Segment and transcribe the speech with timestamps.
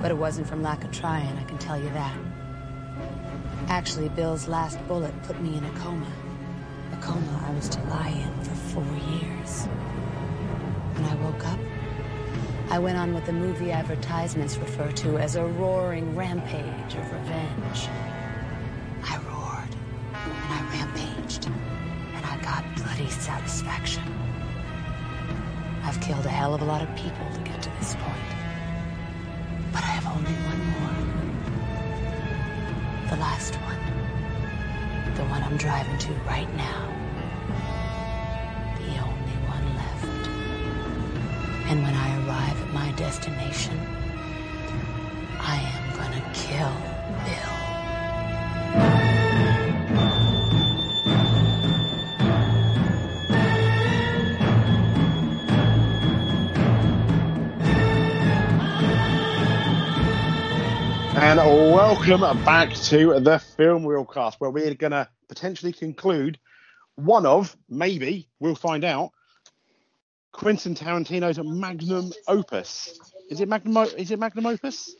[0.00, 2.16] But it wasn't from lack of trying, I can tell you that.
[3.68, 6.06] Actually, Bill's last bullet put me in a coma.
[6.92, 9.66] A coma I was to lie in for four years.
[10.94, 11.58] When I woke up,
[12.70, 17.88] I went on what the movie advertisements refer to as a roaring rampage of revenge.
[19.04, 19.74] I roared,
[20.14, 24.02] and I rampaged, and I got bloody satisfaction.
[25.82, 27.57] I've killed a hell of a lot of people to get
[61.48, 66.38] welcome back to the Film Reelcast, where we're going to potentially conclude
[66.96, 69.12] one of, maybe, we'll find out,
[70.32, 72.98] Quentin Tarantino's magnum opus.
[73.30, 73.88] Is it magnum?
[73.96, 74.94] Is it magnum opus?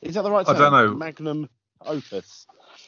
[0.00, 0.94] Is that the right I don't know.
[0.94, 1.48] Magnum
[1.84, 2.46] opus.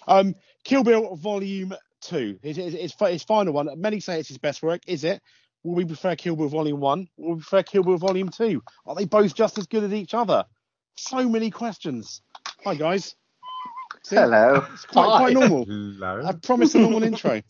[0.09, 0.35] Um,
[0.65, 2.39] Kill Bill Volume Two.
[2.43, 3.69] His, his, his final one.
[3.79, 4.81] Many say it's his best work.
[4.87, 5.23] Is it?
[5.63, 7.09] Will we prefer Kill Bill Volume One?
[7.19, 8.63] Will we prefer Kill Bill Volume Two?
[8.87, 10.47] Are they both just as good as each other?
[10.97, 12.23] So many questions.
[12.65, 13.15] Hi guys.
[14.03, 14.17] See?
[14.17, 14.67] Hello.
[14.73, 15.65] It's quite, quite normal.
[15.65, 16.23] Hello.
[16.25, 17.43] I promised a normal intro.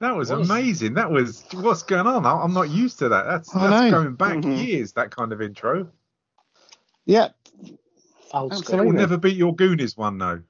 [0.00, 0.94] That was Was- amazing.
[0.94, 2.24] That was what's going on.
[2.24, 3.24] I- I'm not used to that.
[3.26, 4.02] That's, I that's know.
[4.02, 4.66] going back Mhm.
[4.66, 4.92] years.
[4.92, 5.88] That kind of intro.
[7.04, 7.28] Yeah.
[8.32, 8.86] Old It Absolutely.
[8.86, 10.40] will never beat your Goonies one though.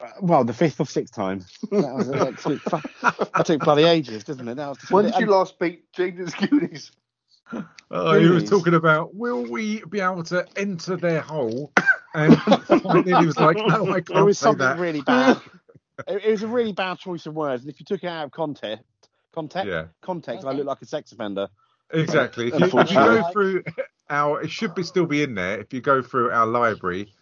[0.00, 1.44] Uh, Well, the fifth or sixth time.
[1.70, 4.54] That was an took, that took bloody ages, doesn't it?
[4.54, 6.92] That was When did you and- last beat Genius Goonies?
[7.90, 11.72] Oh, he was talking about will we be able to enter their hole?
[12.14, 14.78] Um, and finally he was like, no, I It can't was say something that.
[14.78, 15.40] really bad.
[16.08, 18.24] it, it was a really bad choice of words, and if you took it out
[18.24, 18.84] of context,
[19.34, 21.48] context, Yeah, context, I look like a sex offender.
[21.92, 22.48] exactly.
[22.48, 23.64] If you, if you go through
[24.10, 25.60] our, it should be still be in there.
[25.60, 27.12] If you go through our library,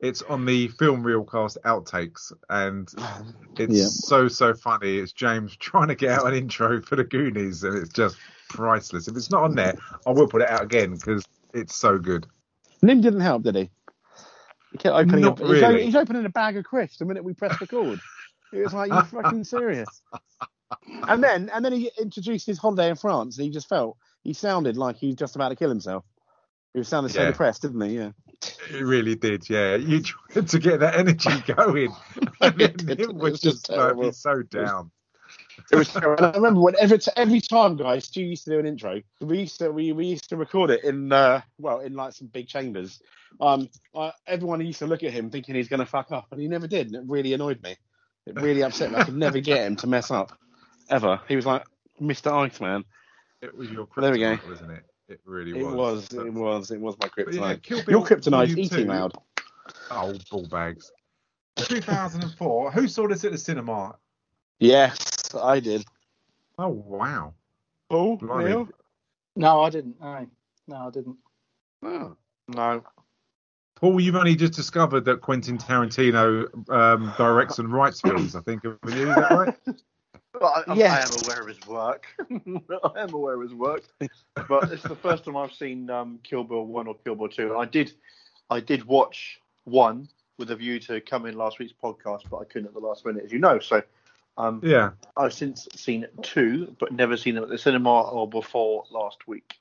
[0.00, 2.88] it's on the film reelcast outtakes, and
[3.58, 3.88] it's Yeah.
[4.06, 4.98] so so funny.
[4.98, 8.16] It's James trying to get out an intro for the Goonies, and it's just
[8.48, 9.08] priceless.
[9.08, 9.74] If it's not on there,
[10.06, 12.26] I will put it out again because it's so good.
[12.82, 13.70] Nim didn't help, did he?
[14.76, 15.22] He kept opening.
[15.22, 15.84] Not really.
[15.86, 17.98] he's opening a bag of crisps the minute we pressed record.
[18.52, 19.88] it was like, you're fucking serious?
[21.08, 24.34] And then, and then he introduced his holiday in France, and he just felt he
[24.34, 26.04] sounded like he was just about to kill himself.
[26.74, 27.30] He was sounding so Yeah.
[27.30, 27.96] depressed, didn't he?
[27.96, 28.10] Yeah.
[28.70, 29.76] It really did, yeah.
[29.76, 31.94] You tried to get that energy going,
[32.42, 32.90] and then did.
[32.90, 34.90] it It was was just just like, so down.
[35.72, 35.88] It was.
[35.88, 36.24] terrible.
[36.24, 39.00] and I remember when every every time, guys, Stu used to do an intro.
[39.20, 42.28] We used to we, we used to record it in uh well in like some
[42.28, 43.00] big chambers.
[43.40, 46.40] Um, I, everyone used to look at him thinking he's going to fuck up, and
[46.40, 47.76] he never did, and it really annoyed me.
[48.26, 48.96] It really upset me.
[48.98, 50.36] I could never get him to mess up
[50.90, 51.20] ever.
[51.28, 51.64] He was like
[52.00, 52.32] Mr.
[52.32, 52.84] Iceman.
[53.42, 54.38] It was your kryptonite, There we go.
[54.48, 54.84] wasn't it?
[55.08, 55.74] It really It was.
[55.74, 56.12] was.
[56.14, 56.70] It was.
[56.70, 57.88] It was my But yeah, kryptonite.
[57.88, 58.84] Your kryptonite Volume eating 2.
[58.86, 59.12] loud.
[59.90, 60.90] Oh, ball bags.
[61.56, 62.70] 2004.
[62.72, 63.96] Who saw this at the cinema?
[64.58, 64.96] Yes,
[65.34, 65.84] I did.
[66.58, 67.34] Oh wow.
[67.90, 68.68] Paul, Neil.
[69.36, 70.00] No, I didn't.
[70.00, 70.26] No,
[70.68, 71.16] no, I didn't.
[71.82, 72.16] Oh.
[72.48, 72.82] No.
[73.76, 78.34] Paul, you've only just discovered that Quentin Tarantino um, directs and writes films.
[78.34, 78.64] I think.
[78.64, 79.10] Have you?
[79.10, 79.54] Is that right?
[80.38, 81.10] Well, I, I- I Yes.
[81.16, 82.06] am aware of his work.
[82.20, 83.84] I am aware of his work.
[84.48, 87.56] But it's the first time I've seen um, Kill Bill 1 or Kill Bill 2.
[87.56, 87.92] I did
[88.50, 90.08] I did watch one
[90.38, 93.06] with a view to come in last week's podcast, but I couldn't at the last
[93.06, 93.58] minute, as you know.
[93.58, 93.82] So
[94.36, 94.90] um, Yeah.
[95.16, 99.54] I've since seen two, but never seen them at the cinema or before last week.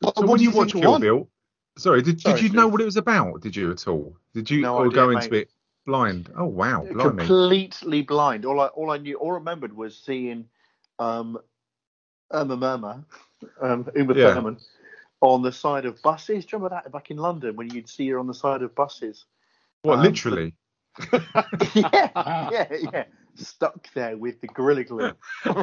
[0.00, 1.00] What, So what when do you you watch Kill one?
[1.00, 1.28] Bill,
[1.76, 2.56] sorry, did, Sorry, did you Steve.
[2.58, 3.40] know what it was about?
[3.42, 4.16] Did you at all?
[4.34, 5.42] Did you No or idea, go into mate.
[5.42, 5.50] it
[5.86, 6.30] blind?
[6.36, 7.18] Oh wow, blimey.
[7.18, 8.44] completely blind.
[8.44, 10.46] All I all I knew, all I remembered was seeing
[10.98, 11.38] um,
[12.32, 13.04] Irma Merma,
[13.60, 14.34] um, Uma Yeah.
[14.34, 14.58] Thurman,
[15.20, 16.44] on the side of buses.
[16.44, 18.74] Do you remember that back in London when you'd see her on the side of
[18.74, 19.24] buses?
[19.82, 20.54] What um, literally?
[21.12, 23.04] yeah, yeah, yeah.
[23.38, 25.12] Stuck there with the gorilla glue.
[25.46, 25.54] are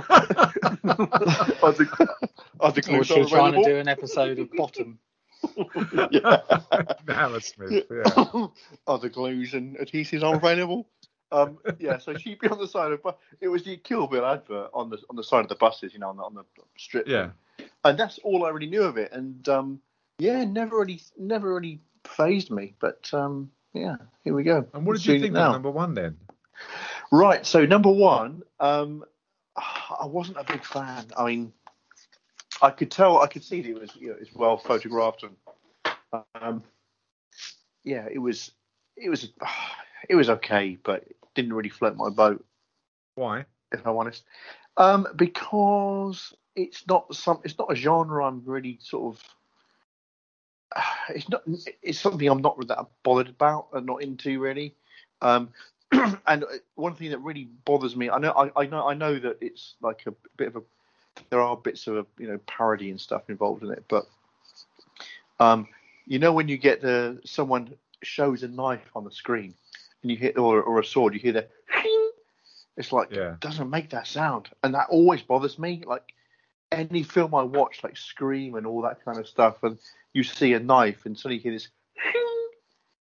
[1.73, 2.07] the,
[2.59, 4.99] are the Or glues was she trying to do an episode of Bottom?
[6.11, 6.41] yeah.
[7.07, 7.85] Hammersmith.
[7.89, 8.47] Yeah.
[8.87, 10.87] Are the glues and adhesives are available?
[11.31, 13.11] Um, yeah, so she'd be on the side of, bu-
[13.41, 15.99] it was the Kill Bill advert on the on the side of the buses, you
[15.99, 16.43] know, on the, on the
[16.77, 17.07] strip.
[17.07, 17.31] Yeah.
[17.83, 19.11] and that's all I really knew of it.
[19.11, 19.81] And um,
[20.17, 22.75] yeah, never really, never really phased me.
[22.79, 24.65] But um, yeah, here we go.
[24.73, 25.47] And what did you think now.
[25.47, 26.17] of number one then?
[27.11, 27.45] Right.
[27.45, 29.03] So number one, um,
[29.55, 31.05] I wasn't a big fan.
[31.17, 31.53] I mean,
[32.61, 35.35] I could tell, I could see that it was, you know, it's well photographed and
[36.41, 36.63] um,
[37.83, 38.51] yeah, it was
[38.95, 39.29] it was
[40.09, 42.43] it was okay, but it didn't really float my boat
[43.15, 43.45] Why?
[43.71, 44.23] if I'm honest.
[44.77, 51.43] Um, because it's not some it's not a genre I'm really sort of it's not
[51.81, 54.75] it's something I'm not that bothered about and not into really.
[55.21, 55.49] Um,
[56.27, 56.45] and
[56.75, 59.75] one thing that really bothers me, I know I, I know I know that it's
[59.81, 60.61] like a bit of a
[61.29, 64.05] there are bits of a you know parody and stuff involved in it, but
[65.39, 65.67] um,
[66.05, 67.73] you know when you get the someone
[68.03, 69.53] shows a knife on the screen
[70.01, 71.47] and you hit or, or a sword, you hear the
[72.77, 73.35] it's like Yeah.
[73.39, 75.83] doesn't make that sound, and that always bothers me.
[75.85, 76.13] Like
[76.71, 79.77] any film I watch, like Scream and all that kind of stuff, and
[80.13, 81.67] you see a knife and suddenly you hear this.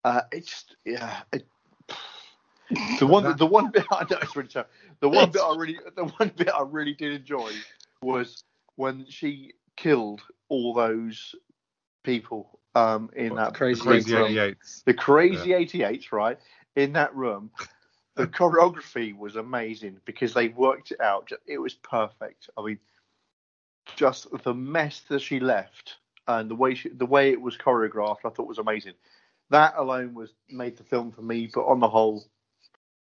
[0.05, 1.23] Uh, it's just yeah.
[1.33, 1.47] It,
[2.99, 4.67] the one, That- the one bit I know it's really tough.
[5.01, 7.53] The one bit I really, the one bit I really did enjoy
[8.03, 8.45] was
[8.77, 11.35] when she killed all those
[12.03, 14.33] people um, in that Crazy Crazy room.
[14.33, 14.85] 88s.
[14.85, 16.39] The crazy 88s, right?
[16.77, 17.51] In that room,
[18.15, 21.31] the choreography was amazing because they worked it out.
[21.47, 22.51] It was perfect.
[22.57, 22.79] I mean,
[23.97, 25.97] just the mess that she left
[26.29, 28.95] and the way she, the way it was choreographed, I thought was amazing.
[29.51, 31.49] That alone was made the film for me.
[31.53, 32.25] But on the whole,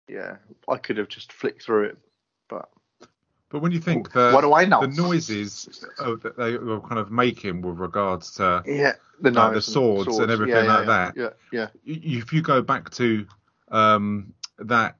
[0.08, 0.36] yeah,
[0.68, 1.98] I could have just flicked through it.
[2.48, 2.68] But
[3.50, 4.80] But when you think the what do I know?
[4.80, 9.50] the noises of, that they were kind of making with regards to yeah, the, Like
[9.50, 11.16] the and swords and everything yeah, yeah, like that.
[11.16, 11.68] Yeah, yeah.
[11.84, 13.26] if you go back to
[13.70, 14.96] um, that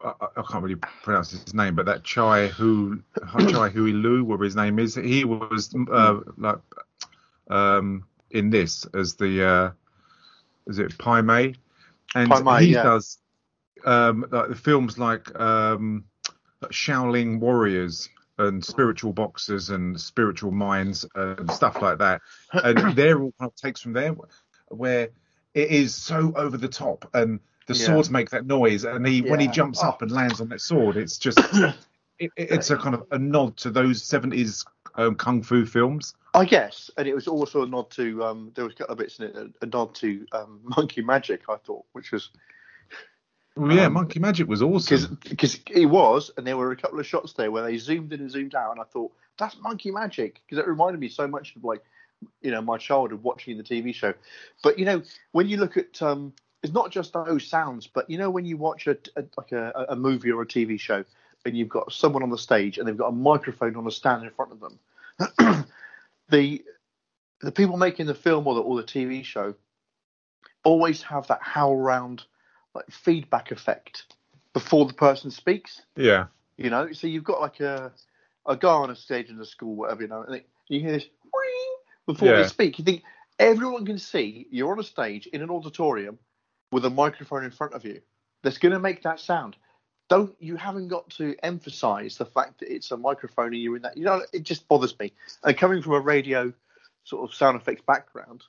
[0.00, 3.02] I, I can't really pronounce his name, but that Chai Hu
[3.50, 6.58] Chai Hui Lu, whatever his name is, he was uh, like
[7.48, 9.70] um, in this as the uh,
[10.66, 11.54] is it Pai Mei,
[12.14, 13.18] and Pai Mei, he does
[13.84, 16.04] um, like the films like um,
[16.64, 18.08] Shaolin Warriors
[18.38, 22.20] and spiritual boxers and spiritual minds and stuff like that,
[22.52, 24.14] and they're all kind of takes from there
[24.68, 25.08] where
[25.54, 27.86] it is so over the top and the Yeah.
[27.86, 28.84] swords make that noise.
[28.84, 30.04] And he when he jumps up Oh.
[30.04, 31.38] and lands on that sword it's just
[32.18, 34.64] it, it's a kind of a nod to those 70s
[34.96, 36.14] um, kung fu films.
[36.34, 38.98] I guess, and it was also a nod to um, there was a couple of
[38.98, 42.30] bits in it, a, a nod to um, Monkey Magic, I thought, which was
[43.58, 47.00] well, yeah Um, monkey magic was awesome because it was, and there were a couple
[47.00, 49.90] of shots there where they zoomed in and zoomed out, and I thought that's Monkey
[49.90, 51.82] Magic because it reminded me so much of like
[52.42, 54.14] you know my childhood watching the TV show.
[54.62, 55.02] But you know
[55.32, 56.32] when you look at um,
[56.62, 59.86] it's not just those sounds, but you know when you watch a, a like a,
[59.90, 61.04] a movie or a TV show,
[61.44, 64.24] and you've got someone on the stage and they've got a microphone on a stand
[64.24, 65.66] in front of them,
[66.28, 66.64] the
[67.40, 69.54] the people making the film or the, or the TV show
[70.64, 72.24] always have that howl round
[72.78, 74.04] like feedback effect
[74.52, 75.82] before the person speaks.
[75.96, 76.26] yeah
[76.56, 77.92] You know, so you've got like a
[78.46, 81.06] a guy on a stage in the school, whatever you know, and you hear this
[82.06, 82.42] before Yeah.
[82.42, 82.78] they speak.
[82.78, 83.02] You think
[83.38, 86.18] everyone can see you're on a stage in an auditorium
[86.72, 88.00] with a microphone in front of you
[88.42, 89.56] that's going to make that sound.
[90.08, 93.82] Don't you haven't got to emphasize the fact that it's a microphone and you're in
[93.82, 93.96] that.
[93.96, 95.12] You know, it just bothers me.
[95.44, 96.52] And coming from a radio
[97.04, 98.42] sort of sound effects background,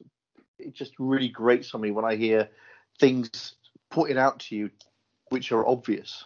[0.57, 2.47] it just really grates on me when I hear
[2.97, 3.55] things
[3.89, 4.69] pointed out to you
[5.29, 6.23] which are obvious.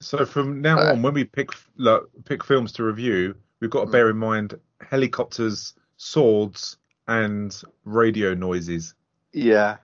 [0.00, 3.80] so from now Uh, on when we pick like, pick films to review we've got
[3.82, 3.92] to Mm.
[3.92, 6.76] bear in mind helicopters swords
[7.08, 8.94] and radio noises
[9.32, 9.78] Yeah.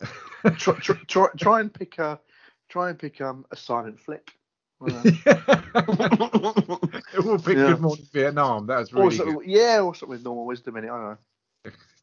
[0.56, 2.18] try, try, try, try and pick a
[2.68, 4.32] try and pick um a silent flick.
[4.80, 4.86] Uh,
[7.22, 7.72] we'll pick Yeah.
[7.72, 8.66] Good Morning Vietnam.
[8.66, 9.46] That's really something, good.
[9.46, 10.90] yeah, or something with Norman Wisdom in it.
[10.90, 11.18] I don't know.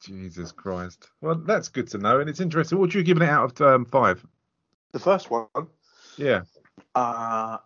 [0.01, 1.09] Jesus Christ.
[1.21, 2.77] Well, that's good to know, and it's interesting.
[2.77, 4.23] What are you giving it out of um, five?
[4.93, 5.47] The first one,
[6.17, 6.41] Yeah.
[6.95, 7.57] uh,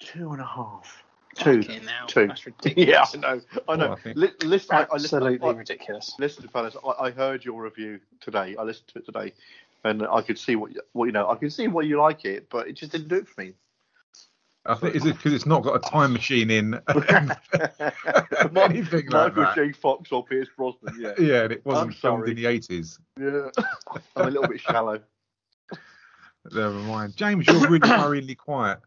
[0.00, 1.02] two and a half.
[1.36, 1.62] Two.
[1.62, 2.26] Fucking hell, Two.
[2.28, 2.88] That's ridiculous.
[2.88, 3.40] Yeah, I know.
[3.68, 3.88] I know.
[3.88, 6.14] Oh, I think- Li- listen, I, I listened, Absolutely I, ridiculous.
[6.18, 6.76] listen, fellas.
[6.84, 8.56] I, I heard your review today.
[8.58, 9.32] I listened to it today,
[9.84, 11.28] and I could see what you, what you know.
[11.28, 13.54] I could see why you like it, but it just didn't do it for me.
[14.66, 16.74] I think is it because it's not got a time machine in
[18.56, 19.54] anything like Michael that.
[19.54, 19.72] J.
[19.72, 20.94] Fox or Pierce Brosnan.
[21.00, 21.14] Yeah.
[21.18, 22.98] Yeah, and it wasn't filmed in the eighties.
[23.18, 23.48] Yeah.
[24.16, 25.00] I'm a little bit shallow.
[26.52, 27.16] Never mind.
[27.16, 28.78] James, you're really worryingly quiet.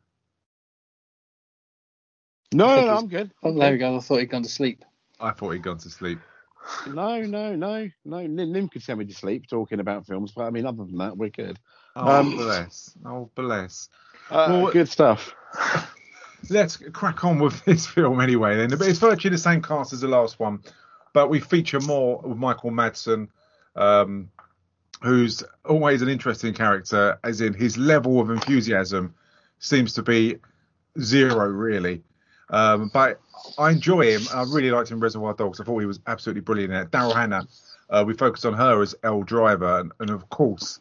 [2.54, 3.32] No, no, no, I'm good.
[3.44, 3.96] Oh, there we go.
[3.96, 4.84] I thought he'd gone to sleep.
[5.20, 6.20] I thought he'd gone to sleep.
[6.88, 8.28] No, no, no, no.
[8.28, 10.98] Nim, Nim could send me to sleep talking about films, but I mean, other than
[10.98, 11.60] that, we're good.
[11.96, 12.96] Oh Um, bless.
[13.06, 13.90] Oh bless.
[14.30, 15.34] Uh, Well, good stuff.
[16.50, 18.58] Let's crack on with this film anyway.
[18.58, 20.60] Then, but it's virtually the same cast as the last one,
[21.14, 23.30] but we feature more with Michael Madsen,
[23.76, 24.30] um,
[25.02, 29.14] who's always an interesting character, as in his level of enthusiasm
[29.60, 30.38] seems to be
[31.00, 32.04] zero, really.
[32.50, 33.20] Um, but
[33.58, 34.22] I enjoy him.
[34.34, 35.60] I really liked him in Reservoir Dogs.
[35.60, 36.92] I thought he was absolutely brilliant in it.
[36.92, 37.48] Daryl Hannah,
[37.90, 40.80] Uh, we focus on her as Elle Driver, and, and of course,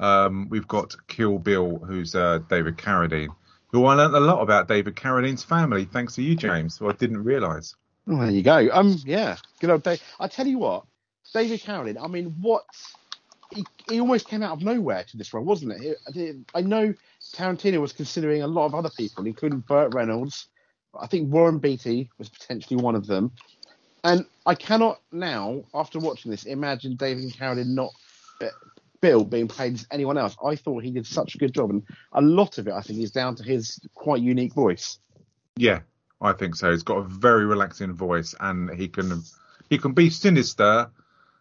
[0.00, 3.28] um, we've got Kill Bill, who's uh, David Carradine,
[3.68, 6.92] who I learned a lot about David Carradine's family thanks to you, James, who I
[6.92, 7.76] didn't realise.
[8.08, 8.68] Oh, there you go.
[8.72, 10.02] Um, yeah, good old Dave.
[10.18, 10.86] I tell you what,
[11.32, 12.02] David Carradine.
[12.02, 12.64] I mean, what
[13.52, 15.98] he, he almost came out of nowhere to this role, wasn't it?
[16.12, 16.94] He- I know
[17.34, 20.46] Tarantino was considering a lot of other people, including Burt Reynolds.
[20.98, 23.32] I think Warren Beatty was potentially one of them.
[24.02, 27.92] And I cannot now, after watching this, imagine David Carradine not
[29.00, 30.36] Bill being played as anyone else.
[30.44, 33.00] I thought he did such a good job, and a lot of it, I think,
[33.00, 34.98] is down to his quite unique voice.
[35.56, 35.80] Yeah,
[36.20, 36.70] I think so.
[36.70, 39.22] He's got a very relaxing voice, and he can
[39.68, 40.90] he can be sinister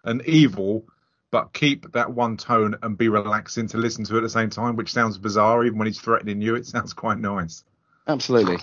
[0.04, 0.86] and evil,
[1.32, 4.76] but keep that one tone and be relaxing to listen to at the same time,
[4.76, 5.64] which sounds bizarre.
[5.66, 7.64] Even when he's threatening you, it sounds quite nice.
[8.08, 8.58] Absolutely.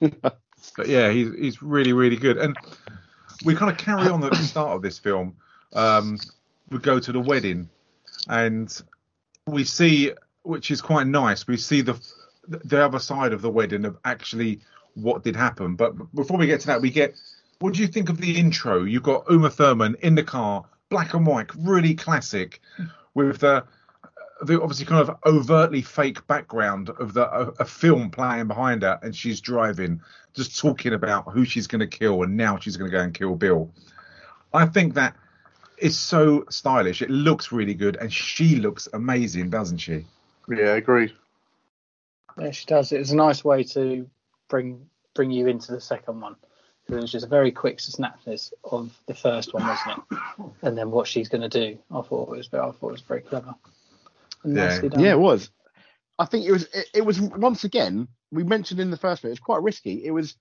[0.76, 2.38] But yeah, he's he's really really good.
[2.38, 2.56] And
[3.44, 5.36] we kind of carry on at the start of this film.
[5.72, 6.18] Um,
[6.70, 7.68] we go to the wedding,
[8.28, 8.82] and
[9.46, 11.46] we see, which is quite nice.
[11.46, 12.00] We see the
[12.48, 14.60] the other side of the wedding of actually
[14.94, 15.76] what did happen.
[15.76, 17.14] But before we get to that, we get
[17.58, 18.84] what do you think of the intro?
[18.84, 22.60] You've got Uma Thurman in the car, black and white, really classic,
[23.14, 23.64] with the
[24.42, 28.98] the obviously kind of overtly fake background of the a, a film playing behind her,
[29.02, 30.00] and she's driving,
[30.34, 33.14] just talking about who she's going to kill, and now she's going to go and
[33.14, 33.70] kill Bill.
[34.52, 35.16] I think that
[35.78, 37.02] is so stylish.
[37.02, 40.06] It looks really good, and she looks amazing, doesn't she?
[40.48, 41.12] Yeah, agreed.
[42.38, 42.92] Yeah, she does.
[42.92, 44.08] It was a nice way to
[44.48, 46.36] bring bring you into the second one.
[46.88, 50.18] It was just a very quick snapness of the first one, wasn't it?
[50.62, 51.78] And then what she's going to do.
[51.90, 53.54] I thought it was very, I thought it was very clever.
[54.42, 54.80] And Yeah.
[54.80, 55.00] done.
[55.00, 55.50] Yeah, it was.
[56.18, 56.64] I think it was.
[56.74, 58.08] It, it was once again.
[58.30, 59.28] We mentioned in the first bit.
[59.28, 60.04] It was quite risky.
[60.04, 60.36] It was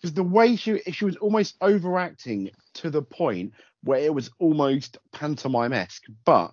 [0.00, 3.54] because the way she she was almost overacting to the point
[3.84, 6.04] where it was almost pantomime esque.
[6.24, 6.52] But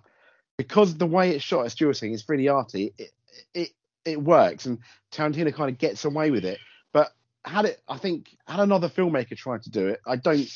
[0.56, 2.94] because the way it's shot, as Stuart was saying, is really arty.
[2.98, 3.10] It
[3.54, 3.70] it
[4.04, 4.78] it works, and
[5.12, 6.58] Tarantino kind of gets away with it.
[6.92, 7.12] But
[7.46, 10.48] had it, I think, had another filmmaker tried to do it, I don't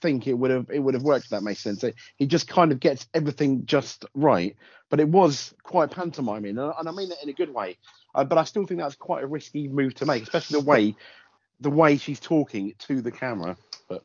[0.00, 1.26] think it would have it would have worked.
[1.26, 1.84] If that makes sense.
[1.84, 4.56] It- he just kind of gets everything just right
[4.90, 7.76] but it was quite pantomiming, and and I mean that in a good way.
[8.14, 10.96] Uh, but I still think that's quite a risky move to make, especially the way
[11.60, 13.56] the way she's talking to the camera.
[13.88, 14.04] But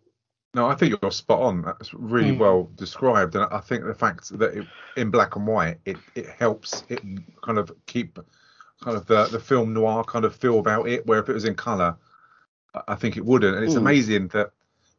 [0.53, 1.61] No, I think you're spot on.
[1.61, 2.39] That's really Mm.
[2.39, 6.27] well described, and I think the fact that it, in black and white, it, it
[6.27, 7.01] helps it
[7.41, 8.19] kind of keep
[8.81, 11.05] kind of the, the film noir kind of feel about it.
[11.07, 11.95] Where if it was in color,
[12.73, 13.55] I- I think it wouldn't.
[13.55, 13.79] And it's Mm.
[13.79, 14.51] amazing that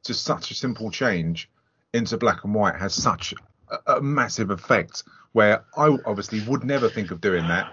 [0.04, 1.48] just such a simple change
[1.92, 3.34] into black and white has such
[3.68, 5.04] a, a massive effect.
[5.32, 7.66] Where I obviously would never think of doing that.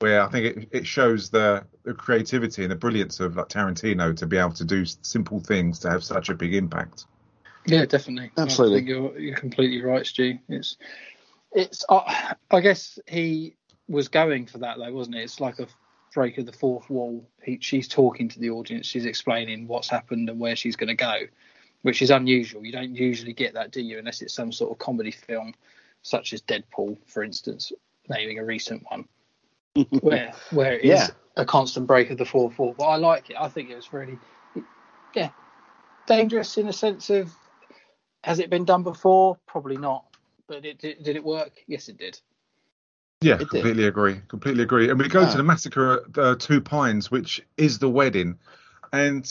[0.00, 4.14] Where I think it, it shows the, the creativity and the brilliance of like Tarantino
[4.16, 7.06] to be able to do simple things to have such a big impact.
[7.66, 8.30] Yeah, definitely.
[8.36, 8.76] Absolutely.
[8.76, 10.38] I think you're you're completely right, Stu.
[10.48, 10.76] It's
[11.52, 13.56] it's uh, I guess he
[13.88, 15.20] was going for that though, wasn't it?
[15.22, 15.66] It's like a
[16.16, 17.28] break of the fourth wall.
[17.42, 18.86] He, she's talking to the audience.
[18.86, 21.16] She's explaining what's happened and where she's going to go,
[21.82, 22.64] which is unusual.
[22.64, 23.98] You don't usually get that, do you?
[23.98, 25.52] Unless it's some sort of comedy film,
[26.00, 27.70] such as Deadpool, for instance,
[28.08, 29.04] naming a recent one,
[30.00, 31.08] where where it is Yeah.
[31.36, 32.74] a constant break of the fourth wall.
[32.78, 33.36] But I like it.
[33.38, 34.18] I think it was really,
[35.14, 35.28] yeah,
[36.06, 37.30] dangerous in the sense of
[38.24, 39.36] has it been done before?
[39.46, 40.06] Probably not.
[40.48, 41.52] But it, did, did it work?
[41.66, 42.18] Yes, it did.
[43.26, 43.48] Yeah, It did.
[43.50, 44.20] completely agree.
[44.28, 44.88] Completely agree.
[44.88, 45.30] And we go Ah.
[45.30, 48.38] to the massacre at uh, Two Pines, which is the wedding,
[48.92, 49.28] and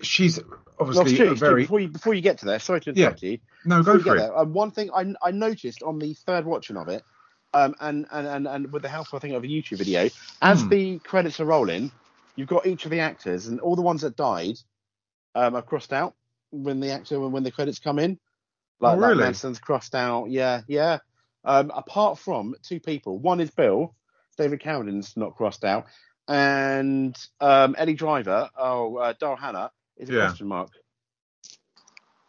[0.00, 0.38] she's
[0.78, 3.06] obviously Stu, a Stu, very before you before you get to there, sorry to Yeah.
[3.06, 3.38] interrupt you.
[3.64, 4.20] no go for it.
[4.20, 7.02] there, um, one thing I, I noticed on the third watching of it,
[7.52, 10.08] um, and, and, and, and with the help I think of a YouTube video,
[10.40, 10.68] as Hmm.
[10.68, 11.90] the credits are rolling,
[12.36, 14.56] you've got each of the actors and all the ones that died
[15.34, 16.14] um, are crossed out
[16.52, 18.20] when the actor when the credits come in.
[18.78, 19.24] Like, Oh, really?
[19.24, 20.30] Madsen's crossed out.
[20.30, 20.98] Yeah, yeah.
[21.44, 23.94] Um, apart from two people, one is Bill,
[24.38, 25.86] David Carradine's not crossed out,
[26.26, 30.20] and um, Elle Driver, oh uh, Daryl Hannah is a Yeah.
[30.26, 30.70] question mark.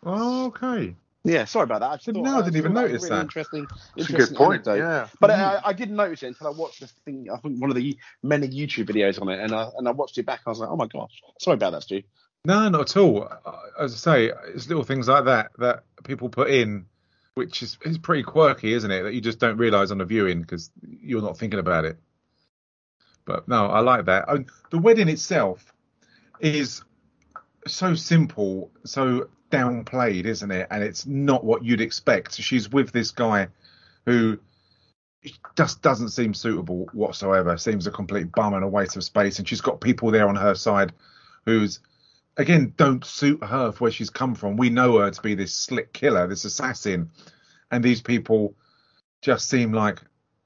[0.04, 0.96] Oh, okay.
[1.24, 1.90] Yeah, sorry about that.
[1.90, 3.22] I Didn't thought, know, I didn't even that was notice really that.
[3.24, 4.68] Interesting, It's a good point.
[4.68, 4.78] anecdote.
[4.78, 5.08] Yeah.
[5.20, 7.28] But I, I didn't notice it until I watched the thing.
[7.34, 10.20] I think one of the many YouTube videos on it, and I and I watched
[10.20, 10.42] it back.
[10.46, 11.10] I was like, oh my gosh,
[11.42, 12.04] sorry about that, Stu.
[12.46, 13.28] No, not at all.
[13.44, 16.86] Uh, As I say, it's little things like that that people put in,
[17.36, 19.04] which is is pretty quirky, isn't it?
[19.04, 21.98] That you just don't realise on the viewing because you're not thinking about it.
[23.26, 24.30] But no, I like that.
[24.30, 25.74] I, the wedding itself
[26.40, 26.84] is
[27.68, 30.68] so simple, so downplayed, isn't it?
[30.72, 32.36] And it's not what you'd expect.
[32.36, 33.48] She's with this guy
[34.06, 34.40] who
[35.58, 37.58] just doesn't seem suitable whatsoever.
[37.58, 39.40] Seems a complete bum and a waste of space.
[39.40, 40.94] And she's got people there on her side
[41.46, 41.80] who's
[42.38, 44.58] again don't suit her for where she's come from.
[44.58, 47.12] We know her to be this slick killer, this assassin,
[47.72, 48.56] and these people
[49.22, 50.02] just seem like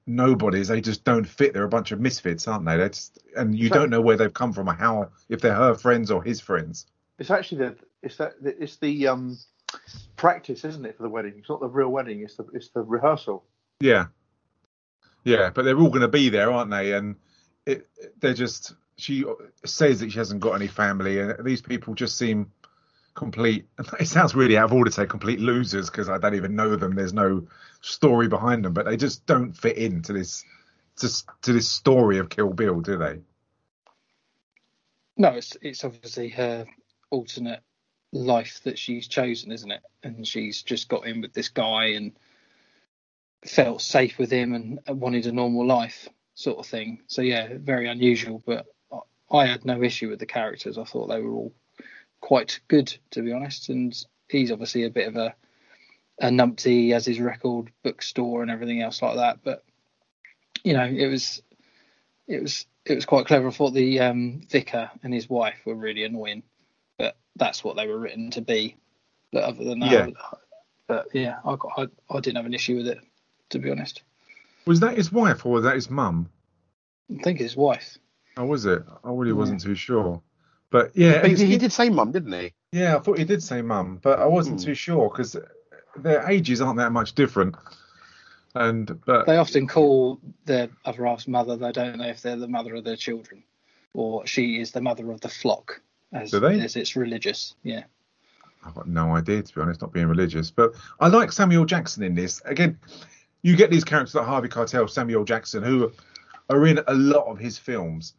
[0.06, 0.68] nobodies.
[0.68, 1.54] They just don't fit.
[1.54, 2.78] They're a bunch of misfits, aren't they?
[2.78, 5.76] They're just, and you don't know where they've come from or how, if they're her
[5.76, 6.86] friends or his friends.
[7.18, 9.38] It's actually the it's that it's the um
[10.16, 11.34] practice, isn't it, for the wedding?
[11.38, 12.22] It's not the real wedding.
[12.22, 13.44] It's the it's the rehearsal.
[13.82, 14.06] Yeah,
[15.24, 16.94] yeah, but they're all going to be there, aren't they?
[16.94, 17.16] And
[17.66, 17.88] it,
[18.20, 18.74] they're just.
[19.00, 19.26] She
[19.66, 22.52] says that she hasn't got any family, and these people just seem
[23.16, 23.68] complete.
[24.00, 26.76] It sounds really out of order to say complete losers because I don't even know
[26.76, 26.96] them.
[26.96, 27.48] There's no
[27.82, 30.44] story behind them, but they just don't fit into this
[30.98, 31.10] to,
[31.44, 33.20] to this story of Kill Bill, do they?
[35.18, 36.66] No, it's it's obviously her
[37.10, 37.62] alternate
[38.12, 39.82] life that she's chosen, isn't it?
[40.04, 42.14] And she's just got in with this guy and
[43.46, 47.02] felt safe with him and wanted a normal life, sort of thing.
[47.08, 48.66] So yeah, very unusual, but
[49.32, 50.78] I had no issue with the characters.
[50.78, 51.54] I thought they were all
[52.22, 53.70] quite good, to be honest.
[53.70, 53.96] And
[54.28, 55.36] he's obviously a bit of a
[56.22, 59.40] a numpty, as his record bookstore and everything else like that.
[59.44, 59.64] But
[60.64, 61.42] you know, it was
[62.28, 63.48] it was it was quite clever.
[63.48, 66.44] I thought the um, vicar and his wife were really annoying,
[66.98, 68.76] but that's what they were written to be.
[69.32, 70.08] But other than that, Yeah.
[70.88, 73.00] but yeah, I, got, I I didn't have an issue with it,
[73.52, 74.02] to be honest.
[74.66, 76.30] Was that his wife or was that his mum?
[77.18, 77.98] I think his wife.
[78.38, 78.84] Oh, was it?
[79.04, 80.22] I really wasn't too sure.
[80.72, 82.54] But yeah, He, he did say mum, didn't he?
[82.72, 84.66] Yeah, I thought he did say mum, but I wasn't Hmm.
[84.68, 85.36] too sure because
[85.96, 87.56] their ages aren't that much different.
[88.56, 91.56] And but They often call their other half's mother.
[91.56, 93.44] They don't know if they're the mother of their children,
[93.94, 95.82] or she is the mother of the flock,
[96.14, 96.60] as Do they?
[96.60, 97.56] as it's religious.
[97.64, 97.84] Yeah.
[98.66, 100.52] I've got no idea to be honest, not being religious.
[100.52, 102.42] But I like Samuel Jackson in this.
[102.46, 102.78] Again,
[103.42, 105.92] you get these characters like Harvey Keitel, Samuel Jackson, who
[106.50, 108.14] are in a lot of his films.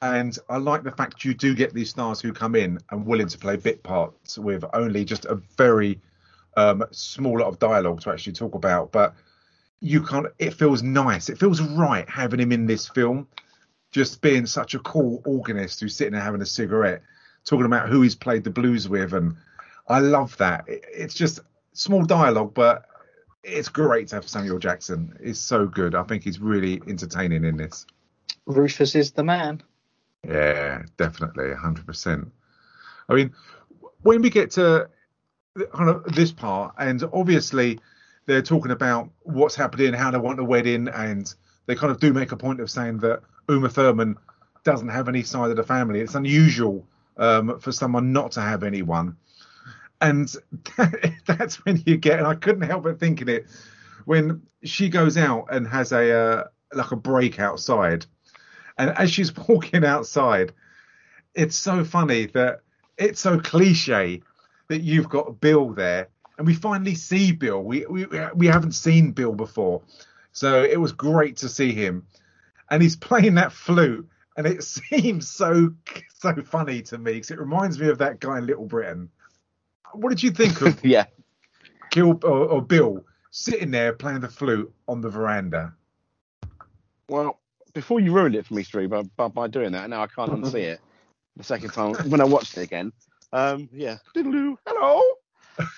[0.00, 3.28] And I like the fact you do get these stars who come in and willing
[3.28, 6.00] to play bit parts with only just a very
[6.56, 8.92] um, small lot of dialogue to actually talk about.
[8.92, 9.14] But
[9.80, 10.26] you can't.
[10.38, 11.28] It feels nice.
[11.28, 13.26] It feels right having him in this film,
[13.90, 17.02] just being such a cool organist who's sitting there having a cigarette,
[17.44, 19.36] talking about who he's played the blues with, and
[19.88, 20.68] I love that.
[20.68, 21.40] It- It's just
[21.72, 22.86] small dialogue, but
[23.44, 25.16] it's great to have Samuel Jackson.
[25.22, 25.94] He's so good.
[25.94, 27.86] I think he's really entertaining in this.
[28.46, 29.62] Rufus is the man.
[30.26, 32.32] Yeah, definitely, hundred percent.
[33.08, 33.32] I mean,
[34.02, 34.88] when we get to
[35.72, 37.80] kind of this part, and obviously
[38.26, 41.32] they're talking about what's happening, how they want the wedding, and
[41.66, 44.16] they kind of do make a point of saying that Uma Thurman
[44.64, 46.00] doesn't have any side of the family.
[46.00, 49.16] It's unusual um, for someone not to have anyone,
[50.00, 50.32] and
[51.26, 52.18] that's when you get.
[52.18, 53.46] And I couldn't help but thinking it
[54.04, 58.06] when she goes out and has a uh, like a break outside
[58.78, 60.52] and as she's walking outside,
[61.34, 62.60] it's so funny that
[62.96, 64.22] it's so cliche
[64.68, 66.08] that you've got Bill there,
[66.38, 67.62] and we finally see Bill.
[67.62, 69.82] We we we haven't seen Bill before,
[70.32, 72.06] so it was great to see him,
[72.70, 75.74] and he's playing that flute, and it seems so
[76.18, 79.10] so funny to me because it reminds me of that guy in Little Britain.
[79.92, 81.06] What did you think of Yeah.
[81.90, 85.72] Gil or, or Bill sitting there playing the flute on the veranda?
[87.08, 87.38] Well,
[87.74, 90.06] before you ruined it for me, Stu, by, by, by doing that, and now I
[90.06, 90.80] can't unsee it
[91.36, 92.92] the second time when I watched it again.
[93.32, 93.96] Um, yeah.
[94.14, 95.02] Diddle-oo, hello.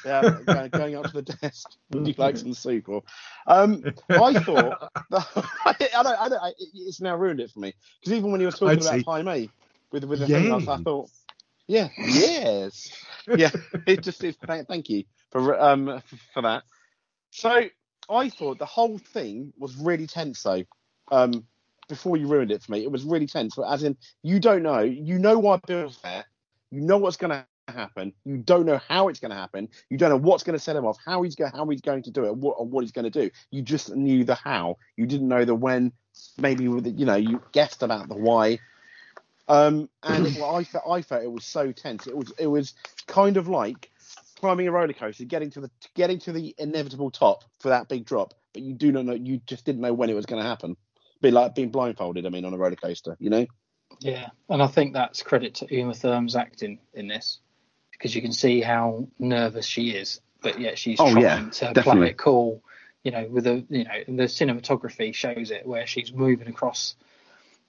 [0.04, 1.70] Yeah, going, up to the desk.
[1.90, 2.88] Would you like some soup?
[2.88, 3.02] Or,
[3.46, 8.12] um, I thought, I don't, I don't, I, it's now ruined it for me because
[8.12, 9.50] even when you were talking I'd about say- Jaime
[9.90, 11.08] with with the thing, I, I thought,
[11.70, 12.90] yeah, yes,
[13.36, 13.50] yeah.
[13.86, 14.36] It just is.
[14.44, 16.64] Thank, thank you for um for, for that.
[17.30, 17.62] So
[18.10, 20.64] I thought the whole thing was really tense though.
[21.12, 21.44] Um,
[21.88, 23.56] before you ruined it for me, it was really tense.
[23.58, 26.24] As in, you don't know, you know why Bill's there,
[26.72, 29.96] you know what's going to happen, you don't know how it's going to happen, you
[29.96, 32.10] don't know what's going to set him off, how he's going, how he's going to
[32.10, 33.30] do it, what, or what he's going to do.
[33.50, 34.76] You just knew the how.
[34.96, 35.92] You didn't know the when.
[36.36, 38.58] Maybe you know you guessed about the why.
[39.50, 42.06] Um, and it, well, I felt I felt it was so tense.
[42.06, 42.74] It was it was
[43.06, 43.90] kind of like
[44.38, 48.04] climbing a roller coaster, getting to the getting to the inevitable top for that big
[48.06, 49.14] drop, but you do not know.
[49.14, 50.76] You just didn't know when it was going to happen.
[51.20, 52.24] Be like being blindfolded.
[52.24, 53.46] I mean, on a roller coaster, you know.
[53.98, 57.40] Yeah, and I think that's credit to Uma Thurman's acting in this
[57.90, 61.82] because you can see how nervous she is, but yet she's Oh, trying yeah, to
[61.82, 62.62] play it cool.
[63.02, 66.94] You know, with the you know the cinematography shows it where she's moving across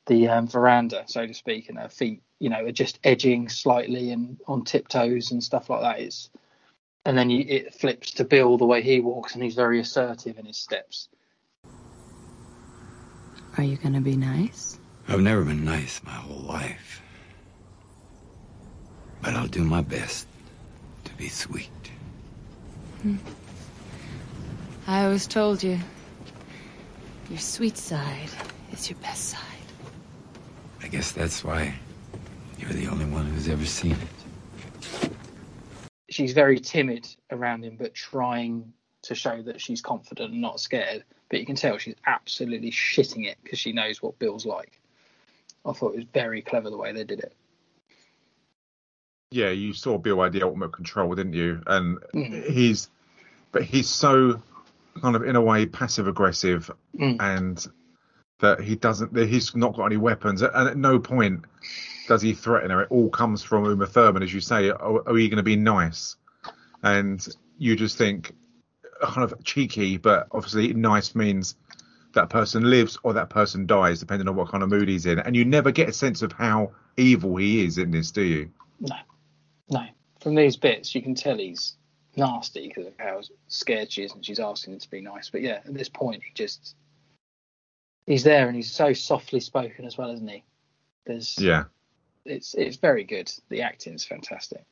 [0.07, 4.11] the um, veranda, so to speak, and her feet, you know, are just edging slightly
[4.11, 5.99] and on tiptoes and stuff like that.
[5.99, 6.29] It's
[7.05, 10.37] and then you, it flips to Bill the way he walks, and he's very assertive
[10.37, 11.09] in his steps.
[13.57, 14.79] Are you gonna be nice?
[15.07, 17.01] I've never been nice my whole life.
[19.21, 20.27] But I'll do my best
[21.03, 21.69] to be sweet.
[24.87, 25.79] I always told you,
[27.29, 28.29] your sweet side
[28.71, 29.60] is your best side.
[30.83, 31.73] I guess that's why
[32.57, 35.09] you're the only one who's ever seen it.
[36.09, 41.03] She's very timid around him, but trying to show that she's confident and not scared.
[41.29, 44.79] But you can tell she's absolutely shitting it because she knows what Bill's like.
[45.65, 47.33] I thought it was very clever the way they did it.
[49.31, 51.61] Yeah, you saw Bill had the ultimate control, didn't you?
[51.65, 52.49] And Mhm.
[52.49, 52.89] he's,
[53.53, 54.41] but he's so
[55.01, 57.21] kind of in a way passive aggressive, Mm.
[57.21, 57.67] and
[58.41, 61.45] that he doesn't, that he's not got any weapons, and at no point
[62.07, 62.81] does he threaten her.
[62.81, 64.69] It all comes from Uma Thurman, as you say.
[64.69, 66.17] Are, are you going to be nice?
[66.83, 67.25] And
[67.57, 68.33] you just think,
[69.01, 71.55] kind of cheeky, but obviously nice means
[72.13, 75.19] that person lives or that person dies, depending on what kind of mood he's in.
[75.19, 78.51] And you never get a sense of how evil he is in this, do you?
[78.79, 78.95] No,
[79.69, 79.85] no.
[80.19, 81.77] From these bits, you can tell he's
[82.15, 85.29] nasty because of how scared she is and she's asking him to be nice.
[85.29, 86.75] But yeah, at this point, he just
[88.07, 90.43] he's there and he's so softly spoken as well, isn't he?
[91.05, 91.65] There's Yeah.
[92.25, 93.31] it's it's very good.
[93.49, 94.65] The acting's fantastic.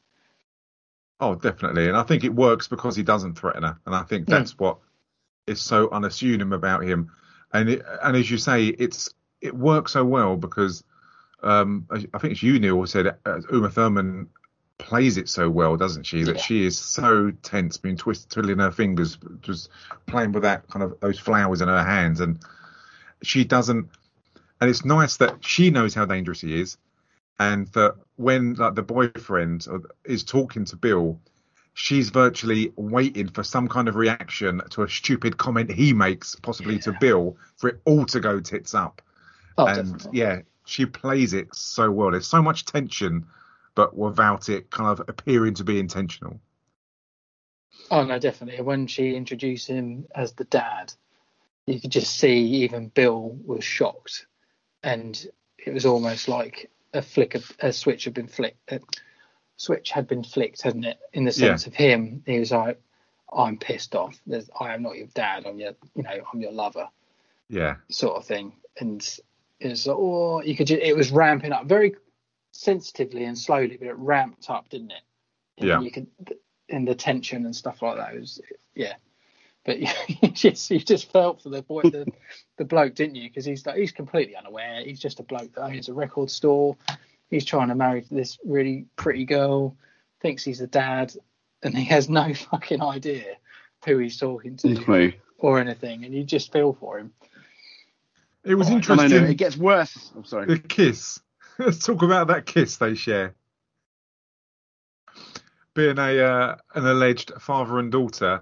[1.20, 1.88] Oh, definitely.
[1.88, 3.78] And I think it works because he doesn't threaten her.
[3.86, 4.32] And I think Hmm.
[4.32, 4.78] that's what
[5.48, 7.12] is so unassuming about him.
[7.52, 9.10] And it, and as you say, it's
[9.42, 10.84] it works so well because
[11.42, 14.30] um, I think it's you, Neil, who said uh, Uma Thurman
[14.78, 16.24] plays it so well, doesn't she?
[16.24, 16.42] That Yeah.
[16.42, 19.70] she is so tense, being twisted, twiddling her fingers, just
[20.06, 22.40] playing with that kind of those flowers in her hands, and
[23.24, 23.90] she doesn't.
[24.62, 26.78] And it's nice that she knows how dangerous he is,
[27.40, 29.66] and that when like the boyfriend
[30.04, 31.20] is talking to Bill,
[31.74, 36.78] she's virtually waiting for some kind of reaction to a stupid comment he makes, possibly
[36.80, 39.02] to Bill, for it all to go tits up.
[39.58, 40.20] Oh, and definitely.
[40.20, 42.12] yeah, she plays it so well.
[42.12, 43.26] There's so much tension,
[43.76, 46.40] but without it kind of appearing to be intentional.
[47.92, 48.62] Oh no, definitely.
[48.62, 50.94] When she introduced him as the dad,
[51.70, 54.26] you could just see even Bill was shocked,
[54.84, 55.28] and
[55.58, 58.72] it was almost like a flick of a switch had been flicked.
[58.72, 58.80] A
[59.58, 61.00] switch had been flicked, hadn't it?
[61.14, 62.82] In the sense of him, he was like,
[63.32, 64.20] "I'm pissed off.
[64.26, 65.46] There's, I am not your dad.
[65.46, 66.90] I'm your, you know, I'm your lover."
[67.50, 68.54] Yeah, sort of thing.
[68.80, 69.02] And
[69.60, 71.96] it was, oh, you could, ju- it was ramping up very
[72.52, 75.02] sensitively and slowly, but it ramped up, didn't it?
[75.58, 75.82] And Yeah.
[75.82, 76.08] You could,
[76.70, 78.14] in the tension and stuff like that.
[78.14, 78.42] It was,
[78.76, 78.94] yeah.
[79.66, 82.08] But you just, you just felt for the boy, the,
[82.58, 83.30] the bloke, didn't you?
[83.30, 84.82] Because he's like, he's completely unaware.
[84.84, 86.78] He's just a bloke that owns a record store.
[87.30, 89.76] He's trying to marry this really pretty girl,
[90.22, 91.14] thinks he's the dad,
[91.62, 93.36] and he has no fucking idea
[93.86, 95.14] who he's talking to Clue.
[95.38, 96.04] or anything.
[96.06, 97.12] And you just feel for him.
[98.44, 99.24] it was Oh, I And I interesting.
[99.30, 100.12] it gets worse.
[100.16, 100.46] I'm sorry.
[100.48, 101.20] The kiss.
[101.60, 103.36] Let's talk about that kiss they share.
[105.74, 108.42] Being a uh, an alleged father and daughter,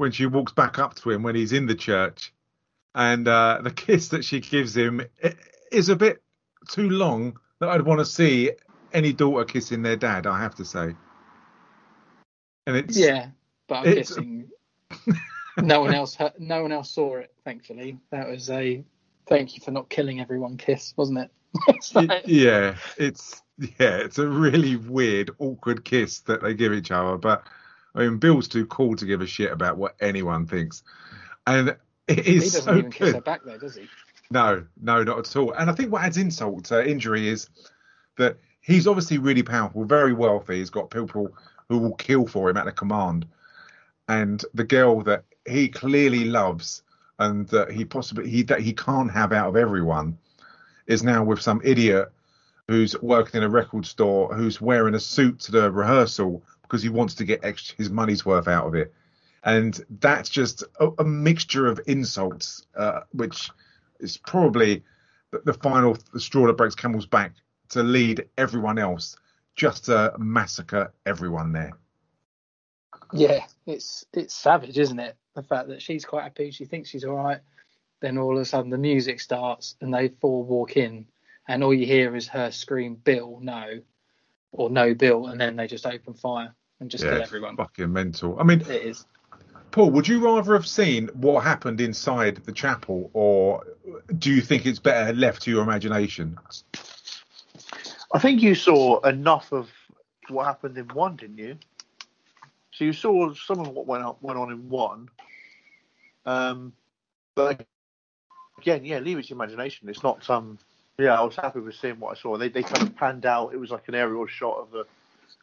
[0.00, 2.32] when she walks back up to him when he's in the church,
[2.94, 5.02] and uh, the kiss that she gives him
[5.70, 6.22] is a bit
[6.68, 8.50] too long that I'd want to see
[8.92, 10.26] any daughter kissing their dad.
[10.26, 10.94] I have to say.
[12.66, 13.28] And it's Yeah,
[13.68, 14.48] but I'm It's- guessing
[15.62, 17.32] no one else no one else saw it.
[17.44, 18.82] Thankfully, that was a
[19.28, 21.30] thank you for not killing everyone kiss, wasn't it?
[21.94, 27.18] Like- yeah, it's yeah, it's a really weird, awkward kiss that they give each other.
[27.18, 27.44] But
[27.94, 30.82] I mean, Bill's too cool to give a shit about what anyone thinks,
[31.46, 31.76] and
[32.08, 33.24] it he doesn't so even kiss her good.
[33.24, 33.88] back though, does he?
[34.30, 35.52] No, no, not at all.
[35.52, 37.48] And I think what adds insult to injury is
[38.16, 40.58] that he's obviously really powerful, very wealthy.
[40.58, 41.34] He's got people
[41.68, 43.26] who will kill for him at a command,
[44.08, 46.82] and the girl that he clearly loves
[47.18, 50.18] and that he possibly he that he can't have out of everyone
[50.86, 52.10] is now with some idiot
[52.66, 56.88] who's working in a record store who's wearing a suit to the rehearsal because he
[56.88, 58.94] wants to get extra, his money's worth out of it.
[59.42, 63.50] And that's just a, a mixture of insults, uh, which
[63.98, 64.84] is probably
[65.32, 67.32] the, the final the straw that breaks camel's back
[67.70, 69.16] to lead everyone else
[69.56, 71.72] just to massacre everyone there.
[73.12, 75.16] Yeah, it's it's savage, isn't it?
[75.34, 77.40] The fact that she's quite happy, she thinks she's all right,
[78.00, 81.06] then all of a sudden the music starts and they four walk in,
[81.48, 83.80] and all you hear is her scream, "Bill, no,"
[84.52, 87.56] or "No, Bill," and then they just open fire and just yeah, kill everyone.
[87.56, 88.38] fucking mental.
[88.38, 89.06] I mean, It is.
[89.70, 93.64] Paul, would you rather have seen what happened inside the chapel, or
[94.18, 96.36] do you think it's better left to your imagination?
[98.12, 99.70] I think you saw enough of
[100.28, 101.56] what happened in one, didn't you?
[102.72, 105.08] So you saw some of what went up, went on in one.
[106.26, 106.72] Um,
[107.36, 107.64] but
[108.58, 109.88] again, yeah, leave it to your imagination.
[109.88, 110.58] It's not um,
[110.98, 112.36] yeah, I was happy with seeing what I saw.
[112.36, 113.54] They they kind of panned out.
[113.54, 114.86] It was like an aerial shot of the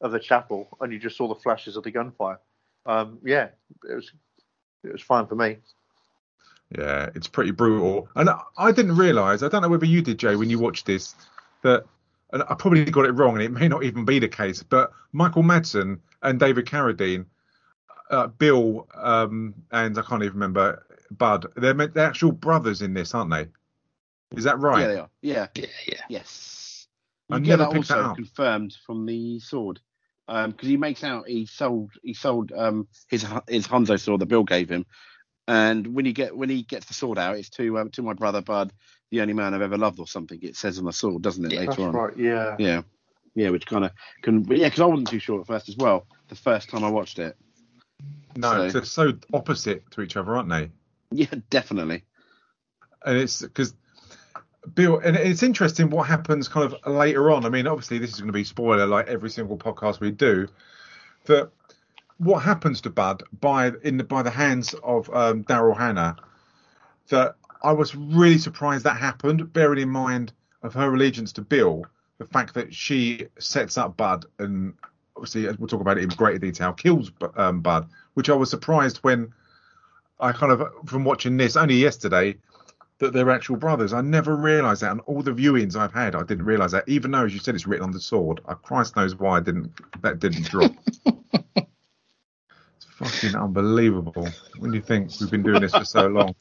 [0.02, 2.40] of the chapel, and you just saw the flashes of the gunfire.
[2.86, 3.50] Um, yeah,
[3.90, 4.12] it was
[4.84, 5.58] it was fine for me.
[6.78, 8.10] Yeah, it's pretty brutal.
[8.16, 10.86] And I- I didn't realise, I don't know whether you did, Jay, when you watched
[10.86, 11.16] this,
[11.64, 11.86] that
[12.34, 14.92] and I probably got it wrong, and it may not even be the case, but
[15.14, 17.26] Michael Madsen and David Carradine,
[18.12, 22.94] uh, Bill, um, and I can't even remember Budd, they're, meant- they're actual brothers in
[22.94, 23.48] this, aren't they?
[24.36, 24.82] Is that right?
[24.82, 25.10] Yeah, they are.
[25.22, 25.48] Yeah.
[25.56, 26.02] Yeah, yeah.
[26.10, 26.88] Yes.
[27.30, 28.16] I You never get that picked that also up.
[28.18, 29.80] confirmed from the sword.
[30.28, 34.44] Because he makes out he sold he sold um his his Hanzo sword that Bill
[34.44, 34.86] gave him,
[35.48, 38.14] and when you get when he gets the sword out, it's to um, to my
[38.14, 38.74] brother Budd,
[39.10, 40.40] the only man I've ever loved or something.
[40.42, 41.54] It says on the sword, doesn't it?
[41.54, 41.94] Yeah, later That's on.
[41.94, 42.18] right.
[42.18, 42.56] Yeah.
[42.60, 42.82] Yeah,
[43.36, 44.44] yeah, which kind of can.
[44.50, 46.06] Yeah, because I wasn't too sure at first as well.
[46.28, 47.38] The first time I watched it.
[48.36, 50.70] No, So- they're so opposite to each other, aren't they?
[51.12, 52.04] Yeah, definitely.
[53.06, 53.74] and it's because
[54.76, 57.46] Bill, and it's interesting what happens kind of later on.
[57.46, 60.48] I mean, obviously, this is going to be spoiler like every single podcast we do.
[61.26, 61.50] That
[62.18, 66.16] what happens to Budd by in the, by the hands of um, Daryl Hannah.
[67.10, 71.86] That I was really surprised that happened, bearing in mind of her allegiance to Bill,
[72.18, 74.74] the fact that she sets up Budd and
[75.16, 78.98] obviously we'll talk about it in greater detail, kills um, Budd, which I was surprised
[78.98, 79.34] when
[80.20, 82.38] I kind of from watching this only yesterday
[83.00, 83.94] that they're actual brothers.
[83.94, 86.88] I never realised that, and all the viewings I've had, I didn't realise that.
[86.88, 88.42] Even though, as you said, it's written on the sword.
[88.48, 89.72] I, Christ knows why I didn't.
[90.02, 90.72] That didn't drop.
[91.56, 94.28] it's fucking unbelievable
[94.60, 96.36] when you think we've been doing this for so long.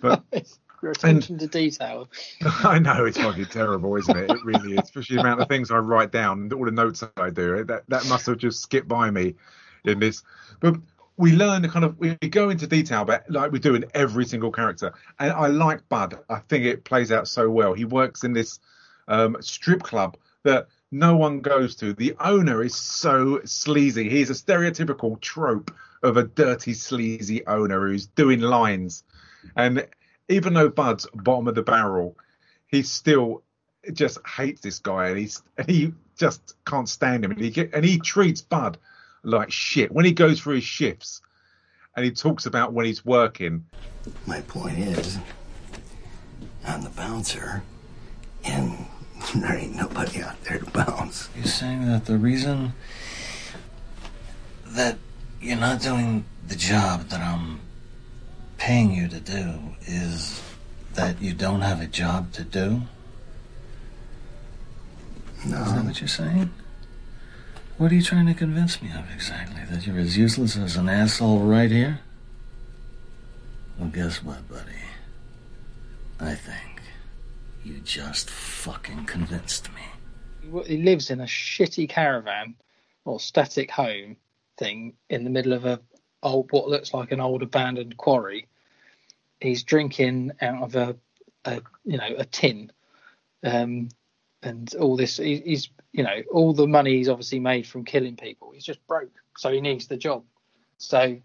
[0.00, 0.22] But
[0.82, 2.08] Your attention to detail.
[2.64, 4.30] I know it's fucking terrible, isn't it?
[4.30, 7.04] It really is, especially the amount of things I write down and all the notes
[7.16, 7.62] I do.
[7.62, 9.36] That that must have just skipped by me
[9.84, 10.24] in this.
[10.58, 10.74] But
[11.22, 14.24] we learn the kind of we go into detail but like we do in every
[14.24, 16.18] single character, and I like Budd.
[16.28, 17.74] I think it plays out so well.
[17.74, 18.58] He works in this
[19.06, 21.92] um, strip club that no one goes to.
[21.92, 24.08] The owner is so sleazy.
[24.08, 25.70] He's a stereotypical trope
[26.02, 29.04] of a dirty, sleazy owner who's doing lines.
[29.54, 29.86] And
[30.28, 32.16] even though Budd's bottom of the barrel,
[32.66, 33.44] he still
[33.92, 37.30] just hates this guy, and he's he just can't stand him.
[37.30, 38.76] And he and he treats Budd
[39.22, 41.22] like shit when he goes through his shifts,
[41.96, 43.64] and he talks about when he's working.
[44.26, 45.18] My point is,
[46.66, 47.62] I'm the bouncer,
[48.44, 48.86] and
[49.34, 51.28] there ain't nobody out there to bounce.
[51.36, 52.72] You're saying that the reason
[54.66, 54.96] that
[55.40, 57.60] you're not doing the job that I'm
[58.58, 59.54] paying you to do
[59.86, 60.40] is
[60.94, 62.82] that you don't have a job to do?
[65.44, 65.62] No.
[65.62, 66.50] Is that what you're saying?
[67.82, 69.60] What are you trying to convince me of exactly?
[69.68, 71.98] That you're as useless as an asshole right here?
[73.76, 74.84] Well, guess what, buddy?
[76.20, 76.80] I think
[77.64, 80.62] you just fucking convinced me.
[80.64, 82.54] He lives in a shitty caravan
[83.04, 84.16] or static home
[84.58, 85.80] thing in the middle of a
[86.22, 88.46] old what looks like an old abandoned quarry.
[89.40, 90.96] He's drinking out of a,
[91.44, 92.70] a you know a tin,
[93.42, 93.88] um,
[94.42, 95.16] and all this.
[95.16, 98.50] He, he's you know all the money he's obviously made from killing people.
[98.52, 100.24] He's just broke, so he needs the job.
[100.78, 101.18] So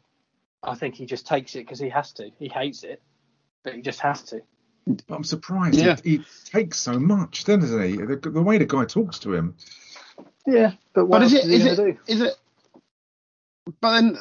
[0.63, 2.29] I think he just takes it because he has to.
[2.39, 3.01] He hates it,
[3.63, 4.41] but he just has to.
[4.85, 5.97] But I'm surprised Yeah.
[6.03, 7.97] he, he takes so much, doesn't he?
[7.97, 9.55] The, the way the guy talks to him.
[10.45, 11.99] Yeah, but what But is else it is is it do?
[12.07, 12.33] is it?
[13.81, 14.17] But then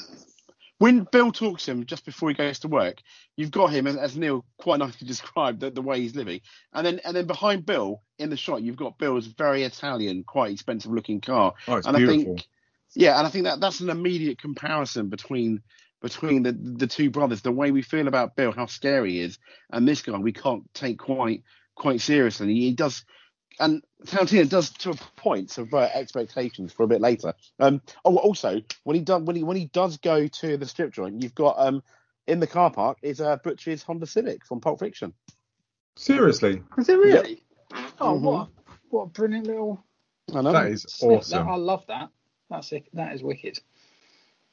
[0.79, 3.01] when Bill talks to him just before he goes to work,
[3.37, 6.41] you've got him as, as Neil quite nicely described the, the way he's living,
[6.73, 10.53] and then and then behind Bill in the shot you've got Bill's very Italian, quite
[10.53, 12.21] expensive looking car, Oh, it's and beautiful.
[12.21, 12.47] I think
[12.95, 15.63] yeah, and I think that that's an immediate comparison between
[16.03, 19.39] between the the two brothers, the way we feel about Bill, how scary he is,
[19.71, 21.43] and this guy we can't take quite
[21.75, 22.55] quite seriously.
[22.55, 23.05] He does,
[23.61, 27.35] and Tarantino does to a point subvert expectations for a bit later.
[27.59, 30.93] Um, oh, also when he does when he when he does go to the strip
[30.93, 31.83] joint, you've got um
[32.27, 35.13] in the car park is uh, Butch's Honda Civic from Pulp Fiction.
[35.97, 37.43] Seriously, Is it really?
[38.01, 38.21] Oh, Mhm.
[38.21, 38.49] what a,
[38.91, 39.83] what a brilliant little.
[40.35, 40.53] I know.
[40.53, 41.11] that is snip.
[41.11, 41.49] That- awesome.
[41.49, 42.11] I love that.
[42.51, 42.87] That's it.
[42.95, 43.61] That is wicked.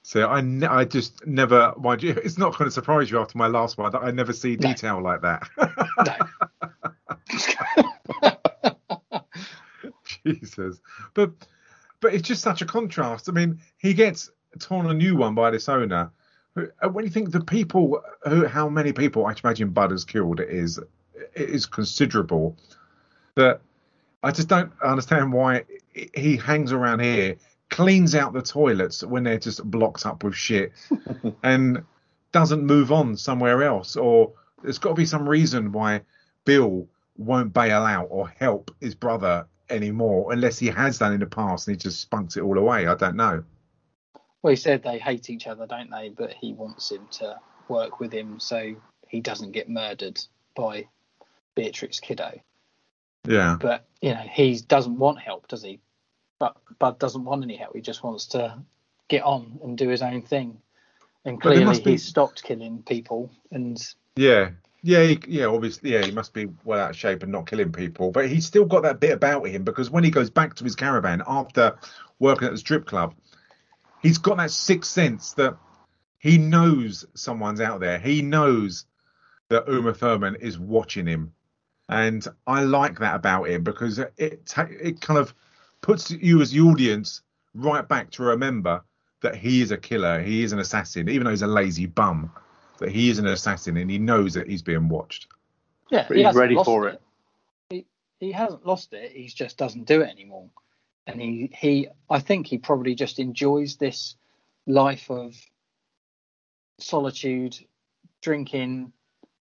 [0.05, 3.37] So I, ne- I just never, mind you, it's not going to surprise you after
[3.37, 4.69] my last one that I never see No.
[4.69, 5.47] detail like that.
[5.57, 6.15] No.
[10.27, 10.79] Jesus,
[11.13, 11.31] but
[11.99, 13.29] but it's just such a contrast.
[13.29, 16.11] I mean, he gets torn a new one by this owner.
[16.57, 20.39] uh, When you think the people, who, how many people I imagine Budd has killed,
[20.41, 20.79] is
[21.33, 22.57] it is considerable.
[23.35, 23.61] That
[24.21, 25.63] I just don't understand why
[26.13, 27.37] he hangs around here,
[27.69, 30.73] cleans out the toilets when they're just blocked up with shit,
[31.43, 31.83] and
[32.31, 33.95] doesn't move on somewhere else.
[33.95, 36.01] Or there's got to be some reason why
[36.45, 41.25] Bill won't bail out or help his brother anymore, unless he has done in the
[41.25, 42.87] past and he just spunks it all away.
[42.87, 43.43] I don't know.
[44.41, 46.09] Well, he said they hate each other, don't they?
[46.09, 48.75] But he wants him to work with him so
[49.07, 50.19] he doesn't get murdered
[50.55, 50.87] by
[51.55, 52.39] Beatrix Kiddo.
[53.25, 53.57] Yeah.
[53.59, 55.79] But you know, he doesn't want help, does he?
[56.39, 57.75] But Budd doesn't want any help.
[57.75, 58.57] He just wants to
[59.07, 60.57] get on and do his own thing.
[61.23, 63.31] And clearly, be- he's stopped killing people.
[63.51, 63.77] And
[64.17, 64.49] Yeah.
[64.85, 67.71] Yeah, he, yeah, obviously, yeah, he must be well out of shape and not killing
[67.71, 70.65] people, but he's still got that bit about him because when he goes back to
[70.65, 71.77] his caravan after
[72.19, 73.15] working at the strip club,
[74.01, 75.55] he's got that sixth sense that
[76.19, 77.97] he knows someone's out there.
[77.97, 78.85] He knows
[79.47, 81.31] that Uma Thurman is watching him,
[81.87, 84.13] and I like that about him because it
[84.57, 85.33] it kind of
[85.79, 87.21] puts you as the audience
[87.53, 88.83] right back to remember
[89.21, 92.29] that he is a killer, he is an assassin, even though he's a lazy bum
[92.83, 95.27] that he is an assassin and he knows that he's being watched.
[95.89, 97.01] yeah, But he he's hasn't ready lost for it.
[97.69, 97.85] He
[98.19, 99.11] he hasn't lost it.
[99.11, 100.49] He just doesn't do it anymore.
[101.07, 104.15] And he he I think he probably just enjoys this
[104.67, 105.35] life of
[106.79, 107.57] solitude,
[108.21, 108.91] drinking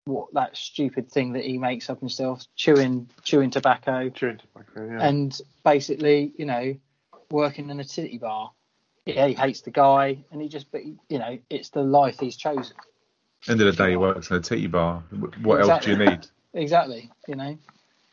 [0.06, 5.08] what that stupid thing that he makes up himself, chewing chewing tobacco, Chewing tobacco, yeah.
[5.08, 6.76] and basically, you know,
[7.30, 8.52] working in a titty bar.
[9.06, 12.36] Yeah, he hates the guy, and he just, but you know, it's the life he's
[12.36, 12.76] chosen.
[13.48, 15.04] End of the day, he works in a titty bar.
[15.42, 16.28] What else do you need?
[16.54, 17.56] Exactly, you know.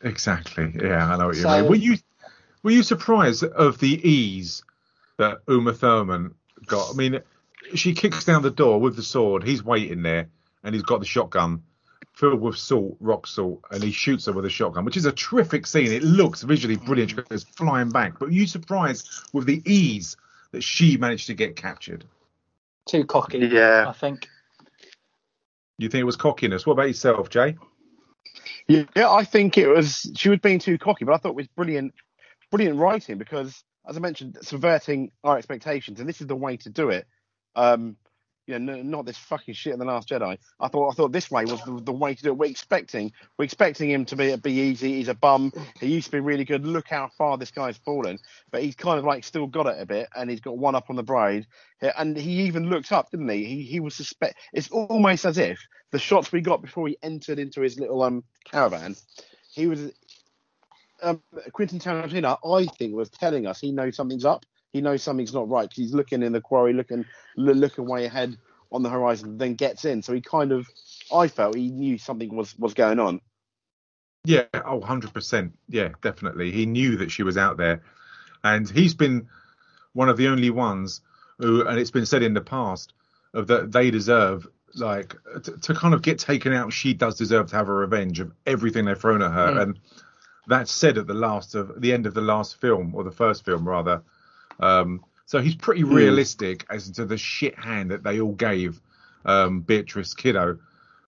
[0.01, 0.71] Exactly.
[0.75, 1.69] Yeah, I know what you So- mean.
[1.69, 1.97] Were you
[2.61, 4.61] were you surprised of the ease
[5.17, 6.35] that Uma Thurman
[6.67, 6.91] got?
[6.91, 7.21] I mean,
[7.73, 9.43] she kicks down the door with the sword.
[9.43, 10.27] He's waiting there,
[10.63, 11.63] and he's got the shotgun
[12.13, 15.11] filled with salt, rock salt, and he shoots her with a shotgun, which is a
[15.11, 15.91] terrific scene.
[15.91, 17.11] It looks visually brilliant.
[17.11, 18.19] She goes flying back.
[18.19, 20.17] But were you surprised with the ease
[20.51, 22.05] that she managed to get captured?
[22.85, 23.39] Too cocky.
[23.39, 23.85] Yeah.
[23.87, 24.27] I think.
[25.77, 26.65] You think it was cockiness?
[26.65, 27.55] What about yourself, Jay?
[28.67, 31.47] Yeah, I think it was she was being too cocky, but I thought it was
[31.47, 31.93] brilliant,
[32.51, 36.69] brilliant writing because, as I mentioned, subverting our expectations, and this is the way to
[36.69, 37.05] do it.
[37.55, 37.97] Um,
[38.47, 40.37] you know, n- not this fucking shit in the Last Jedi.
[40.59, 42.37] I thought, I thought this way was the, the way to do it.
[42.37, 44.93] We're expecting, we're expecting him to be be easy.
[44.93, 45.51] He's a bum.
[45.79, 46.65] He used to be really good.
[46.65, 48.19] Look how far this guy's fallen,
[48.51, 50.89] but he's kind of like still got it a bit, and he's got one up
[50.89, 51.47] on the bride.
[51.81, 53.45] And he even looked up, didn't he?
[53.45, 54.37] He he was suspect.
[54.53, 55.59] It's almost as if
[55.91, 58.95] the shots we got before he entered into his little um caravan,
[59.53, 59.91] he was
[61.01, 61.21] um,
[61.53, 62.37] Quentin Tarantino.
[62.45, 64.45] I think was telling us he knows something's up.
[64.75, 67.05] He knows something's not right 'cause he's looking in the quarry, looking
[67.37, 68.37] looking way ahead
[68.73, 70.01] on the horizon, then gets in.
[70.01, 70.69] So he kind of,
[71.13, 73.21] I felt he knew something was was going on.
[74.25, 75.53] Yeah, oh, 100%.
[75.69, 76.51] Yeah, definitely.
[76.51, 77.83] He knew that she was out there.
[78.43, 79.29] And he's been
[79.93, 80.99] one of the only ones
[81.39, 82.91] who, and it's been said in the past,
[83.33, 86.73] of that they deserve, like, to, to kind of get taken out.
[86.73, 89.53] She does deserve to have a revenge of everything they've thrown at her.
[89.53, 89.61] Mm.
[89.61, 89.79] And
[90.47, 93.45] that's said at the last of the end of the last film, or the first
[93.45, 94.03] film, rather.
[94.59, 98.79] Um, so he's pretty realistic as to the shit hand that they all gave
[99.25, 100.59] um, Beatrix Kiddo.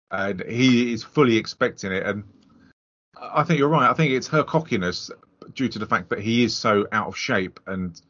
[0.10, 2.03] And he is fully expecting it.
[2.05, 2.23] And
[3.21, 3.89] I think you're right.
[3.89, 5.12] I think it's her cockiness
[5.53, 8.01] due to the fact that he is so out of shape and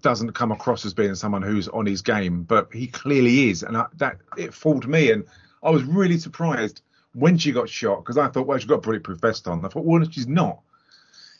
[0.00, 3.76] doesn't come across as being someone who's on his game, but he clearly is, and
[3.76, 5.10] I, that it fooled me.
[5.12, 5.24] And
[5.62, 6.82] I was really surprised
[7.14, 9.64] when she got shot because I thought, well, she's got a bulletproof vest on.
[9.64, 10.60] I thought, well, she's not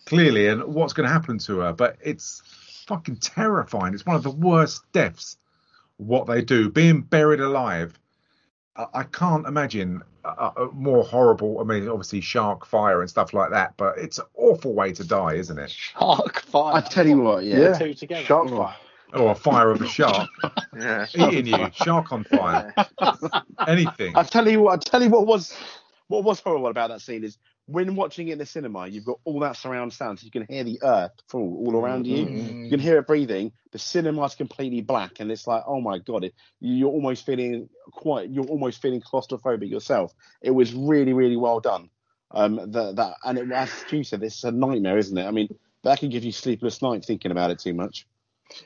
[0.06, 1.72] clearly, and what's going to happen to her?
[1.72, 2.42] But it's
[2.82, 3.94] fucking terrifying.
[3.94, 5.36] It's one of the worst deaths.
[5.96, 7.98] What they do, being buried alive.
[8.76, 11.60] I I can't imagine a, a more horrible.
[11.60, 15.04] I mean, obviously shark fire and stuff like that, but it's an awful way to
[15.04, 15.70] die, isn't it?
[15.70, 16.76] Shark fire.
[16.76, 17.58] I tell you what, yeah.
[17.58, 17.78] Yeah.
[17.78, 18.24] Two together.
[18.24, 18.76] Shark fire.
[19.14, 20.26] Or a fire of a shark
[20.74, 21.06] Yeah.
[21.14, 22.74] eating you, shark on fire,
[23.68, 24.16] anything.
[24.16, 25.54] I tell you what, I tell you what was
[26.08, 29.18] what was horrible about that scene is when watching it in the cinema, you've got
[29.24, 32.26] all that surround sound, so you can hear the earth fall all around you.
[32.26, 32.64] Mm.
[32.64, 33.52] You can hear it breathing.
[33.70, 38.30] The cinema's completely black, and it's like, oh my god, it, you're almost feeling quite,
[38.30, 40.12] you're almost feeling claustrophobic yourself.
[40.40, 41.88] It was really, really well done.
[42.30, 45.24] Um, that that, and it, as Stu said, it's a nightmare, isn't it?
[45.24, 45.48] I mean,
[45.82, 48.06] that can give you sleepless nights thinking about it too much.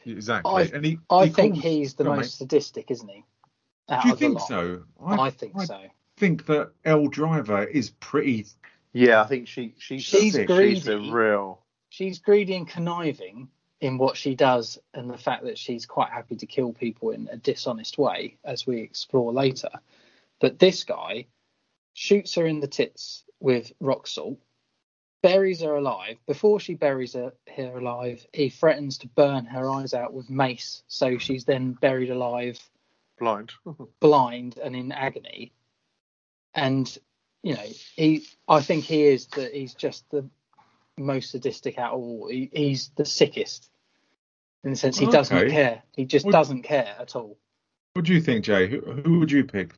[0.05, 0.53] Exactly.
[0.53, 3.25] I- and he, I he think calls- he's the Go on, most sadistic, isn't he?
[3.89, 4.83] Out Do you think so?
[5.05, 5.81] I, think I so.
[6.16, 8.47] think that Elle Driver is pretty.
[8.97, 11.11] Yeah, I think she she's She's the, she's the greedy.
[11.11, 11.63] real.
[11.91, 13.51] She's greedy and conniving
[13.83, 17.29] in what she does, and the fact that she's quite happy to kill people in
[17.31, 19.69] a dishonest way, as we explore later.
[20.41, 21.27] But this guy
[21.93, 24.39] shoots her in the tits with rock salt,
[25.23, 26.17] buries her alive.
[26.27, 30.83] Before she buries her, her alive, he threatens to burn her eyes out with mace,
[30.89, 32.59] so she's then buried alive
[33.19, 33.53] Blind.
[34.01, 35.53] blind and in agony.
[36.55, 36.99] And
[37.43, 37.66] you know,
[37.97, 40.28] he I think he is the he's just the
[40.99, 42.28] most sadistic out of all.
[42.28, 43.70] He, he's the sickest
[44.64, 45.82] in the sense he doesn't care.
[45.95, 47.39] He just Well- doesn't care at all.
[47.95, 48.68] What do you think, Jay?
[48.68, 49.72] Who, who would you pick?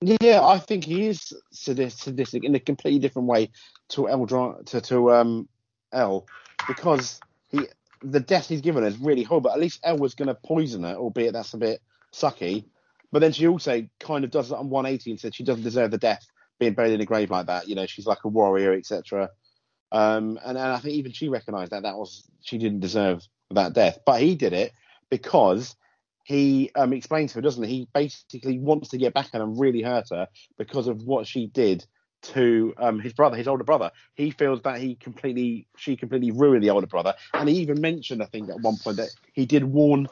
[0.00, 3.50] Yeah, I think he is sadistic, sadistic in a completely different way
[3.90, 4.26] to Elle
[4.66, 5.48] to to um
[5.92, 6.26] Elle
[6.66, 7.66] because he
[8.02, 9.50] the death he's given is really horrible.
[9.50, 11.80] At least Elle was going to poison her, albeit that's a bit
[12.12, 12.64] sucky.
[13.12, 15.90] But then she also kind of does it on 180 and said she doesn't deserve
[15.90, 16.26] the death
[16.58, 17.68] being buried in a grave like that.
[17.68, 19.30] You know, she's like a warrior, etc.
[19.92, 23.74] Um, and, and I think even she recognised that that was she didn't deserve that
[23.74, 24.72] death, but he did it
[25.10, 25.76] because
[26.24, 27.78] he um, explains to her, doesn't he?
[27.80, 31.26] He basically wants to get back at her and really hurt her because of what
[31.26, 31.84] she did
[32.22, 33.90] to um, his brother, his older brother.
[34.14, 38.22] He feels that he completely, she completely ruined the older brother, and he even mentioned,
[38.22, 40.08] I think, at one point that he did warn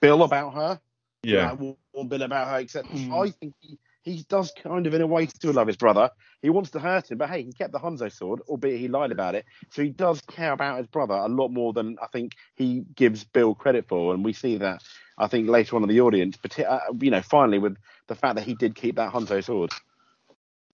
[0.00, 0.80] Bill about her.
[1.22, 1.52] Yeah.
[1.52, 2.86] Like, warn Bill about her, etc.
[3.12, 6.10] I think he, he does kind of, in a way, still love his brother.
[6.42, 9.12] He wants to hurt him, but hey, he kept the Hanzo sword, albeit he lied
[9.12, 9.44] about it.
[9.70, 13.24] So he does care about his brother a lot more than I think he gives
[13.24, 14.82] Bill credit for, and we see that.
[15.18, 17.76] I think later on in the audience, but uh, you know, finally with
[18.06, 19.70] the fact that he did keep that Hanzo sword.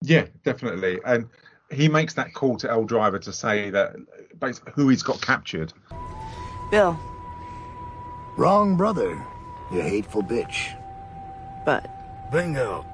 [0.03, 1.01] Yeah, definitely.
[1.05, 1.29] And
[1.72, 3.97] he makes that call to Elle Driver to say that
[4.39, 5.72] basically who he's got captured.
[6.70, 6.97] Bill,
[8.37, 9.27] Wrong brother,
[9.72, 10.76] you hateful bitch.
[11.67, 12.31] But.
[12.33, 12.87] Bingo.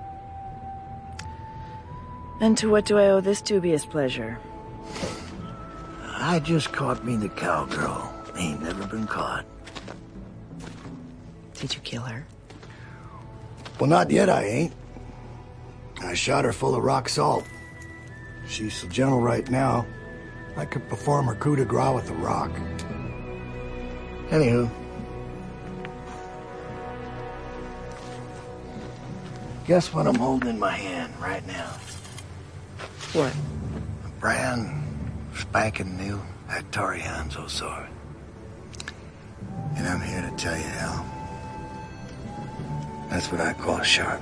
[2.41, 4.41] And to what do I owe this dubious pleasure?
[6.03, 8.13] I just caught me the cowgirl.
[8.37, 9.45] Ain't never been caught.
[11.55, 12.27] Did you kill her?
[13.79, 14.73] Well, not yet, I ain't.
[16.03, 17.45] I shot her full of rock salt.
[18.49, 19.87] She's so gentle right now,
[20.57, 22.51] I could perform her coup de grace with a rock.
[24.31, 24.82] Anywho.
[29.67, 31.71] Guess what I'm holding in my hand right now?
[33.13, 33.33] What?
[34.05, 34.83] A brand
[35.35, 37.89] spanking new Hattori Hanzo sword.
[39.77, 41.07] And I'm here to tell you, Al.
[43.09, 44.21] That's what I call sharp.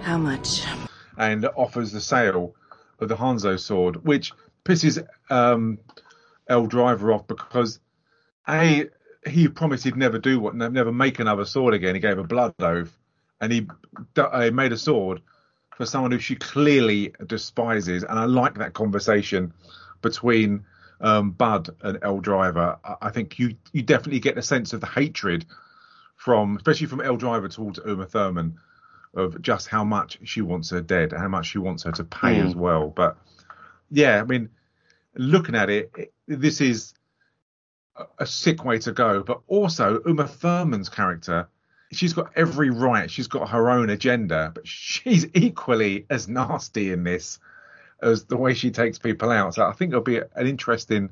[0.00, 0.64] How much?
[1.16, 2.54] and offers the sale
[3.00, 4.32] of the Hanzo sword, which
[4.64, 5.78] pisses um,
[6.48, 7.80] Elle Driver off because
[8.48, 8.88] a
[9.26, 11.94] he promised he'd never do what never make another sword again.
[11.94, 12.94] He gave a blood oath,
[13.40, 13.66] and he
[14.16, 15.20] uh, made a sword
[15.76, 18.04] for someone who she clearly despises.
[18.04, 19.52] And I like that conversation
[20.02, 20.64] between
[21.00, 22.78] um, Budd and Elle Driver.
[22.84, 25.44] I, I think you you definitely get a sense of the hatred
[26.16, 28.58] from, especially from Elle Driver towards Uma Thurman
[29.14, 32.36] of just how much she wants her dead, how much she wants her to pay
[32.40, 32.46] Mm.
[32.46, 32.88] as well.
[32.88, 33.16] But
[33.90, 34.48] yeah, I mean,
[35.16, 36.94] looking at it, it- this is
[37.96, 39.22] a- a sick way to go.
[39.22, 41.48] But also, Uma Thurman's character,
[41.94, 43.10] she's got every right.
[43.10, 47.38] She's got her own agenda, but she's equally as nasty in this
[48.02, 49.54] as the way she takes people out.
[49.54, 51.10] So I think it'll be an interesting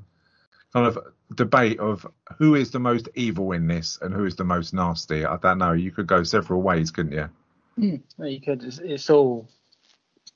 [0.72, 0.98] kind of
[1.34, 2.06] debate of
[2.38, 5.24] who is the most evil in this and who is the most nasty.
[5.24, 5.72] I don't know.
[5.72, 7.28] You could go several ways, couldn't you?
[7.76, 8.62] Hmm, you could.
[8.64, 9.48] It's, it's all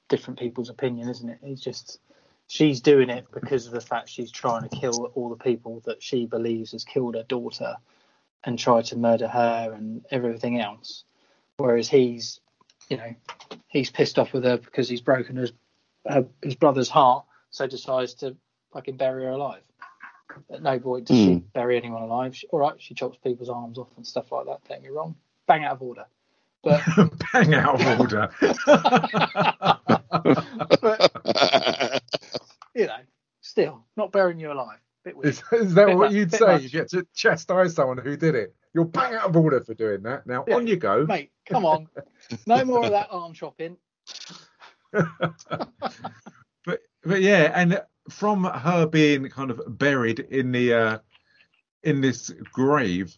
[0.08, 1.38] different people's opinion, isn't it?
[1.42, 1.98] It's just
[2.48, 6.02] she's doing it because of the fact she's trying to kill all the people that
[6.02, 7.76] she believes has killed her daughter
[8.44, 11.04] and tried to murder her and everything else.
[11.56, 12.40] Whereas he's,
[12.88, 13.14] you know,
[13.68, 15.52] he's pissed off with her because he's broken his
[16.06, 18.36] her, his brother's heart, so decides to
[18.72, 19.62] fucking bury her alive.
[20.52, 21.46] At no point does she hmm.
[21.54, 22.36] bury anyone alive.
[22.36, 24.60] She, all right, she chops people's arms off and stuff like that.
[24.68, 25.14] Don't get me wrong,
[25.46, 26.06] bang out of order.
[26.62, 26.82] But
[27.32, 28.28] Bang out of order.
[30.80, 32.02] but
[32.74, 32.98] you know,
[33.40, 34.78] still not burying you alive.
[35.06, 35.26] Bit weird.
[35.28, 36.46] Is, is that Bit what much, you'd say?
[36.54, 36.62] much.
[36.62, 38.56] You get to chastise someone who did it.
[38.74, 40.26] You're bang out of order for doing that.
[40.26, 41.06] Now Yeah, on you go.
[41.06, 41.30] mate.
[41.48, 41.86] Come on,
[42.48, 43.76] no more of that arm chopping.
[44.92, 45.12] but
[47.04, 47.80] but yeah, and
[48.10, 50.98] from her being kind of buried in the uh,
[51.84, 53.16] in this grave,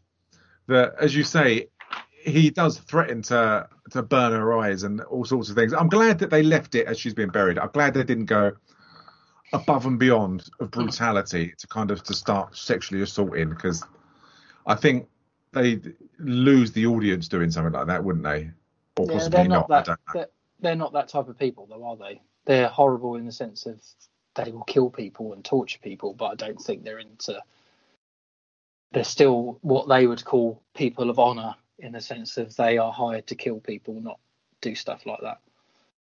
[0.67, 1.69] that as you say,
[2.23, 5.73] he does threaten to to burn her eyes and all sorts of things.
[5.73, 7.59] I'm glad that they left it as she's been buried.
[7.59, 8.53] I'm glad they didn't go
[9.53, 13.85] above and beyond of brutality to kind of to start sexually assaulting because
[14.67, 15.09] I think
[15.53, 15.81] they
[16.19, 18.51] lose the audience doing something like that, wouldn't they?
[18.97, 19.87] Or Yeah, possibly they're not, I that.
[19.87, 20.13] don't know.
[20.15, 20.29] They're,
[20.61, 22.21] they're not that type of people, though, are they?
[22.45, 23.81] They're horrible in the sense of
[24.35, 27.43] they will kill people and torture people, but I don't think they're into.
[28.93, 32.93] They're still what they would call people of honor in the sense of they are
[32.93, 34.19] hired to kill people, not
[34.61, 35.41] do stuff like that.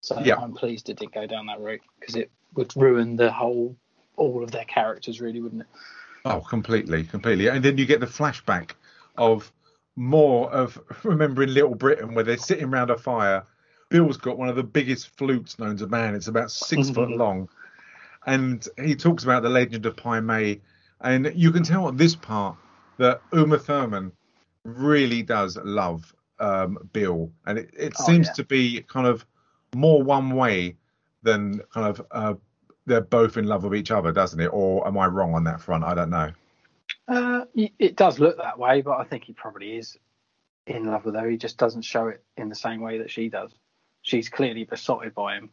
[0.04, 0.36] So Yeah.
[0.36, 3.74] I'm pleased it didn't go down that route because it would ruin the whole,
[4.16, 5.68] all of their characters, really, wouldn't it?
[6.26, 7.48] Oh, completely, completely.
[7.48, 8.72] And then you get the flashback
[9.16, 9.50] of
[9.96, 13.46] more of remembering Little Britain where they're sitting around a fire.
[13.88, 16.14] Bill's got one of the biggest flutes known to man.
[16.14, 17.48] It's about 6 foot long.
[18.26, 20.60] And he talks about the legend of Pai Mei.
[21.00, 22.56] And you can tell at this part
[22.98, 24.12] that Uma Thurman
[24.64, 28.32] really does love um, Bill, and it, it Oh, seems yeah.
[28.34, 29.24] to be kind of
[29.74, 30.76] more one way
[31.22, 32.34] than kind of uh,
[32.86, 34.50] they're both in love with each other, doesn't it?
[34.52, 35.84] Or am I wrong on that front?
[35.84, 36.32] I don't know.
[37.08, 39.96] Uh, it does look that way, but I think he probably is
[40.66, 41.28] in love with her.
[41.28, 43.52] He just doesn't show it in the same way that she does.
[44.02, 45.50] She's clearly besotted by him.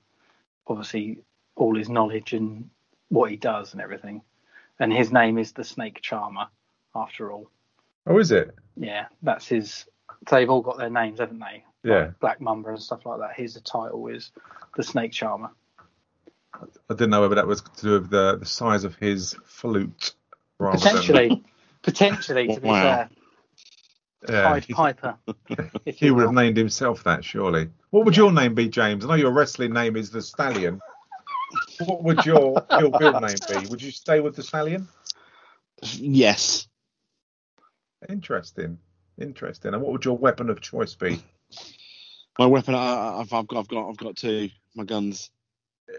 [0.67, 1.19] Obviously,
[1.55, 2.69] all his knowledge and
[3.09, 4.21] what he does and everything.
[4.79, 6.47] And his name is the Snake Charmer,
[6.95, 7.49] after all.
[8.07, 8.55] Oh, is it?
[8.75, 9.85] Yeah, that's his.
[10.29, 11.63] They've all got their names, haven't they?
[11.83, 11.93] Yeah.
[11.99, 13.35] Like Black Mamba and stuff like that.
[13.35, 14.31] His title is
[14.75, 15.49] the Snake Charmer.
[16.53, 20.13] I didn't know whether that was to do with the, the size of his flute.
[20.59, 21.43] Rather Potentially,
[21.81, 22.81] potentially to be Wow.
[22.83, 23.09] fair,
[24.29, 25.17] yeah, Pied he, Piper.
[25.85, 27.69] if he would have named himself that, surely.
[27.89, 29.03] What would your name be, James?
[29.03, 30.79] I know your wrestling name is the Stallion.
[31.79, 33.65] What would your Kill Bill name be?
[33.67, 34.87] Would you stay with the Stallion?
[35.81, 36.67] Yes.
[38.07, 38.77] Interesting.
[39.19, 39.73] Interesting.
[39.73, 41.21] And what would your weapon of choice be?
[42.39, 44.49] My weapon, I, I've, I've got, I've got, I've got two.
[44.75, 45.29] My guns.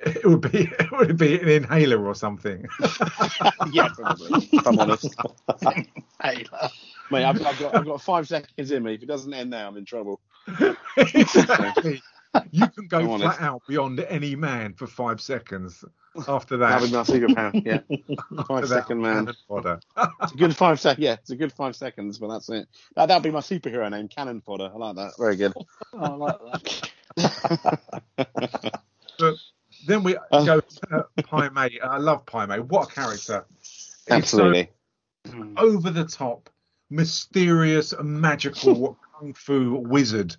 [0.07, 2.67] It would be it would be an inhaler or something?
[3.73, 4.31] yeah, probably.
[4.53, 5.17] If I'm honest,
[6.23, 6.73] Hey, look.
[7.11, 8.95] mate, I've, I've got, I've got five seconds in me.
[8.95, 10.21] If it doesn't end now, I'm in trouble.
[10.97, 12.03] exactly.
[12.51, 13.41] You can go I'm flat honest.
[13.41, 15.85] out beyond any man for five seconds.
[16.29, 17.65] After That'll that, be my superpower.
[17.65, 17.81] Yeah,
[18.39, 19.31] after five that, second man.
[19.49, 19.81] fodder.
[20.23, 21.03] It's a good five seconds.
[21.03, 22.69] Yeah, it's a good five seconds, but that's it.
[22.97, 24.71] That that'll be my superhero name, Cannon Fodder.
[24.75, 25.13] I like that.
[25.19, 25.53] Very good.
[25.95, 26.39] Oh, I like
[27.17, 28.81] that.
[29.19, 29.35] But
[29.87, 30.45] then we Uh.
[30.45, 31.79] go to Pai Mei.
[31.83, 32.61] I love Pai Mei.
[32.61, 33.45] What a character!
[33.61, 34.71] He's so Absolutely.
[35.57, 36.51] Over the top,
[36.91, 40.37] mysterious, magical kung fu wizard.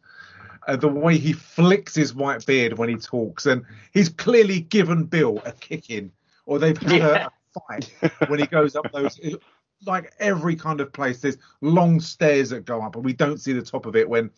[0.68, 5.04] Uh, the way he flicks his white beard when he talks, and he's clearly given
[5.04, 6.12] Bill a kicking,
[6.46, 7.28] or they've had Yeah.
[7.28, 7.94] a fight
[8.28, 9.20] when he goes up those.
[9.86, 13.52] Like every kind of place, there's long stairs that go up, and we don't see
[13.52, 14.30] the top of it when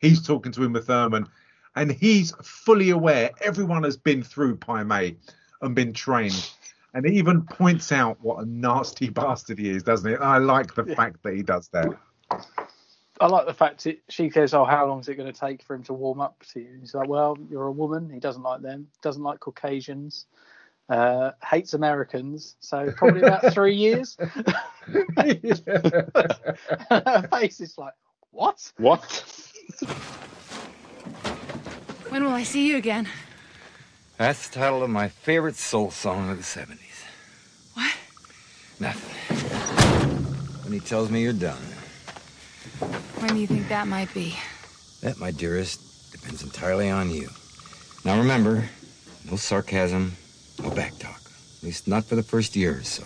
[0.00, 1.28] he's talking to Uma Thurman,
[1.76, 5.16] and he's fully aware everyone has been through Pai Mei
[5.62, 6.50] and been trained.
[6.92, 10.16] And he even points out what a nasty bastard he is, doesn't he?
[10.16, 11.96] I like the fact that he does that.
[13.20, 15.62] I like the fact that she says, "Oh, how long is it going to take
[15.62, 18.08] for him to warm up to you?" He's like, "Well, you're a woman.
[18.08, 18.88] He doesn't like them.
[19.02, 20.24] Doesn't like Caucasians.
[20.88, 22.56] Uh, hates Americans.
[22.60, 25.04] So probably about three years." Her
[27.30, 27.92] face is like,
[28.30, 29.24] "What?" What?
[32.08, 33.06] When will I see you again?
[34.16, 37.04] That's the title of my favorite soul song of the 70s.
[37.74, 37.94] What?
[38.80, 40.64] Nothing.
[40.64, 41.62] When he tells me you're done.
[42.80, 44.34] When do you think that might be?
[45.02, 47.28] That, my dearest, depends entirely on you.
[48.04, 48.68] Now remember,
[49.30, 50.12] no sarcasm,
[50.62, 51.20] no backtalk.
[51.58, 53.04] At least not for the first year or so.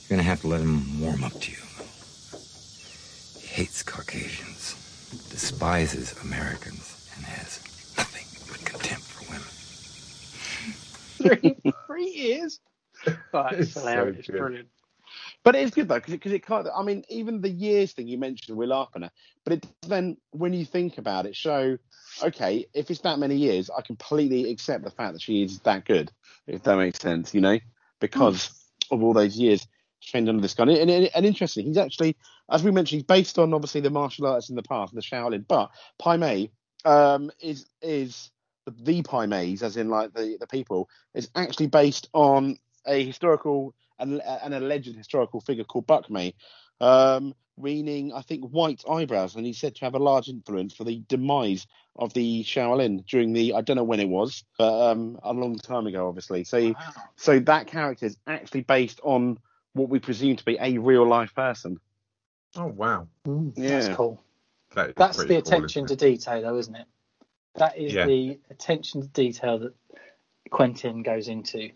[0.00, 1.58] You're gonna have to let him warm up to you.
[3.40, 4.74] He hates Caucasians,
[5.30, 7.60] despises Americans, and has
[7.96, 9.48] nothing but contempt for women.
[11.62, 12.60] three, three years.
[13.32, 14.18] Oh, it's It's so hilarious.
[14.18, 14.68] It's brilliant.
[15.44, 17.50] But it is good though, because it, 'cause it kind of, I mean, even the
[17.50, 19.12] years thing you mentioned, we're laughing at,
[19.44, 21.78] but it does then, when you think about it, show,
[22.22, 25.84] okay, if it's that many years, I completely accept the fact that she is that
[25.84, 26.12] good,
[26.46, 27.58] if that makes sense, you know,
[28.00, 28.50] because
[28.90, 29.66] of all those years
[30.00, 30.64] trained under this guy.
[30.64, 32.16] And, and, and interesting, he's actually,
[32.50, 35.44] as we mentioned, he's based on obviously the martial arts in the past, the Shaolin,
[35.46, 36.50] but Pai Mei
[36.84, 38.30] um, is is
[38.66, 43.04] the, the Pai Meis, as in like the, the people, is actually based on a
[43.04, 46.34] historical an, an alleged historical figure called Bak Mei,
[46.80, 50.84] um, meaning I think white eyebrows, and he's said to have a large influence for
[50.84, 55.18] the demise of the Shaolin during the I don't know when it was, but um,
[55.22, 56.44] a long time ago, obviously.
[56.44, 56.92] So, Wow.
[57.16, 59.38] so that character is actually based on
[59.74, 61.78] what we presume to be a real life person.
[62.56, 63.08] Oh wow,
[63.68, 63.88] That's Yeah.
[63.88, 64.22] cool.
[64.74, 66.86] that is That's the cool, attention to detail, though, isn't it?
[67.56, 68.00] That is Yeah.
[68.00, 69.74] the attention to detail that
[70.50, 71.70] Quentin goes into.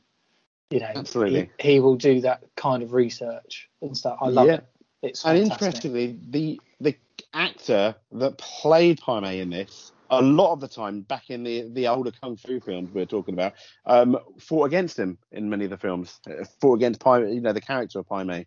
[0.70, 1.50] You know, Absolutely.
[1.58, 4.18] He, he will do that kind of research and stuff.
[4.20, 4.54] I love Yeah.
[4.54, 4.66] it.
[5.02, 6.96] It's And interestingly, the the
[7.32, 11.68] actor that played Pai Mei in this, a lot of the time back in the
[11.72, 13.52] the older kung fu films we are talking about,
[13.84, 16.18] um, fought against him in many of the films.
[16.28, 18.46] Uh, Fought against Pai, you know, the character of Pai Mei.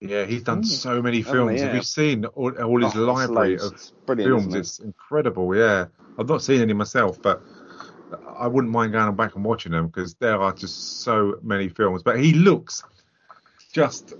[0.00, 1.40] Yeah, he's done so many Hasn't he?
[1.42, 1.60] films.
[1.60, 3.64] Have you seen all, all his Oh, library loads.
[3.64, 4.54] of It's films?
[4.54, 4.58] it?
[4.58, 5.54] It's incredible.
[5.54, 5.86] Yeah,
[6.18, 7.42] I've not seen any myself, but
[8.36, 12.02] I wouldn't mind going back and watching them because there are just so many films.
[12.02, 12.82] But he looks
[13.72, 14.14] just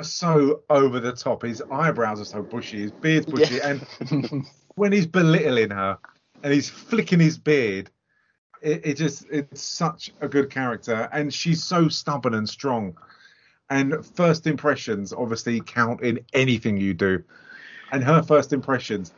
[0.00, 1.42] so over the top.
[1.42, 3.86] His eyebrows are so bushy, his beard's bushy, and
[4.74, 5.98] when he's belittling her
[6.42, 7.90] and he's flicking his beard,
[8.62, 12.96] it, it just it's such a good character, and she's so stubborn and strong.
[13.70, 17.22] And first impressions obviously count in anything you do.
[17.92, 19.12] and her first impressions,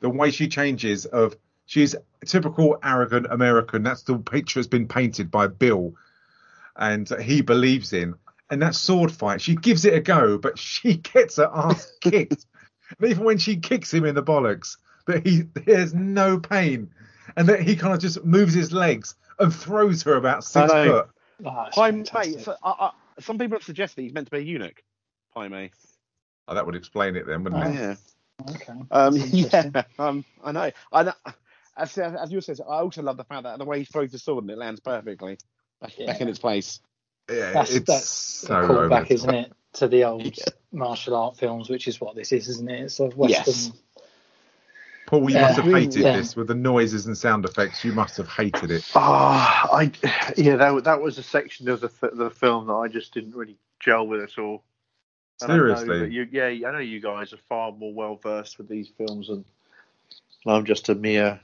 [0.00, 1.36] the way she changes of
[1.70, 3.84] she's a typical arrogant American.
[3.84, 5.94] That's the picture that's been painted by Bill,
[6.76, 8.14] and he believes in.
[8.50, 12.44] And that sword fight, she gives it a go, but she gets her ass kicked.
[12.98, 16.90] and even when she kicks him in the bollocks, but he there's no pain,
[17.36, 20.86] and that he kind of just moves his legs and throws her about six I
[20.88, 21.08] foot.
[21.44, 22.30] Oh, it's Pai.
[22.32, 22.42] Mei.
[22.42, 22.90] So, uh, uh,
[23.20, 24.82] some people have suggested he's meant to be a eunuch.
[25.32, 25.70] Pai Mei.
[26.48, 27.68] Oh, that would explain it then, wouldn't Oh.
[27.68, 27.74] it?
[27.74, 27.94] Yeah.
[28.50, 28.80] Okay.
[28.90, 29.82] Um, yeah.
[30.00, 30.70] Um, I know.
[30.92, 31.12] I know.
[31.80, 34.18] As, as you said, I also love the fact that the way he throws the
[34.18, 35.38] sword and it lands perfectly
[35.80, 36.80] back, back in its place.
[37.30, 40.44] Yeah, That's it's that's so a callback, the isn't it, to the old Yeah.
[40.72, 42.82] martial art films, which is what this is, isn't it?
[42.82, 43.28] It's a western.
[43.30, 43.72] Yes.
[45.06, 45.42] Paul, you Yeah.
[45.42, 46.12] must have hated Yeah.
[46.12, 47.84] this with the noises and sound effects.
[47.84, 48.88] You must have hated it.
[48.94, 49.92] Ah, I
[50.36, 53.56] yeah, that that was a section of the the film that I just didn't really
[53.80, 54.62] gel with at all.
[55.42, 56.10] And I know Seriously?
[56.10, 59.44] you, yeah, I know you guys are far more well versed with these films, and
[60.46, 61.40] I'm just a mere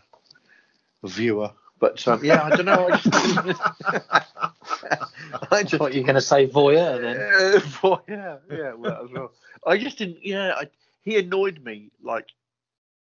[1.05, 1.51] viewer.
[1.79, 2.89] But um, yeah, I don't know.
[2.89, 3.13] I just,
[5.53, 7.01] I just What you're going to say, voyeur?
[7.01, 9.33] Then Uh, for- yeah, yeah, well, as well.
[9.67, 10.25] I just didn't.
[10.25, 10.69] Yeah, I,
[11.03, 11.91] he annoyed me.
[12.03, 12.27] Like,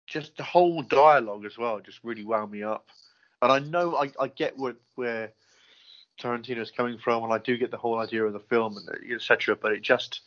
[0.07, 2.87] just the whole dialogue as well just really wound me up.
[3.41, 5.31] And I know I, I get what where
[6.21, 9.55] Tarantino's coming from, and I do get the whole idea of the film and etc.
[9.55, 10.21] But it just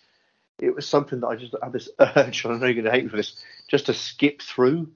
[0.59, 2.45] it was something that I just had this urge.
[2.45, 3.37] and I know you're going to hate me for this,
[3.69, 4.91] just to skip through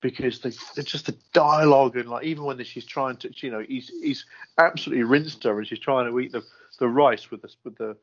[0.00, 3.60] because the, it's just the dialogue and like even when she's trying to, you know,
[3.60, 4.24] he's he's
[4.58, 6.42] absolutely rinsed her and she's trying to eat the
[6.78, 7.96] the rice with the with the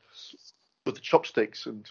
[0.86, 1.90] with the chopsticks and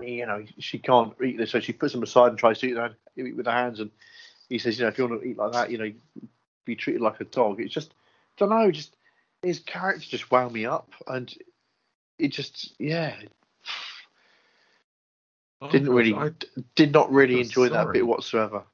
[0.00, 1.50] you know she can't eat this.
[1.50, 3.78] So she puts them aside and tries to eat, eat with her hands.
[3.80, 3.90] And
[4.48, 5.92] he says you know if you want to eat like that you know
[6.64, 7.60] be treated like a dog.
[7.60, 8.96] It's just I don't know just
[9.42, 11.32] his character just wound me up and
[12.18, 13.14] it just yeah.
[15.70, 16.32] Didn't Oh, really I-
[16.74, 18.64] did not really enjoy that bit whatsoever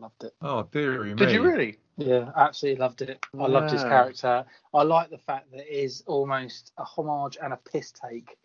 [0.00, 0.34] loved it.
[0.42, 1.16] oh, dearie me.
[1.16, 3.24] did you really Yeah, absolutely loved it.
[3.38, 4.44] I loved his character.
[4.74, 8.36] I like the fact that it is almost a homage and a piss take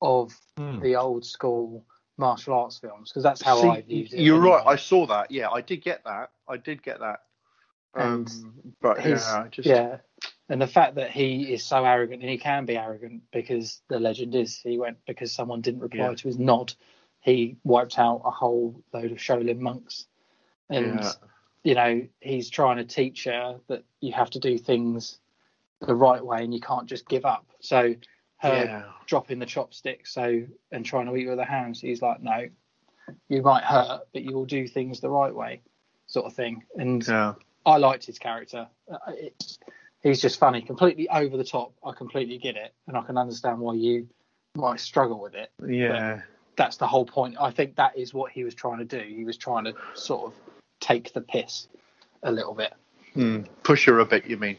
[0.00, 0.80] of Hmm.
[0.80, 1.84] the old school
[2.18, 4.20] martial arts films because that's how See, I viewed it.
[4.20, 4.62] You're right.
[4.66, 5.30] I saw that.
[5.30, 6.30] Yeah, I did get that.
[6.48, 7.20] I did get that.
[7.94, 9.98] Um, And but his, yeah, just yeah,
[10.48, 13.98] and the fact that he is so arrogant and he can be arrogant because the
[13.98, 16.14] legend is he went because someone didn't reply Yeah.
[16.14, 16.72] to his nod,
[17.20, 20.06] he wiped out a whole load of Shaolin monks,
[20.72, 21.12] and Yeah.
[21.64, 25.18] you know he's trying to teach her that you have to do things
[25.80, 27.46] the right way and you can't just give up.
[27.60, 27.94] So
[28.38, 28.82] her yeah.
[29.06, 32.48] dropping the chopsticks so and trying to eat with her hands, he's like, no,
[33.28, 35.60] you might hurt, but you will do things the right way,
[36.06, 36.62] sort of thing.
[36.76, 37.34] And Yeah.
[37.64, 38.68] I liked his character.
[38.90, 39.58] Uh, It,
[40.02, 41.72] he's just funny, completely over the top.
[41.84, 44.08] I completely get it, and I can understand why you
[44.56, 45.50] might struggle with it.
[45.64, 46.22] Yeah.
[46.56, 47.36] That's the whole point.
[47.40, 49.02] I think that is what he was trying to do.
[49.02, 50.34] He was trying to sort of
[50.82, 51.68] take the piss
[52.22, 52.74] a little bit.
[53.14, 53.42] Hmm.
[53.62, 54.56] Push her a bit, you mean?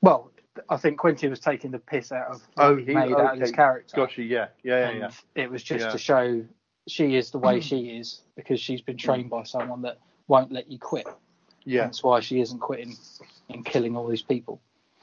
[0.00, 0.30] Well,
[0.68, 3.52] I think Quentin was taking the piss out of Oh, he made out of his
[3.52, 3.96] character.
[3.96, 4.22] Gotcha.
[4.22, 4.48] Yeah.
[4.62, 4.90] Yeah.
[4.90, 4.98] Yeah.
[4.98, 5.10] yeah.
[5.34, 5.92] it was just Yeah.
[5.92, 6.44] to show
[6.86, 10.70] she is the way she is because she's been trained by someone that won't let
[10.70, 11.06] you quit.
[11.64, 11.84] Yeah.
[11.84, 12.94] That's why she isn't quitting
[13.48, 14.60] and killing all these people.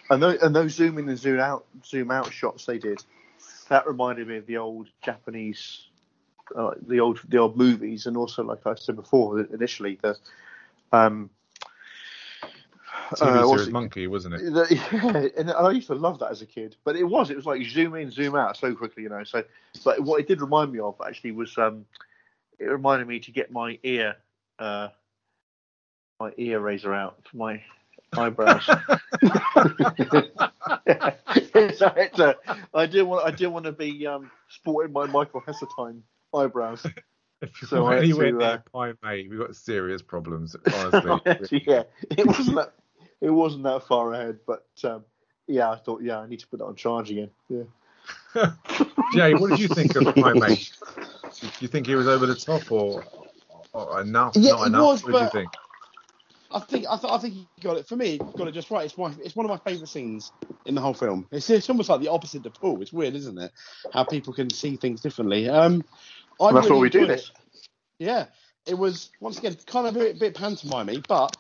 [0.10, 3.04] And those, and those zoom in and zoom out, zoom out shots they did,
[3.70, 5.88] that reminded me of the old Japanese,
[6.56, 10.18] uh, the old the old movies, and also like I said before, initially the
[10.92, 11.30] um.
[13.16, 14.40] TV uh, series it- Monkey, wasn't it?
[14.40, 17.36] The- yeah, and I used to love that as a kid, but it was it
[17.36, 19.24] was like zoom in, zoom out so quickly, you know.
[19.24, 19.44] So,
[19.84, 21.86] but what it did remind me of actually was um,
[22.60, 24.16] it reminded me to get my ear,
[24.60, 24.90] uh,
[26.20, 27.62] my ear razor out for my
[28.18, 28.66] eyebrows.
[29.26, 29.40] so
[31.96, 32.36] it's a,
[32.74, 36.02] I did want I did want to be um, sporting my Michael Heseltine
[36.34, 36.86] eyebrows.
[37.44, 40.56] If you're So I had anywhere near uh, Pai Mei, we've got serious problems,
[40.94, 41.64] honestly.
[41.66, 42.74] yeah, it wasn't that
[43.20, 45.04] it wasn't that far ahead, but um,
[45.48, 47.32] yeah, I thought yeah, I need to put that on charge again.
[47.50, 47.64] Yeah.
[49.16, 50.54] Jay, what did you think of Pai Mei?
[50.56, 53.04] Do you think he was over the top or,
[53.74, 54.34] or enough?
[54.36, 54.82] Yeah, not he enough?
[54.84, 55.50] was, what did you but- think?
[56.54, 58.12] I think I, th- I think he got it for me.
[58.12, 58.84] He got it just right.
[58.86, 60.34] It's my it's one of my favourite scenes
[60.66, 61.26] in the whole film.
[61.32, 62.82] It's, it's almost like the opposite of Paul.
[62.82, 63.52] It's weird, isn't it?
[63.94, 65.48] How people can see things differently.
[65.48, 65.86] Um,
[66.42, 67.30] I And that's really what we do this.
[67.30, 67.68] it.
[68.00, 68.26] Yeah,
[68.66, 71.36] it was once again kind of a bit, bit pantomimey, but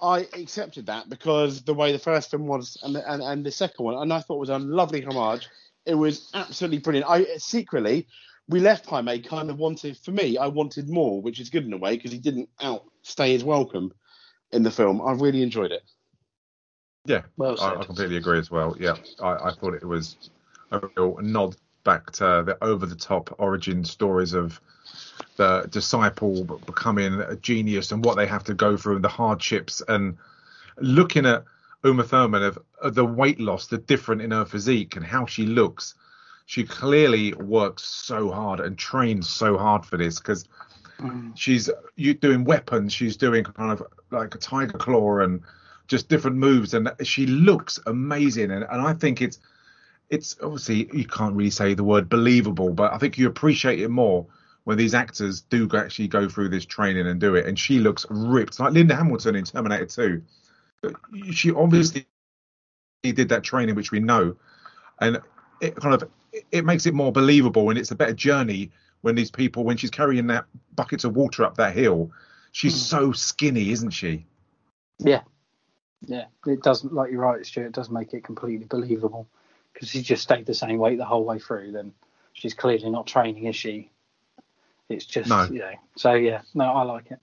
[0.00, 3.50] I accepted that because the way the first film was and the, and, and the
[3.50, 5.48] second one, and I thought it was a lovely homage.
[5.86, 7.10] It was absolutely brilliant.
[7.10, 8.06] I secretly
[8.48, 10.36] we left Jaime kind of wanted for me.
[10.36, 13.92] I wanted more, which is good in a way because he didn't outstay his welcome
[14.52, 15.00] in the film.
[15.00, 15.82] I really enjoyed it.
[17.06, 17.76] Yeah, Well I.
[17.76, 18.76] I completely agree as well.
[18.78, 20.30] Yeah, I, I thought it was
[20.70, 24.60] a real nod back to the over the top origin stories of
[25.36, 29.82] the disciple becoming a genius and what they have to go through and the hardships
[29.88, 30.16] and
[30.78, 31.44] looking at
[31.84, 35.44] Uma Thurman of, of the weight loss, the different in her physique and how she
[35.44, 35.94] looks.
[36.46, 40.46] She clearly works so hard and trains so hard for this because
[40.98, 41.32] mm.
[41.34, 42.92] she's you doing weapons.
[42.92, 45.42] She's doing kind of like a tiger claw and
[45.86, 48.50] just different moves, and she looks amazing.
[48.50, 49.38] And, and I think it's
[50.10, 53.88] it's obviously you can't really say the word believable, but I think you appreciate it
[53.88, 54.26] more
[54.64, 57.46] when these actors do actually go through this training and do it.
[57.46, 60.22] And she looks ripped, like Linda Hamilton in Terminator 2.
[61.32, 62.06] She obviously
[63.02, 64.36] did that training, which we know,
[65.00, 65.20] and
[65.60, 66.08] it kind of
[66.50, 68.70] it makes it more believable, and it's a better journey
[69.02, 72.10] when these people, when she's carrying that buckets of water up that hill,
[72.52, 72.78] she's hmm.
[72.78, 74.26] so skinny, isn't she?
[74.98, 75.22] Yeah,
[76.06, 76.24] yeah.
[76.46, 77.66] It doesn't like you're right, Stuart.
[77.66, 79.28] It does make it completely believable
[79.74, 81.72] because she just stayed the same weight the whole way through.
[81.72, 81.92] Then
[82.32, 83.90] she's clearly not training, is she?
[84.88, 85.44] It's just No.
[85.44, 85.72] you know.
[85.96, 87.18] So yeah, no, I like it.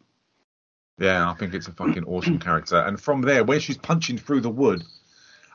[1.00, 2.78] Yeah, I think it's a fucking awesome character.
[2.78, 4.84] And from there, where she's punching through the wood,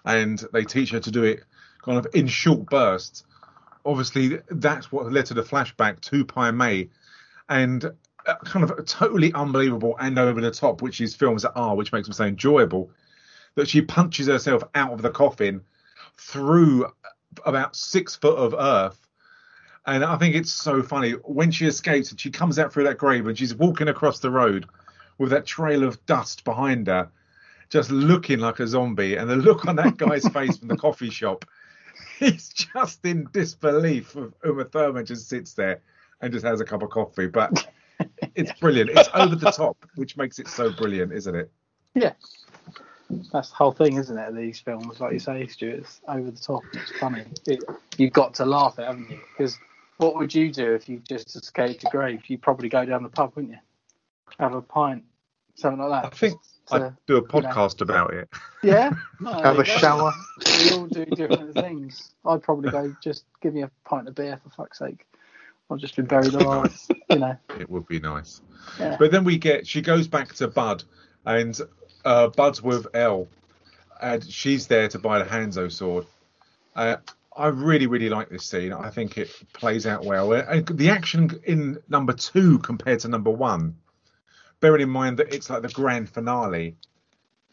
[0.04, 1.44] and they teach her to do it
[1.82, 3.24] kind of in short bursts.
[3.84, 6.88] Obviously, that's what led to the flashback to Pai Mei,
[7.48, 7.84] and
[8.26, 12.08] uh, kind of totally unbelievable and over the top, which these films are, which makes
[12.08, 12.90] them so enjoyable.
[13.54, 15.62] That she punches herself out of the coffin
[16.18, 16.86] through
[17.44, 19.00] about six foot of earth.
[19.86, 22.98] And I think it's so funny when she escapes and she comes out through that
[22.98, 24.66] grave and she's walking across the road
[25.18, 27.08] with that trail of dust behind her,
[27.70, 29.14] just looking like a zombie.
[29.14, 31.44] And the look on that guy's face from the coffee shop,
[32.18, 34.16] he's just in disbelief.
[34.16, 35.80] Of Uma Thurman just sits there
[36.20, 37.28] and just has a cup of coffee.
[37.28, 37.66] But
[38.34, 38.90] it's brilliant.
[38.90, 41.50] It's over the top, which makes it so brilliant, isn't it?
[41.94, 42.12] Yeah.
[43.32, 44.34] That's the whole thing, isn't it?
[44.34, 46.62] These films, like you say, Stuart, it's over the top.
[46.72, 47.24] It's funny.
[47.46, 47.62] It,
[47.98, 49.20] you've got to laugh at, it, haven't you?
[49.36, 49.58] Because
[49.98, 52.22] what would you do if you just escaped a grave?
[52.26, 53.60] You'd probably go down the pub, wouldn't you?
[54.40, 55.04] Have a pint,
[55.54, 56.12] something like that.
[56.12, 57.28] I think So, I'd do a you know.
[57.28, 58.28] podcast about it.
[58.62, 58.90] Yeah.
[59.20, 59.64] No, Have a go.
[59.64, 60.12] shower.
[60.64, 62.12] We all do different things.
[62.26, 65.06] I'd probably go just give me a pint of beer for fuck's sake.
[65.70, 66.78] I've just been buried alive,
[67.08, 67.36] you know.
[67.58, 68.40] It would be nice.
[68.78, 68.96] Yeah.
[68.98, 70.84] But then we get she goes back to Budd,
[71.24, 71.58] and
[72.06, 73.26] uh, Budd's with Elle,
[74.00, 76.06] and she's there to buy the Hanzo sword.
[76.74, 76.96] Uh,
[77.36, 78.72] I really, really like this scene.
[78.72, 80.32] I think it plays out well.
[80.32, 83.76] And the action in number two compared to number one,
[84.60, 86.76] bearing in mind that it's like the grand finale,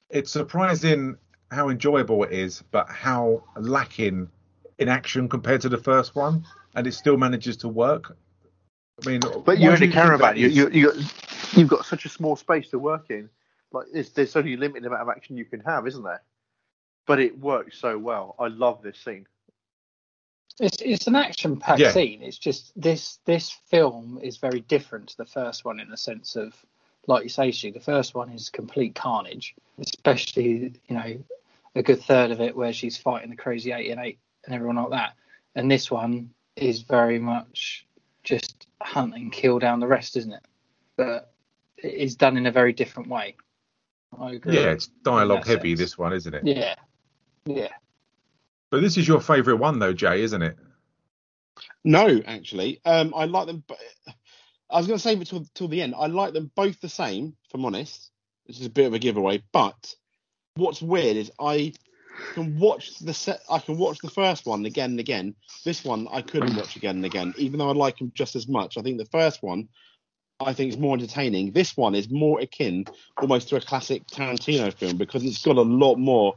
[0.09, 1.17] it's surprising
[1.51, 4.29] how enjoyable it is, but how lacking
[4.77, 6.45] in action compared to the first one,
[6.75, 8.15] and it still manages to work.
[9.03, 10.47] I mean, But you do only think care about you.
[10.47, 10.93] You you
[11.53, 13.29] you've got such a small space to work in.
[13.73, 16.21] Like there's, there's only a limited amount of action you can have, isn't there?
[17.05, 18.35] But it works so well.
[18.39, 19.25] I love this scene.
[20.59, 21.91] It's it's an action packed Yeah.
[21.91, 22.21] scene.
[22.21, 26.35] It's just this this film is very different to the first one in the sense
[26.35, 26.53] of
[27.07, 31.23] like you say, Stu, the first one is complete carnage, especially, you know,
[31.75, 34.77] a good third of it where she's fighting the crazy eight and eight and everyone
[34.77, 35.13] like that.
[35.55, 37.85] And this one is very much
[38.23, 40.45] just hunt and kill down the rest, isn't it?
[40.95, 41.33] But
[41.77, 43.35] it is done in a very different way.
[44.19, 44.55] I agree.
[44.55, 45.79] Yeah, it's dialogue heavy, sense.
[45.79, 46.45] this one, isn't it?
[46.45, 46.75] Yeah.
[47.45, 47.69] Yeah.
[48.69, 50.57] But this is your favourite one, though, Jay, isn't it?
[51.83, 53.63] No, actually, um, I like them.
[53.67, 53.75] bo-
[54.69, 55.93] I was going to save it till till the end.
[55.97, 58.09] I like them both the same, if I'm honest.
[58.47, 59.93] This is a bit of a giveaway, but
[60.55, 61.73] what's weird is I
[62.33, 63.41] can watch the set.
[63.49, 65.35] I can watch the first one again and again.
[65.63, 68.47] This one I couldn't watch again and again, even though I like them just as
[68.47, 68.77] much.
[68.77, 69.69] I think the first one
[70.47, 71.51] I think is more entertaining.
[71.51, 72.85] This one is more akin
[73.19, 76.35] almost to a classic Tarantino film because it's got a lot more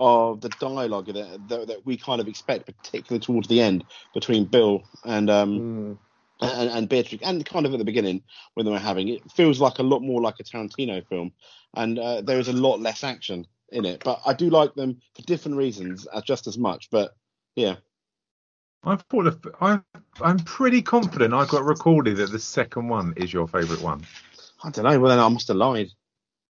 [0.00, 4.44] of the dialogue that, that, that we kind of expect, particularly towards the end between
[4.44, 5.98] Bill and um
[6.40, 8.22] and, and Beatrix, and kind of at the beginning
[8.54, 11.32] when they were having it, feels like a lot more like a Tarantino film,
[11.74, 14.02] and uh, there is a lot less action in it.
[14.04, 16.90] But I do like them for different reasons, uh, just as much.
[16.90, 17.16] But
[17.54, 17.76] yeah,
[18.86, 19.80] I thought the, I,
[20.20, 24.02] I'm pretty confident I got recorded that the second one is your favourite one.
[24.62, 24.98] I don't know.
[25.00, 25.88] Well, then I must have lied.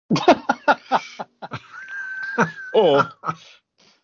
[2.74, 3.10] or,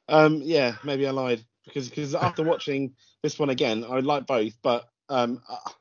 [0.07, 4.53] um, yeah, maybe I lied because because after watching this one again, I like both,
[4.61, 5.71] but um, I-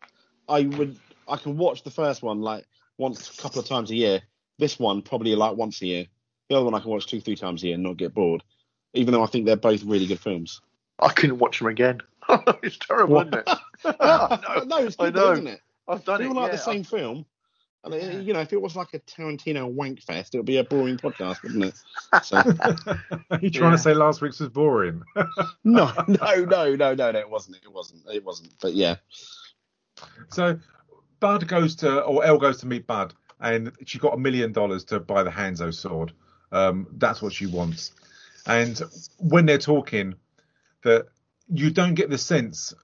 [0.51, 0.97] I would
[1.29, 2.65] I can watch the first one like
[2.97, 4.23] once a couple of times a year.
[4.59, 6.07] This one probably like once a year.
[6.49, 8.43] The other one I can watch two three times a year and not get bored.
[8.95, 10.63] Even though I think they're both really good films.
[10.99, 12.01] I couldn't watch them again.
[12.63, 13.47] it's terrible, isn't it?
[14.67, 15.61] no, it's I good, though, isn't it?
[15.89, 16.41] I've done People it.
[16.41, 16.57] like yeah.
[16.57, 17.25] the same film.
[17.85, 20.57] And, uh, You know, if it was like a Tarantino wank fest, it would be
[20.59, 21.75] a boring podcast, wouldn't it?
[22.25, 22.37] So,
[23.31, 23.77] Are you trying Yeah.
[23.77, 25.03] to say last week's was boring?
[25.65, 27.57] no, no, no, no, no, no, it wasn't.
[27.63, 28.03] It wasn't.
[28.13, 28.51] It wasn't.
[28.61, 28.97] But yeah,
[30.31, 30.59] So
[31.21, 34.85] Budd goes to, or Elle goes to meet Budd, and she got a million dollars
[34.87, 36.13] to buy the Hanzo sword.
[36.53, 37.93] Um, that's what she wants.
[38.47, 38.81] And
[39.19, 40.15] when they're talking,
[40.83, 41.07] that
[41.53, 42.75] you don't get the sense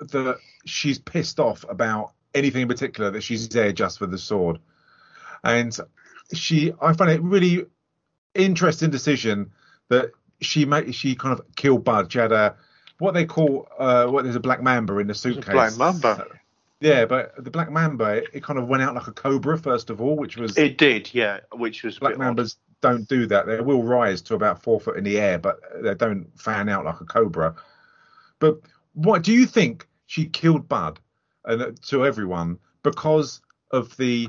[0.00, 3.10] that she's pissed off about anything in particular.
[3.10, 4.58] That she's there just for the sword.
[5.42, 5.76] And
[6.34, 7.66] she, I find it really
[8.34, 9.52] interesting decision
[9.88, 10.94] that she made.
[10.94, 12.12] She kind of killed Budd.
[12.12, 12.56] She had a
[12.98, 15.52] what they call uh, what there's a black mamba in the suitcase.
[15.52, 16.26] Black Mamba.
[16.80, 19.90] Yeah, but the Black Mamba, it, it kind of went out like a cobra first
[19.90, 22.36] of all, which was It did, yeah, which was Black bit odd.
[22.38, 23.46] Mambas don't do that.
[23.46, 26.86] They will rise to about four foot in the air, but they don't fan out
[26.86, 27.54] like a cobra.
[28.40, 28.58] But
[28.94, 30.98] what do you think she killed Budd
[31.44, 34.28] and uh, to everyone because of the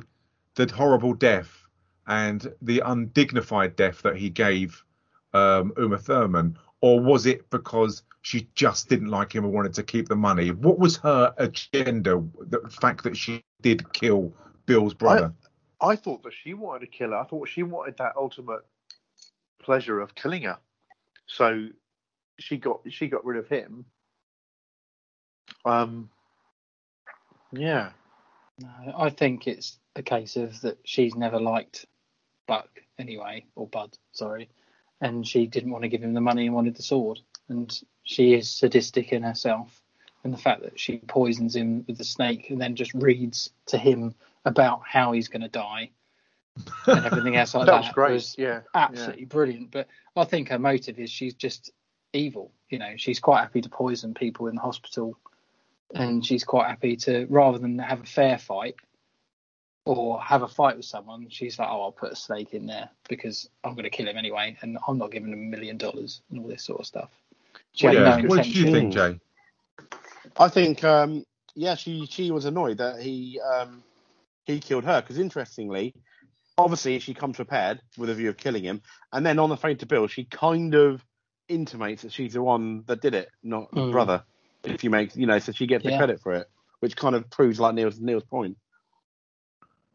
[0.55, 1.65] the horrible death
[2.07, 4.83] and the undignified death that he gave
[5.33, 9.83] um, Uma Thurman, or was it because she just didn't like him and wanted to
[9.83, 10.51] keep the money?
[10.51, 12.21] What was her agenda?
[12.39, 14.33] The fact that she did kill
[14.65, 15.33] Bill's brother.
[15.79, 17.17] I thought that she wanted to kill her.
[17.17, 18.61] I thought she wanted that ultimate
[19.61, 20.59] pleasure of killing her.
[21.25, 21.69] So
[22.39, 23.85] she got she got rid of him.
[25.65, 26.09] Um.
[27.51, 27.91] Yeah.
[28.59, 31.85] No, I think it's a case of that she's never liked
[32.47, 34.49] Buck anyway, or Budd, sorry,
[34.99, 37.19] and she didn't want to give him the money and wanted the sword.
[37.49, 39.81] And she is sadistic in herself,
[40.23, 43.77] and the fact that she poisons him with the snake and then just reads to
[43.77, 44.13] him
[44.45, 45.89] about how he's going to die
[46.87, 48.13] and everything else like that that, was great.
[48.13, 48.61] was yeah.
[48.73, 49.71] absolutely brilliant.
[49.71, 51.71] But I think her motive is she's just
[52.13, 52.51] evil.
[52.69, 55.17] You know, she's quite happy to poison people in the hospital,
[55.93, 58.75] and she's quite happy to rather than have a fair fight
[59.85, 62.89] or have a fight with someone, she's like, oh, I'll put a snake in there
[63.09, 66.21] because I'm going to kill him anyway, and I'm not giving him a million dollars
[66.29, 67.09] and all this sort of stuff.
[67.73, 68.17] She had yeah.
[68.17, 69.19] no What do you think, Jay?
[70.37, 71.25] I think um,
[71.55, 73.83] yeah, she she was annoyed that he um,
[74.45, 75.93] he killed her because interestingly,
[76.57, 78.81] obviously she comes prepared with a view of killing him,
[79.11, 81.03] and then on the phone to Bill, she kind of
[81.47, 83.91] intimates that she's the one that did it, not the Mm.
[83.91, 84.23] brother.
[84.63, 86.49] If you make you know, so she gets the credit for it,
[86.79, 88.57] which kind of proves like Neil's Neil's point.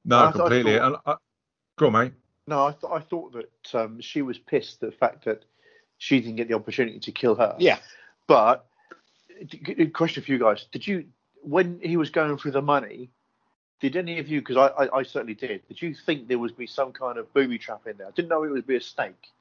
[0.05, 0.79] No, I thought- I completely.
[0.79, 1.17] thought- And, uh,
[1.77, 2.13] go on, mate.
[2.47, 5.45] No, I thought I thought that um, she was pissed at the fact that
[5.99, 7.57] she didn't get the opportunity to kill her.
[7.59, 7.79] Yeah,
[8.27, 8.67] But
[9.49, 11.07] d- g- question for you guys: Did you,
[11.43, 13.11] when he was going through the money,
[13.81, 14.41] did any of you?
[14.41, 15.67] Because I, I, I certainly did.
[15.69, 18.07] Did you think there would be some kind of booby trap in there?
[18.09, 19.33] I didn't know it would be a snake,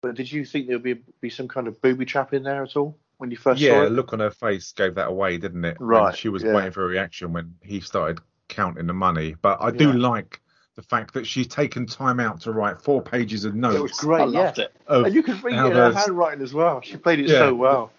[0.00, 2.62] but did you think there would be be some kind of booby trap in there
[2.62, 3.92] at all when you first saw Yeah, it?
[3.92, 5.78] look on her face gave that away, didn't it?
[5.78, 6.54] When Right, she was yeah.
[6.54, 9.36] waiting for a reaction when he started counting the money.
[9.42, 9.96] But I do Yeah.
[9.96, 10.40] like
[10.76, 13.76] the fact that she's taken time out to write four pages of notes.
[13.76, 14.20] It was great.
[14.22, 14.40] I yeah.
[14.40, 14.72] loved it.
[14.88, 16.80] And you could read it in her handwriting as well.
[16.80, 17.40] She played it Yeah.
[17.40, 17.90] so well.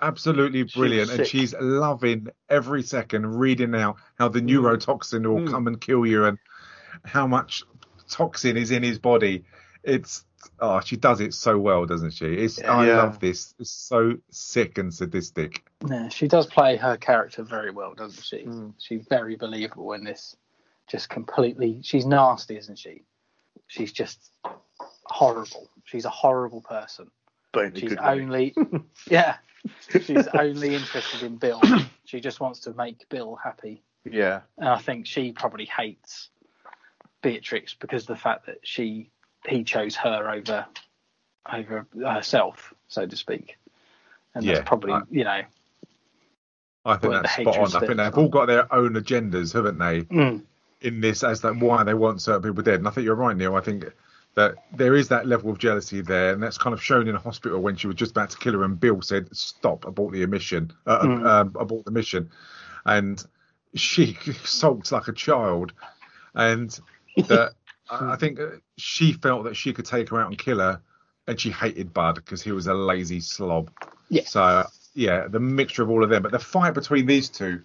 [0.00, 5.40] absolutely She was brilliant, and she's loving every second reading out how the neurotoxin will
[5.40, 5.50] Mm.
[5.50, 6.38] come and kill you and
[7.04, 7.64] how much
[8.08, 9.44] toxin is in his body.
[9.82, 10.24] It's
[10.60, 12.26] oh, she does it so well, doesn't she?
[12.26, 12.96] It's I Yeah.
[12.98, 13.54] love this.
[13.58, 15.64] It's so sick and sadistic.
[15.88, 18.44] Yeah, she does play her character very well, doesn't she?
[18.44, 18.74] Mm.
[18.78, 20.36] She's very believable in this.
[20.88, 23.02] Just completely, she's nasty, isn't she?
[23.68, 24.30] She's just
[25.04, 25.68] horrible.
[25.84, 27.10] She's a horrible person.
[27.52, 28.54] But She's only,
[29.08, 29.36] yeah,
[29.88, 31.60] she's only interested in Bill.
[32.04, 34.40] She just wants to make Bill happy, Yeah.
[34.58, 36.28] and I think she probably hates
[37.22, 39.10] Beatrix because of the fact that she
[39.48, 40.66] he chose her over
[41.52, 43.56] over herself, so to speak.
[44.34, 45.42] And Yeah, that's probably I- you know
[46.84, 47.76] I think that's spot on.
[47.76, 50.02] I think they've all got their own agendas, haven't they?
[50.02, 50.42] mm,
[50.80, 52.76] in this as that why they want certain people dead.
[52.80, 53.54] And I think you're right, Neil.
[53.54, 53.84] I think
[54.34, 57.20] that there is that level of jealousy there, and that's kind of shown in the
[57.20, 60.24] hospital when she was just about to kill her, and Bill said, "Stop, abort the
[60.26, 61.26] mission, uh, Mm.
[61.26, 62.30] um, abort the mission,"
[62.86, 63.22] and
[63.74, 64.14] she
[64.44, 65.72] sulks like a child,
[66.34, 66.78] and
[67.28, 67.52] that
[67.90, 68.46] I I think uh,
[68.78, 70.80] she felt that she could take her out and kill her,
[71.26, 73.70] and she hated Budd because he was a lazy slob.
[74.08, 74.24] Yeah.
[74.24, 77.62] So yeah, the mixture of all of them, but the fight between these two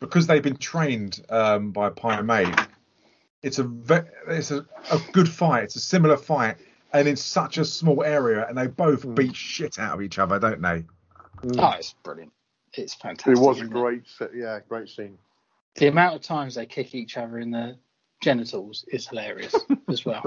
[0.00, 2.52] because they've been trained um, by Pai Mei,
[3.42, 5.64] it's a ve- it's a, a good fight.
[5.64, 6.56] It's a similar fight,
[6.92, 9.14] and in such a small area, and they both Hmm.
[9.14, 10.84] beat shit out of each other, don't they?
[11.58, 12.32] oh, it's brilliant.
[12.74, 13.36] It's fantastic.
[13.36, 15.16] It was a great, se- yeah, great scene.
[15.76, 17.76] The amount of times they kick each other in the
[18.20, 19.54] genitals is hilarious
[19.88, 20.24] as well.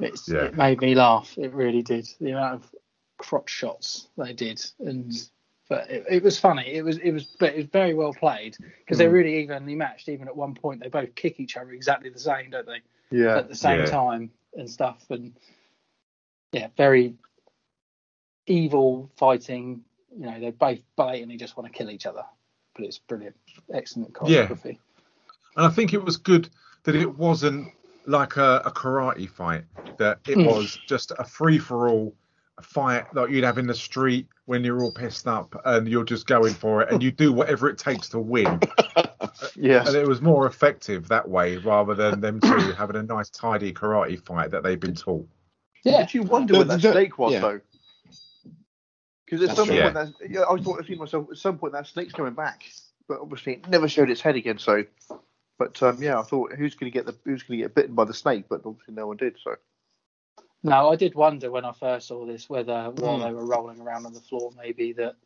[0.00, 0.44] It's, Yeah.
[0.44, 1.34] It made me laugh.
[1.36, 2.08] It really did.
[2.20, 2.74] The amount of
[3.18, 5.12] crotch shots they did and
[5.68, 6.66] But it, it was funny.
[6.72, 9.12] It was it was but it was very well played because they're Mm.
[9.14, 10.08] really evenly matched.
[10.08, 12.80] Even at one point, they both kick each other exactly the same, don't they?
[13.10, 13.36] Yeah.
[13.38, 13.86] At the same Yeah.
[13.86, 15.04] time and stuff.
[15.10, 15.32] And
[16.52, 17.14] yeah, very
[18.46, 19.82] evil fighting.
[20.18, 22.24] You know, they both blatantly just want to kill each other.
[22.74, 23.36] But it's brilliant,
[23.72, 24.30] excellent choreography.
[24.30, 24.46] Yeah.
[24.46, 24.78] choreography.
[25.56, 26.48] And I think it was good
[26.88, 27.68] that it wasn't
[28.06, 29.64] like a, a karate fight,
[29.98, 30.46] that it Mm.
[30.46, 32.14] was just a free for all
[32.62, 36.26] fight that you'd have in the street when you're all pissed up and you're just
[36.26, 38.58] going for it and you do whatever it takes to win.
[39.54, 39.88] Yes.
[39.88, 43.72] And it was more effective that way rather than them two having a nice, tidy
[43.72, 45.28] karate fight that they've been taught.
[45.84, 45.98] Yeah.
[46.06, 47.40] Did you wonder The- what that the- snake was yeah.
[47.40, 47.60] though?
[49.24, 49.80] Because at That's some true.
[49.82, 52.32] point, that, yeah, I thought I think to myself, at some point that snake's coming
[52.34, 52.62] back,
[53.08, 54.58] but obviously it never showed its head again.
[54.58, 54.84] So,
[55.58, 57.94] but um, yeah, I thought who's going to get the who's going to get bitten
[57.94, 59.36] by the snake, but obviously no one did.
[59.42, 59.56] So
[60.62, 63.22] No, I did wonder when I first saw this whether while Hmm.
[63.24, 65.16] they were rolling around on the floor, maybe that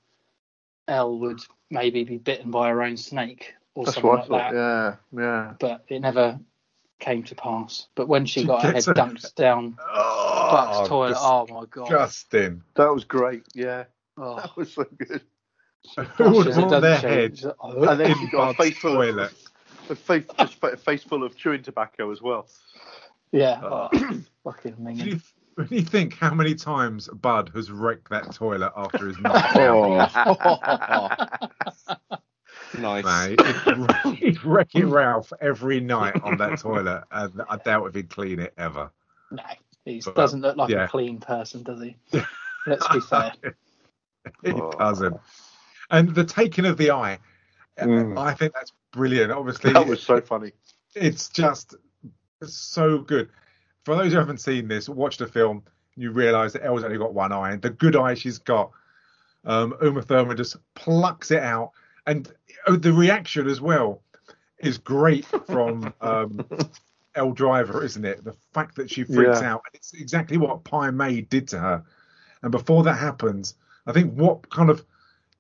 [0.89, 4.29] Elle would maybe be bitten by her own snake or that's something what I like
[4.29, 4.53] thought.
[4.53, 4.99] that.
[5.13, 5.55] Yeah, yeah.
[5.61, 6.39] But it never
[6.99, 7.87] came to pass.
[7.95, 11.65] But when she She got her head gets her- dumped down Buck's toilet, oh my
[11.71, 11.89] god!
[11.89, 13.45] Justin, That was great.
[13.55, 13.85] Yeah,
[14.19, 15.23] Oh, that was so good.
[15.97, 17.07] Who would Crushes, want their she?
[17.07, 19.33] head She's like, "Oh." And then she in got a face full toilet?
[19.33, 19.42] of
[19.93, 22.49] a face, just a face full of chewing tobacco as well.
[23.31, 23.89] Yeah, Oh.
[23.93, 25.07] oh, fucking When minging.
[25.07, 25.21] you,
[25.55, 30.11] when you think how many times Budd has wrecked that toilet after his night out,
[30.17, 31.27] Oh,
[32.79, 33.05] nice.
[33.05, 37.95] mate, he'd, he'd wreck it Ralph every night on that toilet, and I doubt if
[37.95, 38.91] he'd clean it ever.
[39.31, 39.43] No,
[39.85, 40.85] he But, doesn't look like yeah.
[40.85, 41.97] a clean person, does he?
[42.67, 43.33] Let's be fair.
[44.45, 44.71] He Oh.
[44.79, 45.17] doesn't.
[45.91, 47.19] And the taking of the eye,
[47.81, 48.17] Mm.
[48.19, 49.33] I think that's brilliant.
[49.33, 50.53] Obviously, That was so funny.
[50.95, 51.75] it's just
[52.43, 53.29] so good.
[53.85, 55.63] For those who haven't seen this, watch the film,
[55.97, 58.71] you realise that Elle's only got one eye, and the good eye she's got,
[59.45, 61.73] um, Uma Thurman just plucks it out,
[62.07, 62.33] and
[62.67, 64.03] uh, the reaction as well
[64.59, 66.45] is great from um,
[67.17, 68.23] Elle Driver, isn't it?
[68.25, 69.55] The fact that she freaks Yeah.
[69.55, 71.85] out, it's exactly what Pai Mei did to her.
[72.43, 73.55] And before that happens,
[73.87, 74.85] I think what kind of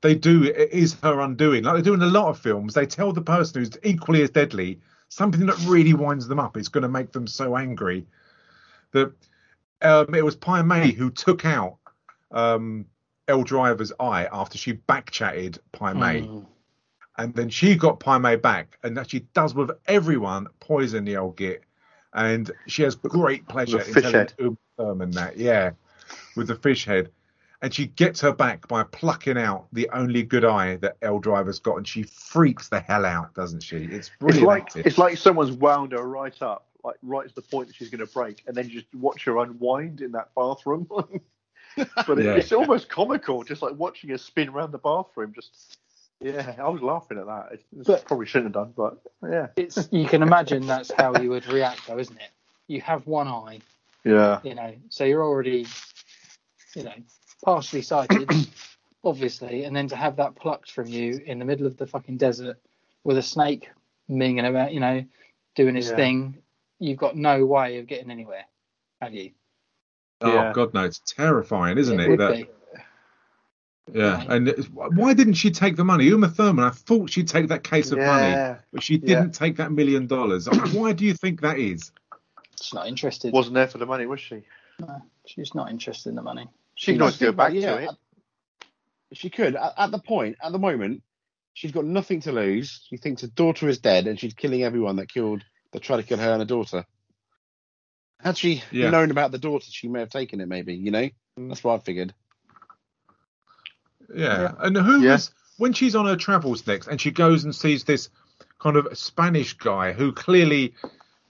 [0.03, 1.65] they do is her undoing.
[1.65, 4.31] Like they do in a lot of films, they tell the person who's equally as
[4.31, 6.57] deadly something that really winds them up.
[6.57, 8.07] It's going to make them so angry
[8.93, 9.13] that
[9.83, 11.77] um, it was Pai Mei who took out
[12.31, 12.85] um,
[13.29, 16.47] Elle Driver's eye after she back chatted Pai Mei, Mm.
[17.19, 21.17] and then she got Pai Mei back, and that she does with everyone poison the
[21.17, 21.63] old git,
[22.15, 24.35] and she has great pleasure The in fish telling head.
[24.39, 25.71] Uma Thurman that, yeah,
[26.37, 27.11] with the fish head.
[27.63, 31.61] And she gets her back by plucking out the only good eye that Elle Driver's
[31.61, 33.77] got, and she freaks the hell out, doesn't she?
[33.85, 34.83] It's It's like acting.
[34.85, 38.05] it's like someone's wound her right up, like right to the point that she's going
[38.05, 40.89] to break, and then you just watch her unwind in that bathroom.
[40.91, 42.35] but it, Yeah.
[42.35, 45.33] it's almost comical, just like watching her spin around the bathroom.
[45.33, 45.79] Just
[46.21, 47.49] yeah, I was laughing at that.
[47.53, 48.99] It, it's But- probably shouldn't have done, but
[49.31, 52.31] yeah, It's you can imagine that's how you would react, though, isn't it?
[52.67, 53.61] You have one eye,
[54.05, 55.67] yeah, you know, so you're already,
[56.75, 56.93] you know,
[57.45, 58.31] partially sighted,
[59.05, 62.17] obviously, and then to have that plucked from you in the middle of the fucking
[62.17, 62.59] desert
[63.05, 63.71] with a snake
[64.09, 65.05] minging about, you know,
[65.55, 65.97] doing his Yeah.
[65.97, 66.39] thing,
[66.79, 68.45] you've got no way of getting anywhere,
[69.01, 69.33] have you?
[70.21, 70.53] oh Yeah.
[70.53, 72.09] God, no, it's terrifying, isn't it?
[72.09, 72.49] would that, be.
[73.93, 76.05] Yeah, and why didn't she take the money?
[76.07, 79.73] Uma Thurman, I thought she'd take that case of money, but she didn't take that
[79.73, 80.49] million dollars.
[80.73, 81.91] Why do you think that is?
[82.61, 83.33] She's not interested.
[83.33, 84.45] Wasn't there for the money, was she?
[84.79, 86.49] No, she's not interested in the money.
[86.83, 87.89] She can No, always go back it, to it.
[87.91, 87.97] at-
[89.17, 89.55] She could.
[89.55, 91.05] At, at the point, at the moment,
[91.55, 92.85] she's got nothing to lose.
[92.91, 96.03] She thinks her daughter is dead, and she's killing everyone that killed, that tried to
[96.03, 96.85] kill her and her daughter.
[98.19, 98.91] Had she Yeah.
[98.91, 100.47] known about the daughter, she may have taken it.
[100.49, 101.09] Maybe you know.
[101.39, 101.49] Mm.
[101.51, 102.15] That's what I figured.
[104.13, 104.53] Yeah.
[104.59, 105.13] And who Yeah.
[105.13, 108.11] was when she's on her travels next and she goes and sees this
[108.59, 110.75] kind of Spanish guy who clearly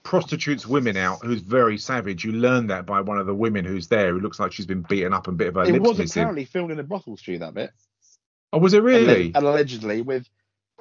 [0.03, 2.23] prostitutes women out, who's very savage.
[2.23, 4.81] You learn that by one of the women who's there, who looks like she's been
[4.81, 6.21] beaten up and a bit of her it lips was missing.
[6.21, 7.37] apparently filmed in a brothel stew.
[7.39, 7.71] That bit.
[8.51, 9.33] Oh, was it really?
[9.33, 10.27] Alle- allegedly, with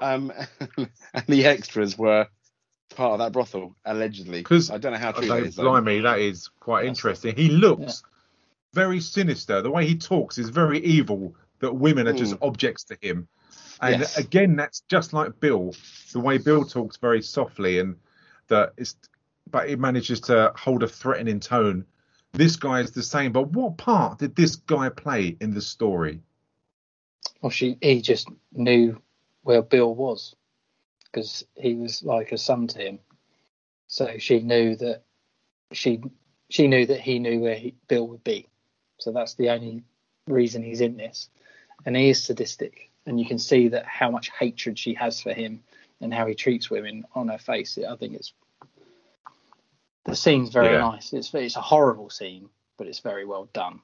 [0.01, 0.33] um,
[0.77, 2.27] and the extras were
[2.97, 3.77] part of that brothel.
[3.85, 4.41] allegedly.
[4.41, 5.57] Because I don't know how true that is.
[5.57, 5.63] though.
[5.65, 7.35] blimey, that is quite interesting.
[7.37, 8.03] He looks
[8.75, 9.63] very sinister.
[9.63, 11.35] The way he talks is very evil.
[11.61, 13.29] That women are just objects to him.
[13.81, 14.19] And Yes.
[14.19, 15.75] again, that's just like Bill.
[16.13, 17.97] The way Bill talks very softly, and
[18.49, 18.97] that is,
[19.53, 21.87] but he manages to hold a threatening tone.
[22.33, 23.33] This guy is the same.
[23.33, 26.21] But what part did this guy play in the story?
[27.43, 29.01] Well, she he just knew
[29.43, 30.35] where Bill was
[31.05, 32.99] because he was like a son to him.
[33.89, 35.05] So she knew that
[35.73, 36.01] she
[36.51, 38.49] she knew that he knew where he, Bill would be.
[38.99, 39.85] So that's the only
[40.27, 41.29] reason he's in this.
[41.85, 45.33] and he is sadistic, and you can see that how much hatred she has for
[45.33, 45.63] him
[46.01, 47.79] and how he treats women on her face.
[47.79, 48.33] I think it's
[50.05, 50.79] the scene's very Yeah.
[50.81, 51.13] nice.
[51.13, 53.81] It's it's a horrible scene, but it's very well done.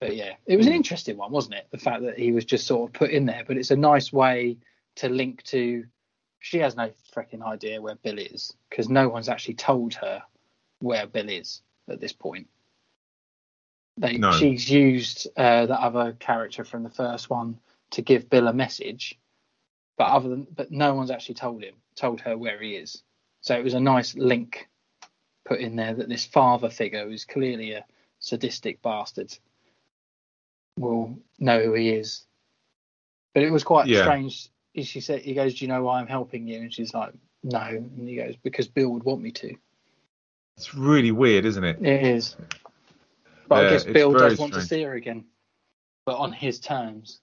[0.00, 1.68] But yeah, it was an interesting one, wasn't it?
[1.70, 4.12] The fact that he was just sort of put in there, but it's a nice
[4.12, 4.58] way
[4.96, 5.86] to link to.
[6.38, 10.22] She has no freaking idea where Bill is because no one's actually told her
[10.80, 12.48] where Bill is at this point.
[13.96, 14.30] They, No.
[14.32, 17.58] She's used uh, the other character from the first one
[17.92, 19.18] to give Bill a message,
[19.96, 23.02] but other than but no one's actually told him, told her where he is.
[23.40, 24.68] So it was a nice link
[25.46, 27.84] put in there that this father figure, who's clearly a
[28.18, 29.36] sadistic bastard,
[30.78, 32.26] will know who he is.
[33.32, 34.02] But it was quite Yeah.
[34.02, 34.48] strange.
[34.74, 37.60] She said, "He goes, do you know why I'm helping you?" And she's like, "No."
[37.62, 39.56] And he goes, "Because Bill would want me to."
[40.58, 41.78] It's really weird, isn't it?
[41.80, 42.36] It is.
[43.48, 45.24] But Yeah, I guess Bill does want to see her again,
[46.04, 47.20] but on his terms.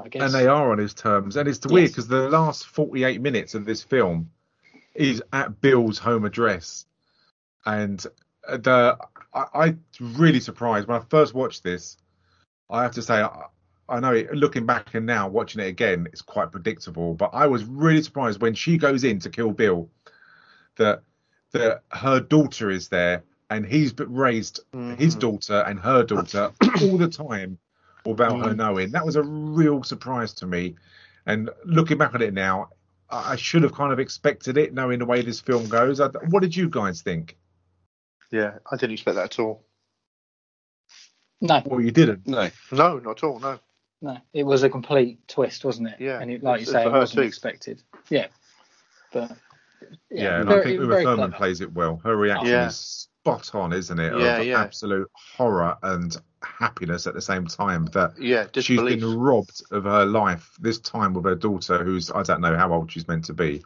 [0.00, 0.22] I guess.
[0.22, 1.36] and they are on his terms.
[1.36, 1.70] And it's Yes.
[1.72, 4.28] weird because the last 48 minutes of this film
[4.94, 6.84] is at Bill's home address,
[7.66, 8.04] and
[8.48, 8.98] the
[9.32, 11.96] I, I'm really surprised when I first watched this.
[12.70, 13.46] I have to say, I,
[13.88, 17.14] I know it, looking back and now watching it again, it's quite predictable.
[17.14, 19.88] But I was really surprised when she goes in to kill Bill
[20.76, 21.02] that
[21.52, 24.60] that her daughter is there and he's raised
[24.98, 25.20] his mm.
[25.20, 26.50] daughter and her daughter
[26.82, 27.58] all the time
[28.04, 28.56] without her mm.
[28.56, 28.90] knowing.
[28.90, 30.74] That was a real surprise to me.
[31.26, 32.70] And looking back at it now,
[33.10, 36.00] I I should have kind of expected it, knowing the way this film goes.
[36.00, 37.36] I, what did you guys think?
[38.34, 39.64] Yeah, I didn't expect that at all.
[41.40, 42.26] no, Well, you didn't.
[42.26, 42.50] No.
[42.72, 43.38] No, not at all.
[43.38, 43.58] No.
[44.02, 46.00] no, it was a complete twist, wasn't it?
[46.00, 47.26] Yeah, And it, like you it's- say, it wasn't too.
[47.26, 47.82] expected.
[48.10, 48.26] Yeah,
[49.12, 49.30] but
[50.10, 51.32] Yeah, and very- I think Uma Thurman clever.
[51.36, 52.00] plays it well.
[52.02, 52.66] Her reaction Yeah.
[52.66, 52.76] is
[53.20, 54.18] spot on, isn't it?
[54.18, 54.60] Yeah, of yeah.
[54.60, 57.86] absolute horror and happiness at the same time.
[57.86, 62.22] That Yeah, She's been robbed of her life this time with her daughter, who's I
[62.24, 63.62] don't know how old she's meant to be.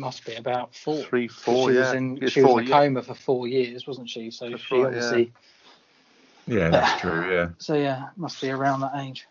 [0.00, 1.02] Must be about four.
[1.04, 1.80] Three, four, she yeah.
[1.82, 2.80] was in, It's she was four, in a yeah.
[2.80, 4.30] coma for four years, wasn't she?
[4.30, 4.86] So That's she right, yeah.
[4.86, 5.32] obviously.
[6.46, 7.32] Yeah, that's true.
[7.32, 7.48] Yeah.
[7.58, 9.26] So yeah, must be around that age.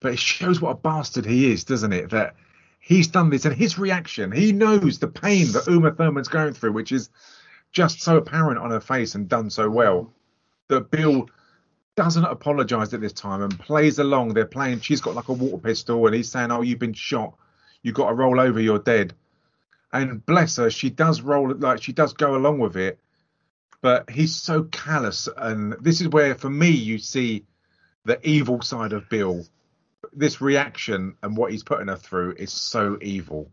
[0.00, 2.10] but it shows what a bastard he is, doesn't it?
[2.10, 2.36] That
[2.80, 6.72] he's done this and his reaction, he knows the pain that Uma Thurman's going through,
[6.72, 7.10] which is
[7.72, 10.12] just so apparent on her face and done so well.
[10.68, 11.28] That Bill
[11.96, 14.34] doesn't apologise at this time and plays along.
[14.34, 17.34] They're playing, she's got like a water pistol and he's saying, Oh, you've been shot.
[17.82, 19.14] You've got to roll over, you're dead.
[19.92, 22.98] And bless her, she does roll, it like, she does go along with it.
[23.80, 25.28] But he's so callous.
[25.36, 27.44] And this is where, for me, you see
[28.04, 29.44] the evil side of Bill
[30.12, 33.50] this reaction and what he's putting her through is so evil.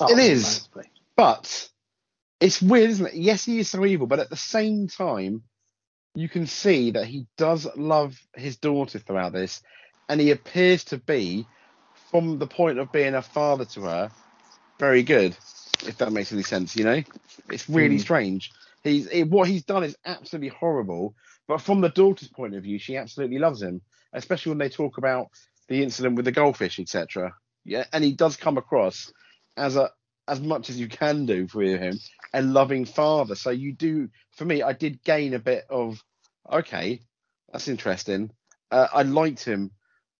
[0.00, 0.42] Oh, It is.
[0.42, 0.90] massively.
[1.16, 1.68] But
[2.40, 3.14] it's weird, isn't it?
[3.14, 5.42] Yes, he is so evil, but at the same time,
[6.14, 9.62] you can see that he does love his daughter throughout this,
[10.08, 11.46] and he appears to be,
[12.10, 14.10] from the point of being a father to her,
[14.78, 15.36] very good.
[15.86, 17.02] If that makes any sense, you know,
[17.50, 18.02] it's really Hmm.
[18.02, 18.50] strange.
[18.82, 21.14] He's it, what he's done is absolutely horrible,
[21.48, 23.80] but from the daughter's point of view, she absolutely loves him,
[24.12, 25.28] especially when they talk about
[25.68, 27.34] the incident with the goldfish, etc.
[27.64, 29.12] Yeah, and he does come across
[29.56, 29.90] as a
[30.28, 31.98] as much as you can do for him
[32.32, 33.34] a loving father.
[33.34, 36.02] So you do, for me, I did gain a bit of,
[36.50, 37.00] okay,
[37.52, 38.30] that's interesting.
[38.70, 39.70] Uh, I liked him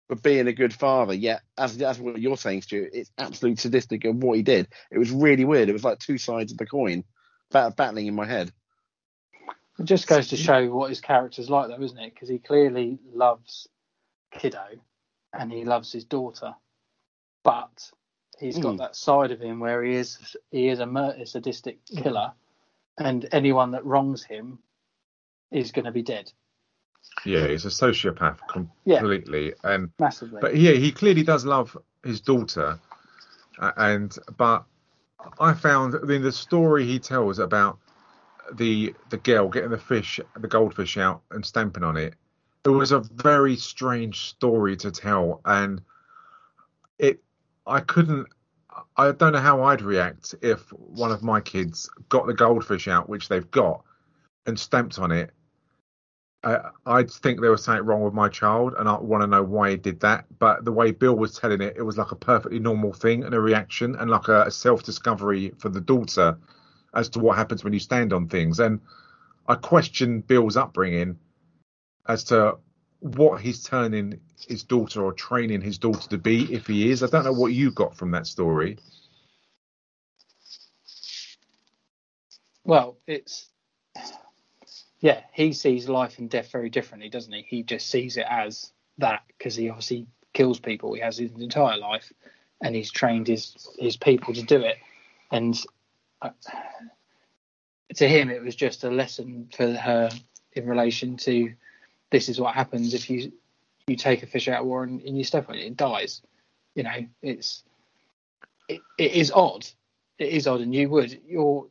[0.08, 1.14] for being a good father.
[1.14, 4.68] Yet, as as what you're saying, Stu, it's absolute sadistic of what he did.
[4.90, 5.68] It was really weird.
[5.68, 7.04] It was like two sides of the coin,
[7.50, 8.52] bat- battling in my head.
[9.78, 12.14] It just goes to show what his character's like, though, isn't it?
[12.14, 13.68] Because he clearly loves
[14.30, 14.64] Kiddo
[15.32, 16.54] and he loves his daughter,
[17.42, 17.90] but
[18.38, 18.78] he's got Mm.
[18.78, 22.32] that side of him where he is he is a murder sadistic killer,
[22.98, 24.58] and anyone that wrongs him
[25.50, 26.32] is going to be dead
[27.24, 28.38] Yeah, he's a sociopath
[28.84, 28.98] Yeah.
[28.98, 29.54] completely.
[29.62, 30.40] And massively.
[30.40, 32.78] but yeah, he clearly does love his daughter.
[33.58, 34.64] And but
[35.40, 37.78] I found in mean the story he tells about
[38.52, 42.14] the the girl getting the fish, the goldfish out and stamping on it.
[42.64, 45.82] It was a very strange story to tell, and
[46.98, 47.22] it
[47.66, 48.26] I couldn't.
[48.96, 53.08] I don't know how I'd react if one of my kids got the goldfish out,
[53.08, 53.84] which they've got,
[54.46, 55.30] and stamped on it.
[56.44, 59.70] I, think there was something wrong with my child, and I want to know why
[59.70, 60.26] he did that.
[60.38, 63.34] But the way Bill was telling it, it was like a perfectly normal thing and
[63.34, 66.36] a reaction, and like a, a self-discovery for the daughter
[66.94, 68.60] as to what happens when you stand on things.
[68.60, 68.80] And
[69.48, 71.18] I question Bill's upbringing
[72.06, 72.58] as to
[73.00, 77.02] what he's turning his daughter or training his daughter to be, if he is.
[77.02, 78.78] I don't know what you got from that story.
[82.64, 83.50] Well, it's
[85.04, 87.44] yeah, he sees life and death very differently, doesn't he?
[87.46, 90.94] He just sees it as that because he obviously kills people.
[90.94, 92.10] He has his entire life,
[92.62, 94.78] and he's trained his his people to do it.
[95.30, 95.62] And
[96.22, 96.30] uh,
[97.96, 100.08] to him, it was just a lesson for her
[100.54, 101.52] in relation to
[102.10, 103.30] this is what happens if you
[103.86, 106.22] you take a fish out of water and, and you step on it, it dies.
[106.74, 107.62] You know, it's
[108.70, 109.66] it, it is odd.
[110.18, 111.66] It is odd, and you would your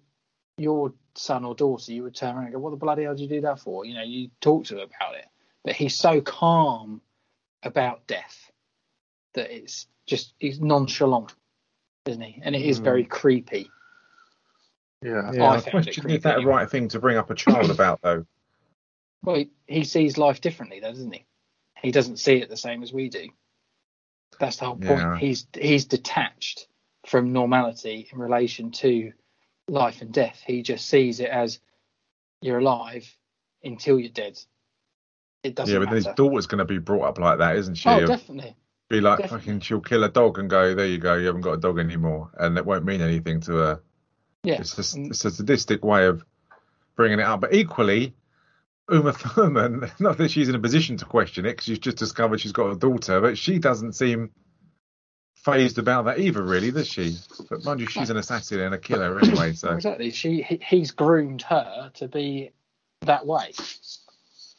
[0.57, 3.21] your son or daughter, you would turn around and go, "What the bloody hell did
[3.21, 5.25] you do that for?" You know, you talk to him about it,
[5.63, 7.01] but he's so calm
[7.63, 8.51] about death
[9.33, 11.33] that it's just he's nonchalant,
[12.05, 12.41] isn't he?
[12.43, 12.83] And it is hmm.
[12.83, 13.69] very creepy.
[15.01, 15.31] Yeah.
[15.33, 17.35] Yeah, I found it question creepy if that the right thing to bring up a
[17.35, 18.25] child about though.
[19.23, 21.25] Well, he, he sees life differently, though, doesn't he?
[21.81, 23.29] He doesn't see it the same as we do.
[24.39, 24.99] That's the whole point.
[24.99, 25.17] Yeah.
[25.17, 26.67] He's he's detached
[27.05, 29.11] from normality in relation to
[29.67, 30.41] life and death.
[30.45, 31.59] He just sees it as
[32.41, 33.09] you're alive
[33.63, 34.39] until you're dead.
[35.43, 36.15] It doesn't Yeah, but his matter.
[36.15, 37.89] daughter's going to be brought up like that, isn't she?
[37.89, 38.55] oh, definitely.
[38.89, 39.39] be like definitely.
[39.39, 41.79] fucking, she'll kill a dog and go, there you go, you haven't got a dog
[41.79, 43.81] anymore, and it won't mean anything to her.
[44.43, 44.59] Yeah.
[44.59, 45.09] It's just mm.
[45.09, 46.23] it's a sadistic way of
[46.95, 47.41] bringing it up.
[47.41, 48.13] But equally,
[48.91, 52.41] Uma Thurman, not that she's in a position to question it because she's just discovered
[52.41, 54.31] she's got a daughter, but she doesn't seem
[55.43, 57.15] phased about that either, really, does she?
[57.49, 60.11] But mind you, she's an assassin and a killer anyway, so Exactly.
[60.11, 62.51] She he, he's groomed her to be
[63.01, 63.51] that way.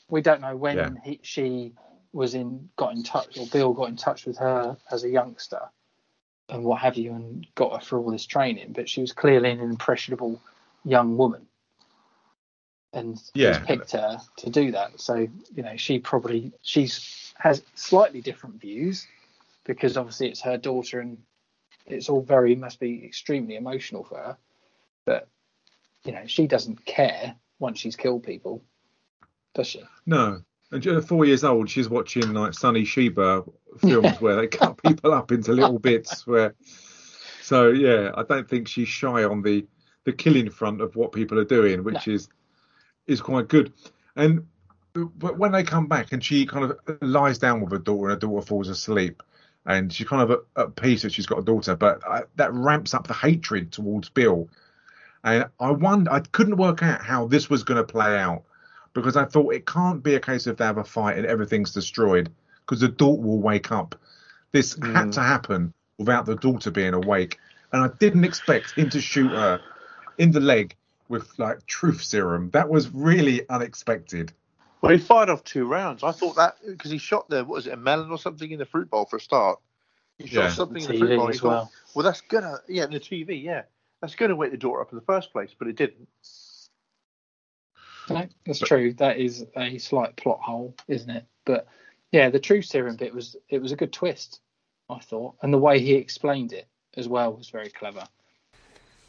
[0.08, 0.90] We don't know when Yeah.
[1.02, 1.72] he, she
[2.12, 5.60] was in got in touch or Bill got in touch with her as a youngster
[6.48, 9.50] and what have you and got her through all this training, but she was clearly
[9.50, 10.40] an impressionable
[10.84, 11.46] young woman.
[12.92, 13.48] And Yeah.
[13.48, 15.00] he's picked her to do that.
[15.00, 19.06] So, you know, she probably she's has slightly different views
[19.64, 21.18] because obviously it's her daughter and
[21.86, 24.36] it's all very must be extremely emotional for her.
[25.04, 25.28] But
[26.04, 28.62] you know, she doesn't care once she's killed people,
[29.54, 29.82] does she?
[30.06, 30.42] no.
[30.70, 35.30] And four years old, she's watching like Sonny Chiba films where they cut people up
[35.30, 36.26] into little bits.
[36.26, 36.54] Where,
[37.42, 39.66] so yeah, I don't think she's shy on the
[40.04, 42.28] the killing front of what people are doing, which is
[43.06, 43.72] is quite good.
[44.16, 44.46] And
[44.94, 48.22] but when they come back and she kind of lies down with her daughter and
[48.22, 49.22] her daughter falls asleep
[49.66, 52.94] and she's kind of at, peace that she's got a daughter, but I, that ramps
[52.94, 54.48] up the hatred towards Bill.
[55.22, 58.44] And I wonder, I couldn't work out how this was going to play out
[58.92, 61.72] because I thought it can't be a case of they have a fight and everything's
[61.72, 62.30] destroyed
[62.60, 63.94] because the daughter will wake up.
[64.52, 64.94] This mm.
[64.94, 67.38] had to happen without the daughter being awake.
[67.72, 69.60] And I didn't expect him to shoot her
[70.18, 70.76] in the leg
[71.08, 72.50] with like truth serum.
[72.50, 74.32] That was really unexpected.
[74.84, 76.02] Well, he fired off two rounds.
[76.02, 78.58] I thought that because he shot the what was it, a melon or something in
[78.58, 79.58] the fruit bowl for a start.
[80.18, 80.48] He shot Yeah.
[80.50, 81.28] something in the fruit bowl.
[81.28, 81.72] He as thought, well.
[81.94, 83.62] well, that's gonna yeah, in the TV, yeah,
[84.02, 86.06] that's gonna wake the daughter up in the first place, but it didn't.
[88.10, 88.92] No, that's true.
[88.92, 91.24] That is a slight plot hole, isn't it?
[91.46, 91.66] But
[92.12, 94.42] yeah, the truth serum bit was it was a good twist,
[94.90, 98.06] I thought, and the way he explained it as well was very clever.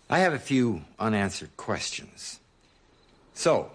[0.09, 2.39] I have a few unanswered questions.
[3.33, 3.71] So,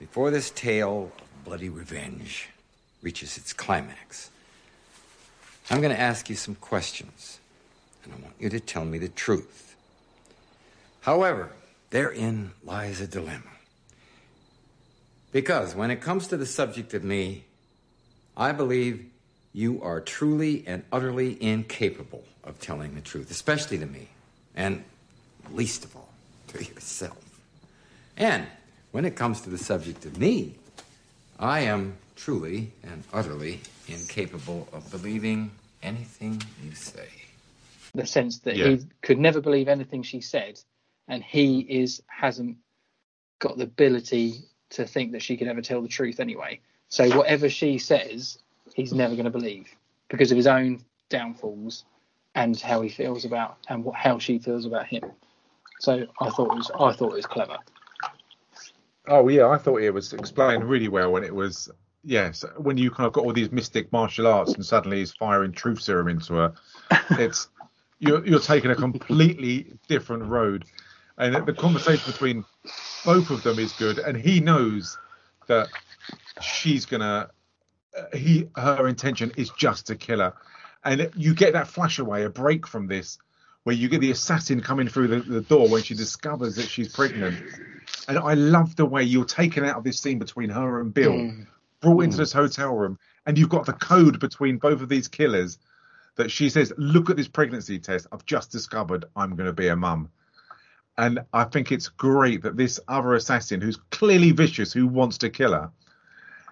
[0.00, 2.48] before this tale of bloody revenge
[3.02, 4.30] reaches its climax,
[5.70, 7.38] I'm going to ask you some questions,
[8.02, 9.76] and I want you to tell me the truth.
[11.00, 11.50] However,
[11.90, 13.50] therein lies a dilemma.
[15.32, 17.44] Because when it comes to the subject of me,
[18.36, 19.06] I believe
[19.52, 24.08] you are truly and utterly incapable of telling the truth, especially to me,
[24.54, 24.84] and
[25.52, 26.08] least of all
[26.48, 27.18] to yourself.
[28.16, 28.46] And
[28.92, 30.56] when it comes to the subject of me,
[31.38, 35.50] I am truly and utterly incapable of believing
[35.82, 37.08] anything you say.
[37.94, 38.70] The sense that Yeah.
[38.70, 40.60] he could never believe anything she said,
[41.08, 42.56] and he is hasn't
[43.38, 46.60] got the ability to think that she could ever tell the truth anyway.
[46.88, 48.38] So whatever she says,
[48.74, 49.68] he's never going to believe
[50.08, 51.84] because of his own downfalls
[52.34, 55.04] and how he feels about and what, how she feels about him.
[55.80, 57.58] So I thought it was I thought it was clever.
[59.06, 61.70] Oh yeah, I thought it was explained really well when it was
[62.06, 65.52] yes when you kind of got all these mystic martial arts and suddenly he's firing
[65.52, 66.54] truth serum into her.
[67.10, 67.48] It's
[67.98, 70.64] you're you're taking a completely different road,
[71.18, 72.44] and the conversation between
[73.04, 74.98] both of them is good, and he knows
[75.46, 75.68] that
[76.40, 77.30] she's gonna
[78.12, 80.34] he her intention is just to kill her,
[80.84, 83.18] and you get that flash away, a break from this.
[83.64, 86.92] Where you get the assassin coming through the, the door when she discovers that she's
[86.92, 87.36] pregnant,
[88.08, 91.12] and I love the way you're taken out of this scene between her and Bill,
[91.12, 91.46] mm.
[91.80, 92.20] brought into mm.
[92.20, 95.58] this hotel room, and you've got the code between both of these killers
[96.16, 98.06] that she says, Look at this pregnancy test.
[98.12, 100.10] I've just discovered I'm going to be a mum.
[100.96, 105.30] And I think it's great that this other assassin, who's clearly vicious, who wants to
[105.30, 105.70] kill her,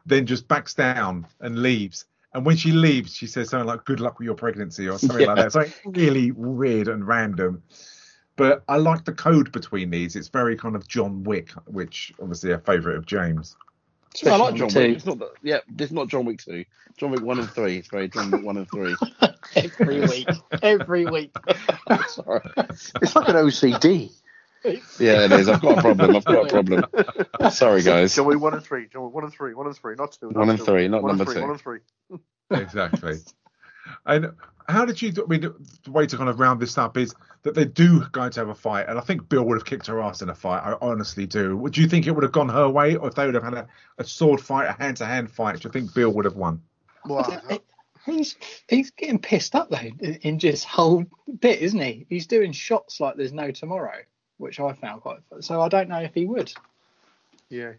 [0.04, 2.06] then just backs down and leaves.
[2.34, 5.26] And when she leaves, she says something like "Good luck with your pregnancy" or something
[5.26, 5.42] like Yeah.
[5.44, 5.52] that.
[5.52, 7.62] Something really weird and random.
[8.36, 10.16] But I like the code between these.
[10.16, 13.56] It's very kind of John Wick, which obviously a favourite of James.
[14.26, 14.78] I like John two.
[14.78, 14.96] Wick.
[14.96, 16.64] It's not that, yeah, it's not John Wick two.
[16.96, 17.76] John Wick one and three.
[17.76, 18.94] It's very John Wick one and three.
[19.56, 20.28] every week.
[20.62, 21.34] Every week.
[22.08, 22.40] Sorry.
[22.58, 24.10] It's like an OCD.
[24.64, 25.48] Yeah, it is.
[25.48, 26.16] I've got a problem.
[26.16, 27.50] I've got a problem.
[27.50, 28.14] Sorry, guys.
[28.14, 28.86] John Wick one and three.
[28.88, 29.54] John Wick one and three.
[29.54, 29.94] One and three.
[29.96, 30.26] Not two.
[30.26, 30.64] not One and two.
[30.64, 31.40] three, not One number three, two.
[31.40, 31.80] One and three.
[32.50, 33.16] exactly.
[34.06, 34.32] And
[34.68, 35.10] how did you?
[35.12, 35.40] do- I mean,
[35.84, 38.48] the way to kind of round this up is that they do go to have
[38.48, 40.60] a fight, and I think Bill would have kicked her ass in a fight.
[40.64, 41.56] I honestly do.
[41.56, 43.54] Would you think it would have gone her way, or if they would have had
[43.54, 43.66] a,
[43.98, 45.60] a sword fight, a hand to hand fight?
[45.60, 46.62] Do you think Bill would have won?
[47.04, 47.40] Well,
[48.06, 48.34] He's
[48.68, 51.04] he's getting pissed up though in in just whole
[51.40, 52.06] bit, isn't he?
[52.08, 53.94] He's doing shots like there's no tomorrow,
[54.42, 55.18] which I found quite.
[55.30, 55.40] fun.
[55.40, 56.52] So I don't know if he would.
[57.48, 57.72] yeah.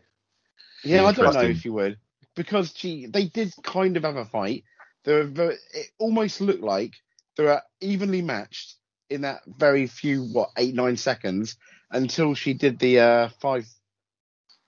[0.83, 1.97] Yeah, I don't know if he would
[2.35, 4.63] because she they did kind of have a fight.
[5.03, 6.93] They were very, it almost looked like
[7.37, 8.75] they were evenly matched
[9.09, 11.57] in that very few what eight nine seconds
[11.91, 13.67] until she did the uh, five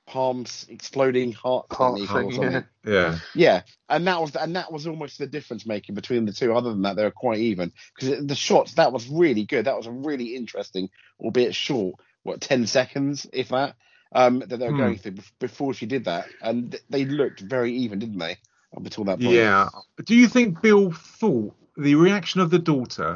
[0.07, 2.61] palms exploding heart Heart thing, yeah.
[2.85, 3.19] Yeah.
[3.33, 6.53] Yeah, and that was and that was almost the difference making between the two.
[6.53, 9.65] Other than that, they were quite even because the shots that was really good.
[9.65, 13.75] That was a really interesting, albeit short, what ten seconds, if that,
[14.13, 14.77] um, that they were Hmm.
[14.77, 18.37] going through before she did that, and they looked very even, didn't they?
[18.75, 19.31] Up until that point.
[19.31, 19.69] Yeah.
[20.05, 23.15] Do you think Bill thought the reaction of the daughter,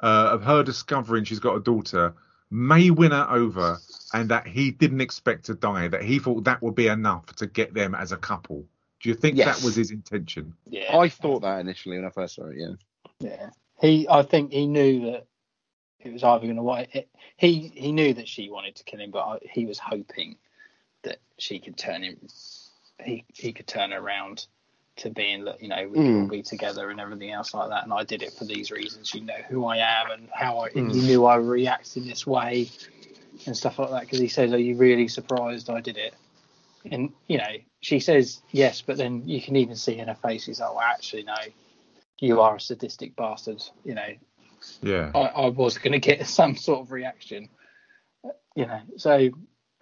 [0.00, 2.14] uh, of her discovering she's got a daughter,
[2.50, 3.78] may win her over,
[4.12, 5.88] and that he didn't expect to die?
[5.88, 8.64] That he thought that would be enough to get them as a couple.
[9.00, 9.58] Do you think Yes.
[9.58, 10.54] that was his intention?
[10.68, 12.56] Yeah, I thought that initially when I first saw it.
[12.56, 12.74] Yeah.
[13.20, 13.50] yeah.
[13.80, 15.26] He, I think he knew that
[16.00, 17.08] it was either going to wait.
[17.36, 20.36] He he knew that she wanted to kill him, but I, he was hoping
[21.02, 22.16] that she could turn him.
[23.04, 24.46] He he could turn around
[24.96, 26.20] to being that you know we Mm.
[26.20, 27.84] will be together and everything else like that.
[27.84, 29.14] And I did it for these reasons.
[29.14, 30.68] You know who I am and how I.
[30.74, 30.94] And Mm.
[30.94, 32.68] you knew I react in this way
[33.46, 34.00] and stuff like that.
[34.02, 36.14] Because he says, "Are you really surprised I did it?"
[36.90, 40.46] And you know she says yes, but then you can even see in her face,
[40.46, 41.34] he's like, "Well, actually, no."
[42.18, 44.08] You are a sadistic bastard, you know.
[44.80, 45.10] Yeah.
[45.14, 47.50] I, I was going to get some sort of reaction,
[48.54, 48.80] you know.
[48.96, 49.28] So,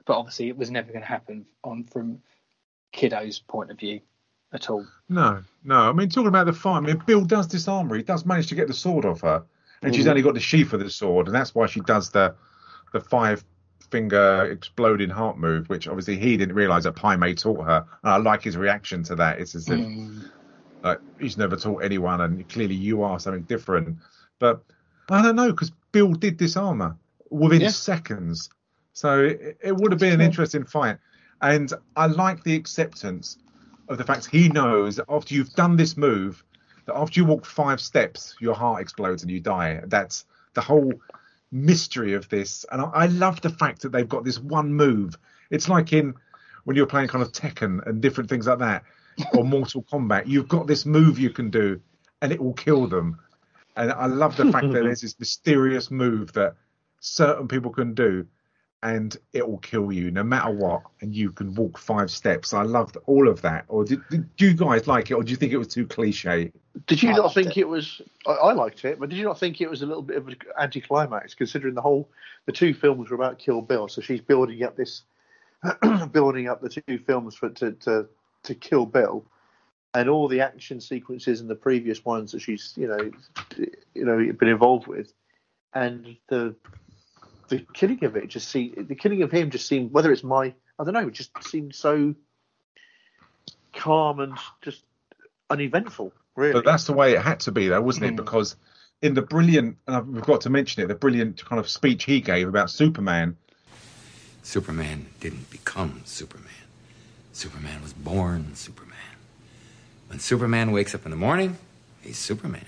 [0.05, 2.23] but obviously, it was never going to happen on from
[2.93, 4.01] Kiddo's point of view
[4.55, 4.87] at all.
[5.09, 5.91] No, no.
[5.91, 7.97] I mean, talking about the fight, I mean, Bill does disarm her.
[7.97, 9.45] He does manage to get the sword off her,
[9.83, 10.11] and she's Mhm.
[10.11, 12.35] only got the sheath of the sword, and that's why she does the
[12.93, 13.45] the five
[13.91, 17.85] finger exploding heart move, which obviously he didn't realise that Pai Mei taught her.
[18.03, 19.41] And I like his reaction to that.
[19.41, 20.25] It's as if Mm.
[20.83, 23.99] like he's never taught anyone, and clearly you are something different.
[24.39, 24.63] But
[25.11, 26.97] I don't know because Bill did disarm her
[27.31, 27.69] within Yeah.
[27.69, 28.49] seconds,
[28.93, 30.99] so it, it would have been an interesting fight.
[31.41, 33.39] And I like the acceptance
[33.89, 36.45] of the fact he knows that after you've done this move,
[36.87, 39.81] that after you walk five steps, your heart explodes and you die.
[39.87, 40.25] That's
[40.55, 40.93] the whole
[41.51, 42.65] mystery of this.
[42.73, 45.17] And I, I love the fact that they've got this one move.
[45.51, 46.15] It's like in
[46.65, 48.85] when you're playing kind of Tekken and different things like that,
[49.35, 50.27] or Mortal Kombat.
[50.27, 51.81] You've got this move you can do,
[52.23, 53.19] and it will kill them.
[53.77, 56.55] And I love the fact that there's this mysterious move that
[57.01, 58.27] certain people can do,
[58.85, 62.53] and it will kill you no matter what, and you can walk five steps.
[62.53, 63.65] I loved all of that.
[63.69, 66.53] Or did, did you guys like it, or do you think it was too cliche?
[66.87, 67.61] Did you I not think it.
[67.63, 68.03] it, was?
[68.27, 70.29] I, I liked it, but did you not think it was a little bit of
[70.29, 72.11] an anticlimax, considering the whole
[72.45, 75.03] the two films were about Kill Bill, so she's building up this,
[76.13, 78.07] building up the two films for to to
[78.43, 79.25] to Kill Bill,
[79.95, 83.11] and all the action sequences in the previous ones that she's you know
[83.95, 85.11] you know been involved with,
[85.73, 86.55] and the
[87.49, 90.55] the killing of it just seemed the killing of him just seemed whether it's my
[90.79, 92.15] I don't know it just seemed so
[93.73, 94.83] calm and just
[95.51, 96.53] uneventful really.
[96.53, 98.13] But that's the way it had to be, though, wasn't it?
[98.15, 98.17] Mm.
[98.17, 98.57] Because
[99.03, 102.05] in the brilliant, and I've- we've got to mention it, the brilliant kind of speech
[102.05, 103.37] he gave about Superman.
[104.43, 106.51] Superman didn't become Superman.
[107.33, 108.95] Superman was born Superman.
[110.09, 111.59] When Superman wakes up in the morning,
[112.03, 112.67] he's Superman.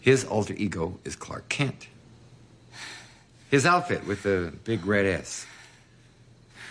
[0.00, 1.88] His alter ego is Clark Kent.
[3.54, 5.46] His outfit with the big red S.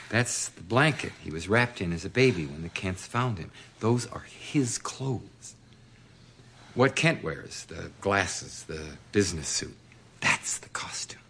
[0.10, 3.52] That's the blanket he was wrapped in as a baby when the Kents found him.
[3.80, 5.56] Those are his clothes.
[6.76, 9.78] What Kent wears, the glasses, the business suit,
[10.20, 11.22] that's the costume.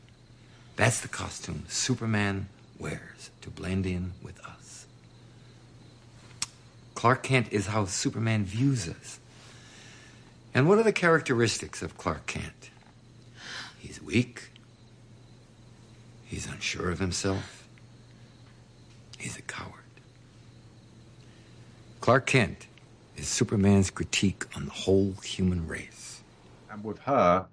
[0.76, 2.50] That's the costume Superman
[2.80, 4.88] wears to blend in with us.
[6.96, 9.20] Clark Kent is how Superman views us.
[10.52, 12.72] And what are the characteristics of Clark Kent?
[13.78, 14.50] He's weak.
[16.34, 17.68] He's unsure of himself.
[19.20, 19.84] He's a coward.
[22.02, 22.66] Clark Kent
[23.16, 26.24] is is Superman's critique on the whole human race.
[26.72, 27.46] and with her,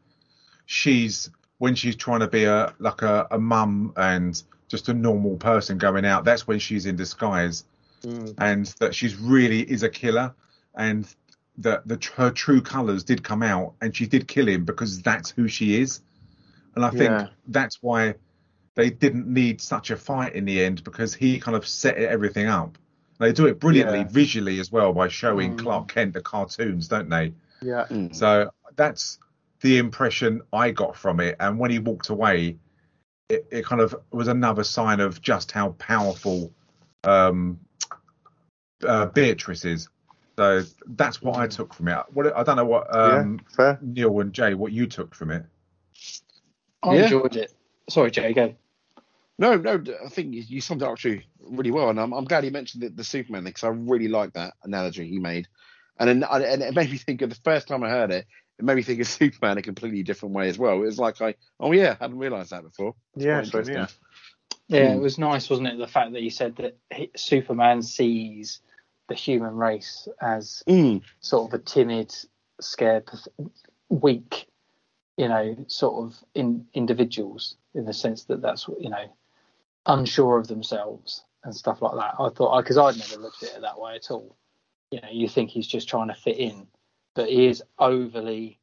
[0.65, 1.28] she's
[1.59, 5.77] when she's trying to be a like a, a mum and just a normal person
[5.77, 6.24] going out.
[6.24, 7.65] That's when she's in disguise,
[8.02, 8.35] mm.
[8.39, 10.35] and that she's really is a killer,
[10.74, 11.07] and
[11.59, 15.28] that the her true colours did come out, and she did kill him because that's
[15.28, 16.01] who she is,
[16.77, 17.28] and I think Yeah.
[17.47, 18.15] that's why
[18.81, 22.47] they didn't need such a fight in the end because he kind of set everything
[22.47, 22.78] up.
[23.19, 24.09] They do it brilliantly Yeah.
[24.09, 25.59] visually as well by showing Mm.
[25.59, 27.35] Clark Kent the cartoons, don't they?
[27.61, 27.85] Yeah.
[27.90, 28.15] Mm.
[28.15, 29.19] So that's
[29.61, 31.36] the impression I got from it.
[31.40, 32.57] And when he walked away,
[33.28, 36.51] it, it kind of was another sign of just how powerful
[37.05, 37.61] um,
[38.82, 39.90] uh, Beatrix is.
[40.39, 41.98] So that's what I took from it.
[42.15, 43.77] What I don't know what um, yeah.
[43.82, 45.44] Neil and Jay, what you took from it.
[46.82, 47.02] I Yeah.
[47.02, 47.52] enjoyed it.
[47.90, 48.55] Sorry, Jay, go.
[49.41, 52.27] No, no, I think you, you summed it up actually really well, and I'm, I'm
[52.27, 55.49] glad you mentioned the, the Superman thing because I really like that analogy he made,
[55.99, 58.27] and then and it made me think of the first time I heard it.
[58.59, 60.75] It made me think of Superman a completely different way as well.
[60.75, 62.95] It was like I, oh yeah, I hadn't realised that before.
[63.17, 63.43] Yeah.
[63.51, 63.87] quite yeah.
[64.69, 64.99] Yeah, Hmm.
[64.99, 65.79] it was nice, wasn't it?
[65.79, 68.61] The fact that he said that he, Superman sees
[69.09, 72.15] the human race as Mm, sort of a timid,
[72.61, 73.11] scared,
[73.89, 74.47] weak,
[75.17, 79.07] you know, sort of in individuals in the sense that that's you know,
[79.86, 82.15] unsure of themselves and stuff like that.
[82.19, 84.36] I thought because I'd never looked at it that way at all.
[84.90, 86.66] You know, you think he's just trying to fit in,
[87.15, 88.59] but he is overly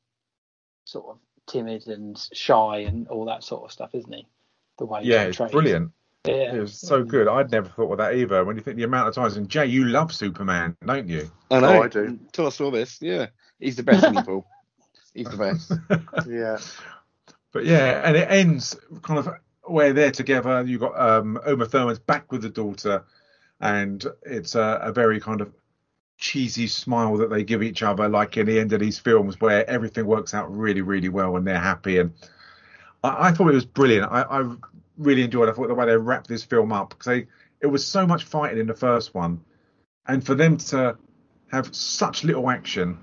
[0.85, 4.27] sort of timid and shy and all that sort of stuff, isn't he?
[4.77, 5.91] The way he's Yeah, it's brilliant.
[6.25, 7.27] Yeah, It was so good.
[7.27, 8.43] I'd never thought of that either.
[8.43, 11.31] When you think the amount of times, and Jay, you love Superman, don't you?
[11.49, 11.67] I know.
[11.67, 12.03] Oh, I do.
[12.03, 13.27] Until I saw this, yeah,
[13.59, 14.45] he's the best, isn't he, Paul?
[15.13, 15.71] He's the best.
[16.29, 16.57] Yeah.
[17.53, 19.29] But yeah, and it ends kind of
[19.69, 20.63] where they're together.
[20.65, 23.03] You've got um, Uma Thurman's back with the daughter,
[23.59, 25.51] and it's a, a very kind of
[26.17, 29.69] cheesy smile that they give each other, like in the end of these films where
[29.69, 31.99] everything works out really, really well and they're happy.
[31.99, 32.11] And
[33.03, 34.11] I, I thought it was brilliant.
[34.11, 34.55] I, I
[34.97, 35.47] really enjoyed.
[35.47, 35.51] It.
[35.51, 37.23] I thought the way they wrapped this film up because
[37.61, 39.41] it was so much fighting in the first one,
[40.07, 40.97] and for them to
[41.51, 42.97] have such little action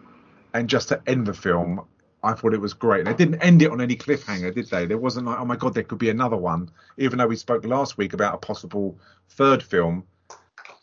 [0.53, 1.85] and just to end the film,
[2.25, 3.05] I thought it was great.
[3.05, 4.87] They didn't end it on any cliffhanger, did they?
[4.87, 6.71] There wasn't like, oh my god, there could be another one.
[6.97, 8.99] Even though we spoke last week about a possible
[9.29, 10.05] third film,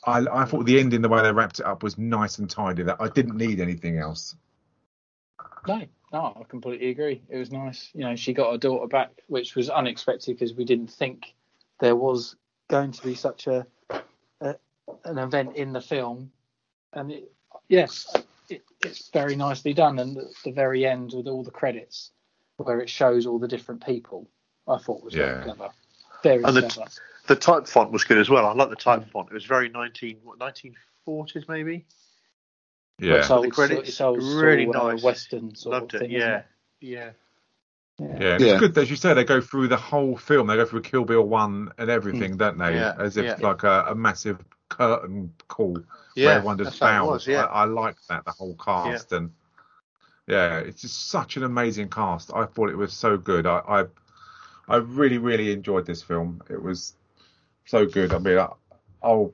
[0.05, 2.83] I, I thought the ending, the way they wrapped it up, was nice and tidy.
[2.83, 4.35] That I didn't need anything else.
[5.67, 7.21] No, no, I completely agree.
[7.29, 7.89] It was nice.
[7.93, 11.33] You know, she got her daughter back, which was unexpected because we didn't think
[11.79, 12.35] there was
[12.69, 13.65] going to be such a,
[14.41, 14.55] a
[15.05, 16.31] an event in the film.
[16.93, 17.31] And it,
[17.67, 18.13] yes,
[18.51, 19.99] it, it's very nicely done.
[19.99, 22.11] And the, the very end with all the credits,
[22.57, 24.27] where it shows all the different people,
[24.67, 25.25] I thought was Yeah.
[25.25, 25.69] very clever.
[26.23, 26.89] Very And the- clever.
[27.27, 28.45] The type font was good as well.
[28.45, 29.29] I like the type font.
[29.29, 31.85] It was very 19, what, 1940s maybe.
[32.99, 35.03] Yeah, It's old, The credits, it's old really school, uh, nice.
[35.03, 36.11] Western sort Loved of thing.
[36.11, 36.37] isn't Yeah.
[36.37, 36.45] it?
[36.81, 37.11] Yeah.
[37.99, 38.07] Yeah.
[38.09, 38.33] yeah.
[38.35, 38.51] and Yeah.
[38.53, 39.13] It's good as you said.
[39.15, 40.47] They go through the whole film.
[40.47, 42.73] They go through Kill Bill one and everything, don't they?
[42.75, 43.37] Yeah, As if yeah.
[43.39, 45.83] like a, a massive curtain call where
[46.15, 46.29] Yeah.
[46.35, 47.27] everyone just how it bows.
[47.27, 47.43] yeah.
[47.45, 49.31] I, I like that the whole cast and
[50.27, 52.31] yeah, it's just such an amazing cast.
[52.33, 53.45] I thought it was so good.
[53.45, 53.85] I I,
[54.67, 56.41] I really really enjoyed this film.
[56.49, 56.95] It was
[57.65, 58.13] so good.
[58.13, 58.47] I mean, I,
[59.03, 59.33] I'll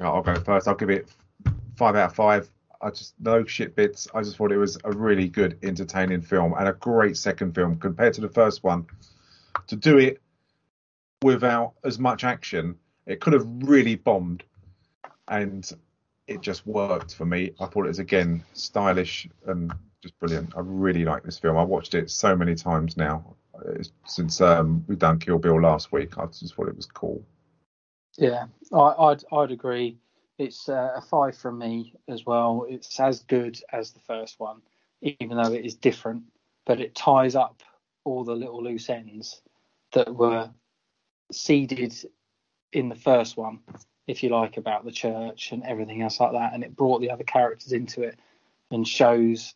[0.00, 0.66] I'll go first.
[0.68, 1.08] I'll give it
[1.76, 2.50] five out of five.
[2.82, 4.08] I just no shit bits.
[4.14, 7.78] I just thought it was a really good, entertaining film and a great second film
[7.78, 8.86] compared to the first one.
[9.68, 10.20] To do it
[11.22, 12.76] without as much action,
[13.06, 14.42] it could have really bombed,
[15.28, 15.70] and
[16.26, 17.52] it just worked for me.
[17.60, 19.72] I thought it was again stylish and
[20.02, 20.54] just brilliant.
[20.56, 21.56] I really like this film.
[21.56, 23.36] I watched it so many times now
[24.06, 26.18] since um, we've done Kill Bill last week.
[26.18, 27.24] I just thought it was cool.
[28.16, 29.98] Yeah, I, I'd I'd agree.
[30.38, 32.66] It's uh, a five from me as well.
[32.68, 34.62] It's as good as the first one,
[35.00, 36.24] even though it is different,
[36.66, 37.62] but it ties up
[38.04, 39.40] all the little loose ends
[39.92, 40.50] that were
[41.32, 41.94] seeded
[42.72, 43.60] in the first one,
[44.06, 47.10] if you like, about the church and everything else like that, and it brought the
[47.10, 48.18] other characters into it
[48.70, 49.54] and shows,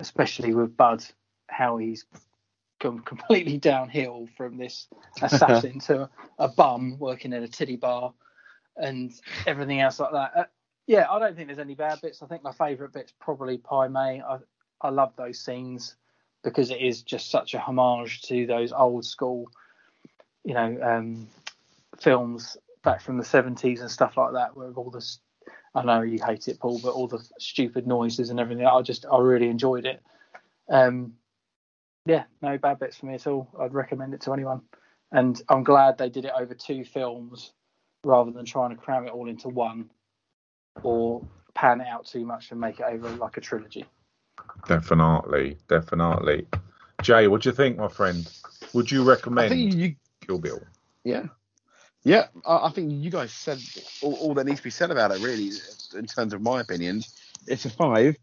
[0.00, 1.04] especially with Budd,
[1.48, 2.04] how he's
[2.80, 4.88] gone completely downhill from this
[5.22, 6.08] assassin to
[6.38, 8.12] a bum working at a titty bar
[8.76, 9.12] and
[9.46, 10.32] everything else like that.
[10.36, 10.44] Uh,
[10.86, 12.22] yeah, I don't think there's any bad bits.
[12.22, 14.20] I think my favourite bit's probably Pai Mei.
[14.20, 14.38] I
[14.80, 15.96] I love those scenes
[16.42, 19.50] because it is just such a homage to those old school,
[20.44, 21.26] you know, um,
[21.98, 25.18] films back from the 70s and stuff like that, where all this.
[25.74, 28.64] I know you hate it, Paul, but all the stupid noises and everything.
[28.64, 30.00] I just I really enjoyed it.
[30.70, 31.14] Um,
[32.06, 33.48] yeah, no bad bits for me at all.
[33.58, 34.62] I'd recommend it to anyone,
[35.10, 37.52] and I'm glad they did it over two films
[38.04, 39.90] rather than trying to cram it all into one,
[40.82, 43.84] or pan it out too much and make it over like a trilogy.
[44.68, 46.46] Definitely, definitely.
[47.02, 48.30] Jay, what do you think, my friend?
[48.72, 49.94] Would you recommend think you,
[50.26, 50.62] Kill Bill?
[51.04, 51.24] yeah,
[52.04, 52.26] yeah.
[52.46, 53.58] I, I think you guys said
[54.02, 55.20] all, all that needs to be said about it.
[55.20, 55.50] Really,
[55.96, 57.14] in terms of my opinions,
[57.46, 58.16] it's a five.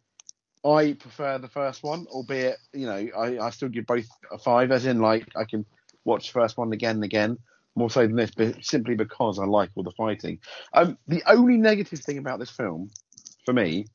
[0.63, 4.71] I prefer the first one, albeit you know I, I still give both a five,
[4.71, 5.65] as in like I can
[6.05, 7.37] watch the first one again and again,
[7.75, 10.39] more so than this, but simply because I like all the fighting.
[10.73, 12.91] Um, the only negative thing about this film,
[13.45, 13.87] for me,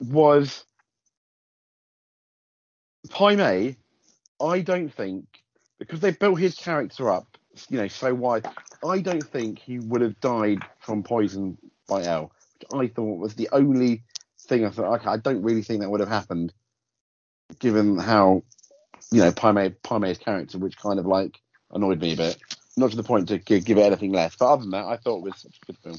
[0.00, 0.64] was
[3.08, 3.76] Pai Mei.
[4.40, 5.26] I don't think
[5.78, 7.37] because they built his character up,
[7.68, 8.46] you know, so wide.
[8.86, 11.58] I don't think he would have died from poison
[11.88, 14.02] by Elle, which I thought was the only
[14.40, 15.00] thing I thought.
[15.00, 16.52] Okay, I don't really think that would have happened,
[17.58, 18.42] given how,
[19.10, 21.40] you know, Pai Mei, character, which kind of like
[21.72, 22.38] annoyed me a bit.
[22.76, 25.18] Not to the point to give it anything less, but other than that, I thought
[25.18, 25.96] it was such a good film.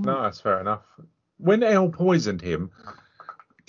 [0.00, 0.82] No, that's fair enough.
[1.36, 2.70] When Elle poisoned him,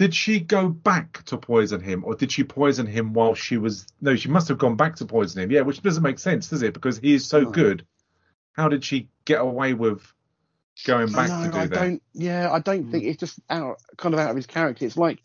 [0.01, 3.85] did she go back to poison him, or did she poison him while she was?
[4.01, 5.51] No, she must have gone back to poison him.
[5.51, 6.73] Yeah, which doesn't make sense, does it?
[6.73, 7.51] Because he is so No.
[7.51, 7.85] good.
[8.53, 10.01] How did she get away with
[10.85, 11.75] going back I to know, do I that?
[11.79, 12.03] don't.
[12.13, 14.85] Yeah, I don't think it's just out, kind of out of his character.
[14.87, 15.19] It's like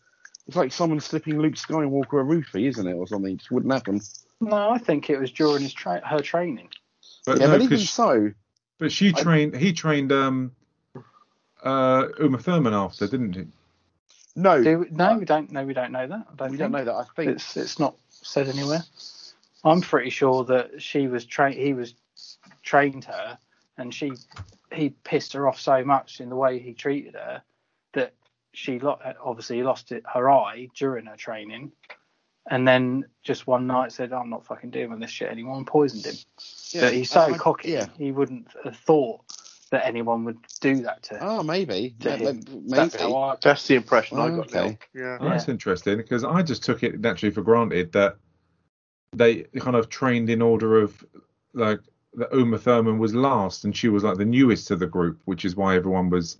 [0.45, 3.33] it's like someone slipping Luke Skywalker a roofie, isn't it, or something?
[3.33, 3.99] It just wouldn't happen.
[4.39, 6.69] No, I think it was during his tra- her training.
[7.25, 8.31] But yeah, no, but even 'cause- so,
[8.77, 9.55] but she I- trained.
[9.57, 10.51] He trained um,
[11.63, 13.47] uh, Uma Thurman after, didn't he?
[14.37, 15.51] No, Do we, no, we don't.
[15.51, 16.27] No, we don't know that.
[16.31, 16.59] I don't we think.
[16.59, 16.95] don't know that.
[16.95, 18.83] I think It's it's not said anywhere.
[19.65, 21.55] I'm pretty sure that she was trained.
[21.59, 21.95] He was
[22.63, 23.37] trained her,
[23.77, 24.13] and she
[24.71, 27.41] he pissed her off so much in the way he treated her
[27.93, 28.13] that
[28.53, 31.71] she lo- obviously lost it, her eye during her training,
[32.49, 35.65] and then just one night said, "I'm not fucking doing with this shit anymore," and
[35.65, 36.15] poisoned him.
[36.71, 37.87] yeah, but he's so I- I- cocky, Yeah.
[37.97, 39.21] he wouldn't have thought
[39.69, 41.17] that anyone would do that to.
[41.21, 41.95] Oh, maybe.
[42.01, 42.43] to Yeah, maybe.
[42.67, 43.35] That's how I.
[43.41, 44.47] That's the impression I Oh, got.
[44.47, 44.77] okay.
[44.93, 45.17] Yeah.
[45.19, 48.17] Oh, That's interesting because I just took it naturally for granted that
[49.13, 51.03] they kind of trained in order of
[51.53, 51.79] like
[52.15, 55.45] that Uma Thurman was last and she was like the newest to the group, which
[55.45, 56.37] is why everyone was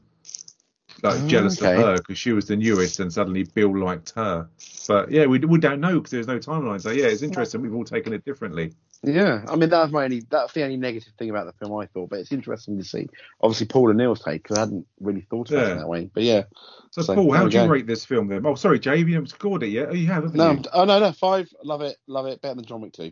[1.03, 1.73] like Oh, jealous okay.
[1.75, 4.47] of her because she was the newest and suddenly Bill liked her.
[4.87, 6.81] But yeah, we, we don't know because there's no timeline.
[6.81, 7.61] So yeah, it's interesting.
[7.61, 8.73] We've all taken it differently.
[9.03, 11.77] Yeah, I mean that was my only that's the only negative thing about the film
[11.79, 13.07] I thought, but it's interesting to see.
[13.41, 15.73] Obviously, Paul and Neil's take because I hadn't really thought about Yeah.
[15.73, 16.09] it that way.
[16.13, 16.43] But yeah,
[16.91, 17.69] So, So, Paul, how we do you go.
[17.69, 18.45] rate this film then?
[18.45, 19.89] Oh, sorry, Jay, you haven't scored it yet.
[19.89, 20.61] Oh, you have, haven't no, you?
[20.73, 23.11] Oh no, no, five, love it, love it, better than John Wick two.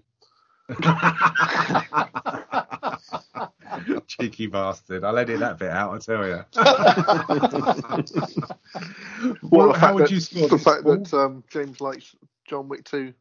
[4.07, 5.03] Cheeky bastard.
[5.03, 6.43] I'll edit that bit out, I tell you.
[9.43, 10.97] Well, Well, how would that, you score the this, fact Paul?
[10.97, 13.13] that um, James likes John Wick 2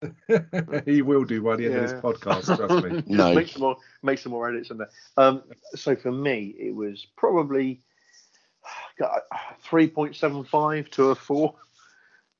[0.84, 3.02] he will do by the end of this podcast, trust me.
[3.02, 3.34] Just No.
[3.34, 4.90] make some more make some more edits in there.
[5.16, 5.42] Um,
[5.74, 7.80] so for me, it was probably
[9.62, 11.54] three point seven five to a four,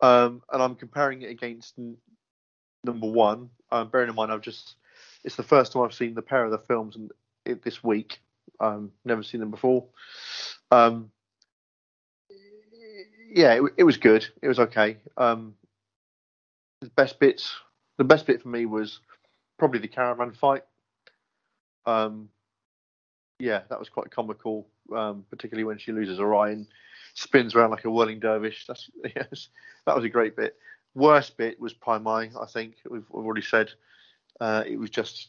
[0.00, 1.96] um, and I'm comparing it against n-
[2.84, 3.50] number one.
[3.70, 4.76] Um, bearing in mind, I've just
[5.24, 7.10] it's the first time I've seen the pair of the films in,
[7.44, 8.20] it, this week.
[8.60, 9.84] Um, never seen them before.
[10.70, 11.10] Um,
[13.30, 14.26] yeah, it, it was good.
[14.42, 14.96] It was okay.
[15.16, 15.54] Um,
[16.80, 17.54] the best bits,
[17.96, 19.00] the best bit for me was
[19.58, 20.64] probably the caravan fight.
[21.86, 22.28] Um,
[23.38, 26.66] yeah, that was quite comical, um, particularly when she loses and
[27.14, 28.66] spins around like a whirling dervish.
[28.66, 29.48] That's yes,
[29.86, 30.56] that was a great bit.
[30.94, 33.70] Worst bit was Pai Mei, I think we've, we've already said.
[34.40, 35.28] Uh, it was just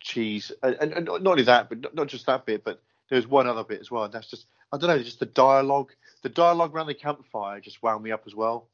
[0.00, 3.26] cheese, and, and, and not only that, but not, just that bit, but there was
[3.26, 4.04] one other bit as well.
[4.04, 5.92] And that's just I don't know, just the dialogue.
[6.22, 8.68] The dialogue around the campfire just wound me up as well.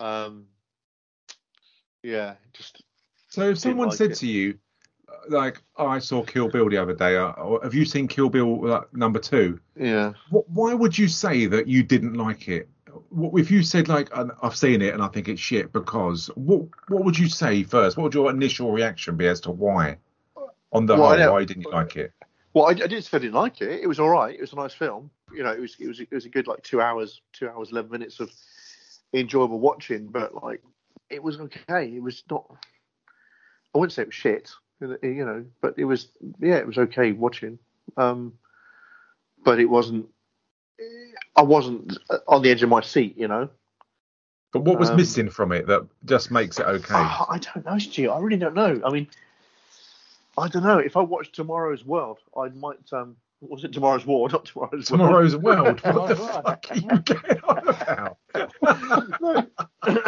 [0.00, 0.46] Um,
[2.02, 2.82] yeah, just
[3.28, 4.16] So if someone like said it.
[4.18, 4.58] to you,
[5.28, 8.28] like, oh, I saw Kill Bill the other day, uh, or have you seen Kill
[8.28, 9.60] Bill like, number two?
[9.76, 10.12] yeah.
[10.30, 12.68] What, why would you say that you didn't like it?
[13.08, 16.26] What, if you said like "Uh, I've seen it and I think it's shit because
[16.34, 17.96] what what would you say first?
[17.96, 19.98] What would your initial reaction be as to why?
[20.72, 22.12] On the Well, whole, why didn't you like it?
[22.54, 23.80] Well, I, I didn't say I didn't like it.
[23.80, 24.34] It was all right.
[24.34, 25.10] It was a nice film.
[25.34, 27.70] You know, it was it was it was a good like two hours, two hours
[27.72, 28.30] eleven minutes of
[29.14, 30.08] enjoyable watching.
[30.08, 30.62] But like,
[31.12, 31.86] it was okay.
[31.94, 32.44] It was not.
[33.74, 34.50] I wouldn't say it was shit.
[34.80, 36.08] You know, but it was
[36.40, 37.58] yeah, it was okay watching.
[37.96, 38.32] Um,
[39.44, 40.06] but it wasn't.
[41.36, 43.16] I wasn't on the edge of my seat.
[43.16, 43.48] You know.
[44.52, 46.94] But what was Um, missing from it that just makes it okay?
[46.94, 48.10] Oh, I don't know, Stu.
[48.10, 48.82] I really don't know.
[48.84, 49.06] I mean,
[50.36, 50.78] I don't know.
[50.78, 52.76] If I watched Tomorrow's World, I might.
[52.92, 54.28] Um, was it Tomorrow's War?
[54.32, 54.98] Not Tomorrow's World.
[54.98, 55.80] Tomorrow's World.
[55.84, 58.18] What the fuck are you getting on about?
[59.20, 59.46] no.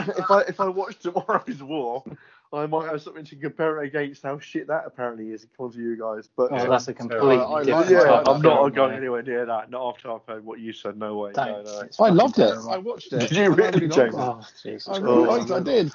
[0.19, 2.05] if I if I watched Tomorrow's War,
[2.53, 5.85] I might have something to compare it against how shit that apparently is according to
[5.85, 6.29] you guys.
[6.37, 8.99] But Oh, uh, that's a completely I, different yeah, type I'm not film, going mate.
[8.99, 9.71] anywhere near that.
[9.71, 10.97] Not after I've heard what you said.
[10.97, 11.33] No way.
[11.37, 11.89] No, no.
[12.01, 12.55] I loved it.
[12.71, 13.21] I watched it.
[13.29, 14.15] Did you I really, liked James?
[14.15, 14.19] it.
[14.21, 14.89] Oh, Jesus.
[14.89, 15.55] I really Oh, liked it.
[15.55, 15.93] I did.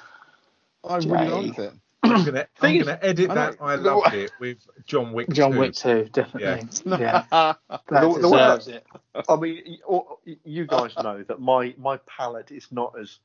[0.84, 1.30] I really Jay.
[1.46, 1.72] liked it.
[2.02, 3.56] I'm gonna, I'm gonna edit I that.
[3.60, 5.30] I loved it with John Wick.
[5.30, 5.58] John 2.
[5.58, 6.68] Wick too, definitely.
[6.86, 7.22] Yeah, Yeah.
[7.30, 7.58] that
[7.88, 8.86] The- the deserves it.
[9.28, 9.78] I mean,
[10.44, 13.18] you guys know that my my palette is not as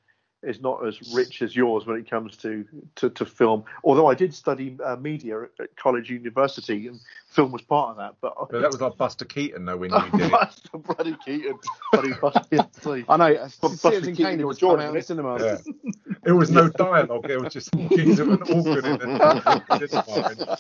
[0.46, 2.66] is not as rich as yours when it comes to
[2.96, 3.64] to, to film.
[3.84, 7.98] Although I did study uh, media at, at college university, and film was part of
[7.98, 8.16] that.
[8.22, 10.32] But But that was like Buster Keaton though when you did it.
[10.32, 11.58] Buster bloody Keaton,
[11.92, 12.42] bloody Buster
[13.10, 13.36] I know.
[13.62, 15.42] Buster Citizen Keaton Kane or was coming out in the isn't cinemas.
[15.66, 15.94] Yeah.
[16.24, 17.28] There was no dialogue.
[17.28, 20.56] There was just geese of an organ in the cinema.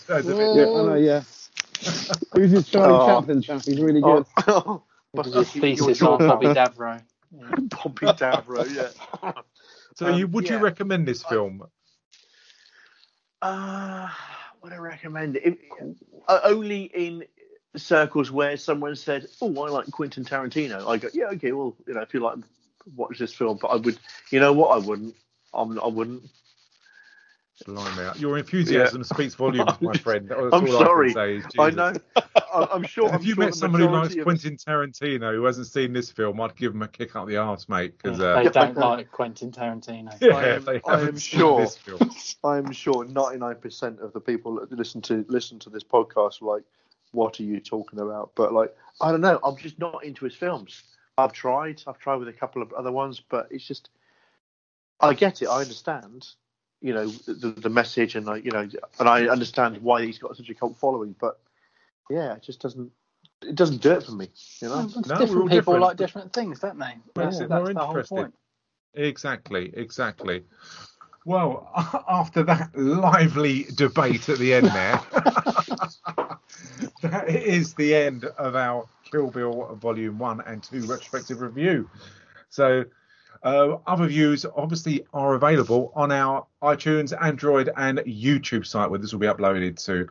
[0.06, 1.22] That was a bit- Yeah, yeah.
[2.34, 3.06] Who's this Charlie Oh.
[3.06, 3.62] Chaplin chap?
[3.64, 4.24] He's really good.
[4.46, 4.82] Oh,
[5.14, 7.02] This Buster his Keaton thesis on Bobby Davro.
[7.36, 7.48] Yeah.
[7.60, 9.32] Bobby Davro, yeah.
[9.96, 11.64] So, Um, you would you recommend this film?
[13.42, 14.08] Uh,
[14.62, 15.42] would I recommend it?
[15.44, 15.58] If-
[16.28, 17.24] uh, only in
[17.76, 21.94] circles where someone said, "Oh, I like Quentin Tarantino." I go, "Yeah, okay, well, you
[21.94, 22.38] know, if you like,
[22.96, 23.98] watch this film." But I would,
[24.30, 25.14] you know, what I wouldn't.
[25.52, 26.22] I'm, I wouldn't.
[27.66, 30.28] Blimey, Your enthusiasm speaks volumes, my friend.
[30.28, 31.10] That's I'm all sorry.
[31.10, 31.92] I, can say is I know.
[32.16, 33.08] I, I'm sure.
[33.08, 35.92] If I'm you sure met the somebody who likes of- Quentin Tarantino who hasn't seen
[35.92, 37.96] this film, I'd give him a kick up the arse, mate.
[37.96, 40.16] Because they uh, don't like Quentin Tarantino.
[40.20, 41.60] yeah, I am- they I haven't am seen sure.
[41.60, 42.00] this film.
[42.44, 46.62] I'm sure 99% of the people that listen to listen to this podcast are like,
[47.12, 49.38] "What are you talking about?" But like, I don't know.
[49.44, 50.82] I'm just not into his films.
[51.18, 51.82] I've tried.
[51.86, 53.90] I've tried with a couple of other ones, but it's just.
[55.02, 55.48] I get it.
[55.48, 56.28] I understand.
[56.80, 60.36] You know the, the message, and like you know, and I understand why he's got
[60.36, 61.14] such a cult following.
[61.20, 61.38] But
[62.08, 62.90] yeah, it just doesn't.
[63.42, 64.28] It doesn't do it for me.
[64.60, 64.90] You know.
[64.96, 65.80] It's No, we're all different people different.
[65.82, 66.86] like different things, don't they?
[66.86, 68.16] Makes That's, it that's more the whole interesting.
[68.16, 68.34] point.
[68.94, 70.44] Exactly, exactly.
[71.24, 71.70] Well,
[72.08, 75.00] after that lively debate at the end there,
[77.02, 81.88] that is the end of our Kill Bill Volume 1 and 2 retrospective review.
[82.48, 82.84] So,
[83.42, 89.12] uh, other views obviously are available on our iTunes, Android, and YouTube site where this
[89.12, 90.08] will be uploaded to.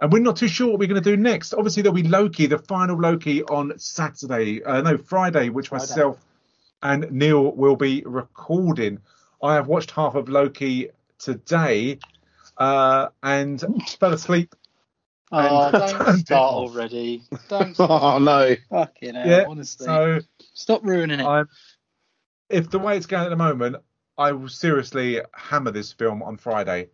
[0.00, 1.54] And we're not too sure what we're going to do next.
[1.54, 5.82] Obviously, there'll be Loki, the final Loki on Saturday, uh, no, Friday, which Friday.
[5.82, 6.18] myself
[6.82, 8.98] and Neil will be recording.
[9.42, 10.88] I have watched half of Loki
[11.18, 11.98] today
[12.58, 13.60] uh, and
[13.98, 14.54] fell asleep.
[15.32, 17.22] Oh, And don't start already.
[17.48, 18.56] Don't Oh no.
[18.70, 19.86] fucking hell, Yeah, honestly.
[19.86, 20.20] So
[20.52, 21.26] Stop ruining it.
[21.26, 21.48] I'm,
[22.48, 23.76] if the way it's going at the moment,
[24.16, 26.88] I will seriously hammer this film on Friday.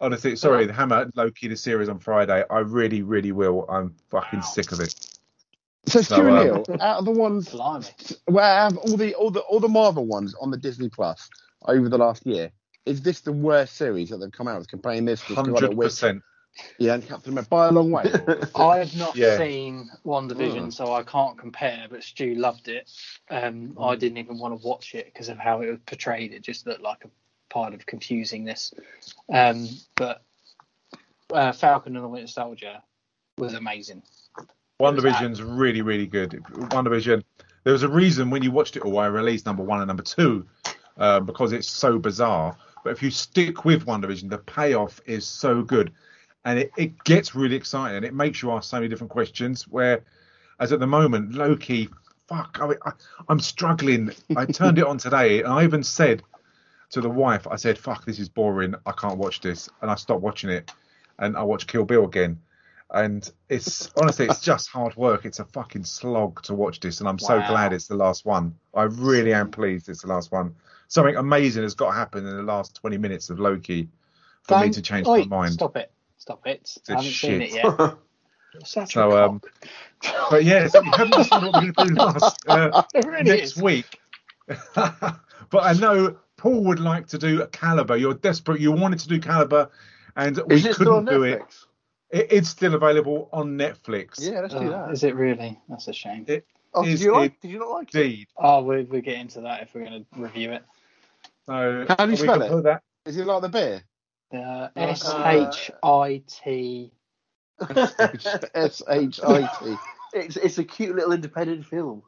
[0.00, 2.44] Honestly, sorry, the hammer Loki the series on Friday.
[2.50, 3.66] I really, really will.
[3.68, 4.94] I'm fucking sick of it.
[5.86, 7.86] So So, Stuart um, Neal, out of the ones Blimey.
[8.26, 11.28] where out of all the all the all the Marvel ones on the Disney Plus
[11.66, 12.50] over the last year,
[12.84, 14.68] is this the worst series that they've come out with?
[14.68, 16.22] Comparing this with Scarlet Hundred Witch, percent.
[16.78, 18.04] Yeah, and Captain America by a long way.
[18.56, 19.36] I've not Yeah.
[19.38, 20.72] seen WandaVision, Mm.
[20.72, 21.86] so I can't compare.
[21.88, 22.90] But Stu loved it.
[23.30, 26.32] Um, I didn't even want to watch it because of how it was portrayed.
[26.32, 27.10] It just looked like a
[27.48, 28.74] pile of confusingness.
[29.32, 30.22] Um, but
[31.32, 32.80] uh, Falcon and the Winter Soldier
[33.36, 34.02] was amazing.
[34.36, 34.46] One
[34.78, 36.32] What was Division's really, really good.
[36.52, 37.22] WandaVision.
[37.64, 40.02] There was a reason when you watched it all, I released number one and number
[40.02, 40.46] two
[40.96, 42.56] uh, because it's so bizarre.
[42.84, 45.92] But if you stick with WandaVision, the payoff is so good,
[46.48, 48.04] and it, it gets really exciting.
[48.04, 49.68] It makes you ask so many different questions.
[49.68, 50.00] Where,
[50.58, 51.88] as at the moment, Loki,
[52.26, 52.92] fuck, I,
[53.28, 54.12] I'm struggling.
[54.34, 56.22] I turned it on today, and I even said
[56.90, 58.74] to the wife, I said, "Fuck, this is boring.
[58.86, 60.72] I can't watch this," and I stopped watching it,
[61.18, 62.40] and I watched Kill Bill again
[62.90, 67.06] and it's honestly it's just hard work it's a fucking slog to watch this and
[67.10, 67.46] i'm so Wow.
[67.50, 70.54] glad it's the last one i really am pleased it's the last one
[70.86, 73.90] something amazing has got to happen in the last 20 minutes of loki
[74.40, 75.92] for me Don't- to change Oi, my mind Stop it.
[76.18, 76.70] Stop it.
[76.88, 77.30] I haven't shit.
[77.30, 77.96] seen it yet.
[78.64, 79.40] Such So, a um,
[80.30, 83.56] but yeah so we haven't decided what we're going to do last uh, really next
[83.56, 83.62] is.
[83.62, 84.00] week
[84.74, 85.20] but
[85.62, 89.20] i know paul would like to do a Calibre you're desperate you wanted to do
[89.20, 89.68] Calibre
[90.16, 91.40] and we Is it still on couldn't do it.
[91.40, 91.66] Netflix?
[92.10, 94.90] it it's still available on netflix Yeah, let's do Oh, that.
[94.92, 95.60] is it really?
[95.68, 96.24] That's a shame.
[96.26, 97.38] It- oh, did you like?
[97.40, 97.98] Did you not like it?
[98.00, 100.64] indeed Oh, we we get into that if we're going to review it.
[101.46, 102.62] so How do you spell can it?
[102.62, 103.82] that Is it like the beer?
[104.32, 106.92] Uh, S H I T.
[108.54, 109.76] S H I T.
[110.14, 112.02] It's it's a cute little independent film.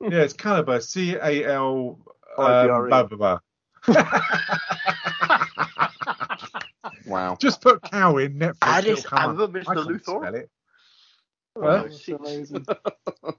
[0.00, 0.80] Yeah, it's Calibre.
[0.80, 1.98] C A L.
[2.38, 2.70] IBRE.
[2.82, 3.38] Um, blah, blah,
[3.86, 4.08] blah.
[7.06, 7.36] Wow.
[7.40, 8.56] Just put cow in Netflix.
[8.62, 9.18] Addis it'll.
[9.18, 9.68] Ababa, Mr.
[9.68, 10.02] I can't Luthor.
[10.02, 10.50] spell it.
[11.56, 12.18] Oh, Well, shit.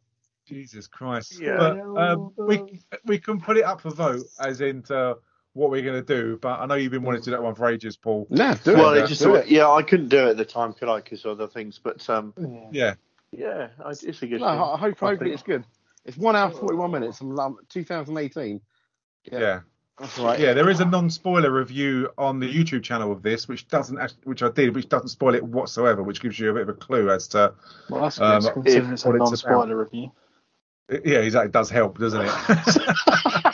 [0.47, 1.39] Jesus Christ.
[1.39, 1.57] Yeah.
[1.57, 5.17] But um, we we can put it up for vote, as in to
[5.53, 7.55] what we're going to do, but I know you've been wanting to do that one
[7.55, 8.27] for ages, Paul.
[8.29, 9.03] No, do well, it.
[9.03, 9.47] it just do it.
[9.47, 10.97] yeah, I couldn't do it at the time, could I?
[10.97, 12.33] Because other things, but um,
[12.71, 12.95] Yeah.
[13.31, 14.41] yeah, it's a good.
[14.41, 14.47] No, thing.
[14.47, 15.63] I hope, I hopefully think- it's good.
[16.05, 18.59] It's one hour forty one minutes from um, 2018.
[19.31, 19.39] Yeah.
[19.39, 19.59] Yeah.
[19.99, 20.39] That's right.
[20.39, 24.15] Yeah, there is a non-spoiler review on the YouTube channel of this, which doesn't, act-
[24.23, 26.73] which I did, which doesn't spoil it whatsoever, which gives you a bit of a
[26.73, 27.53] clue as to,
[27.89, 28.53] Well, that's Um, good.
[28.53, 30.11] considering it's a what it's non-spoiler review.
[30.89, 32.31] yeah, exactly, it does help, doesn't it?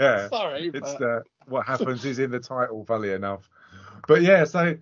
[0.00, 3.48] yeah, Sorry, it's but- uh, what happens is in the title, funnily enough.
[4.08, 4.76] But yeah, so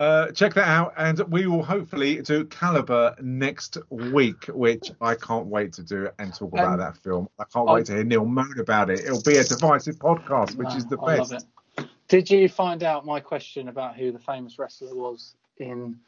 [0.00, 5.46] uh, check that out, and we will hopefully do Calibre next week, which I can't
[5.46, 7.28] wait to do and talk about Um, that film.
[7.38, 9.00] I can't I- wait to hear Neil moan about it.
[9.00, 11.32] It'll be a divisive podcast, which No, is the I best.
[11.78, 11.88] it.
[12.08, 15.98] Did you find out my question about who the famous wrestler was in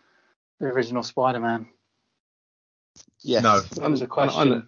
[0.61, 1.67] the original Spider-Man?
[3.21, 3.43] Yes.
[3.43, 3.61] No.
[3.61, 4.49] That was a I- I question.
[4.51, 4.63] know.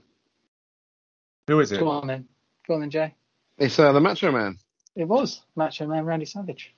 [1.48, 1.80] Who is it?
[1.80, 2.26] Go on then.
[2.66, 3.14] Go on then, Jay.
[3.58, 4.56] It's uh, the Macho Man.
[4.94, 6.74] It was Macho Man Randy Savage.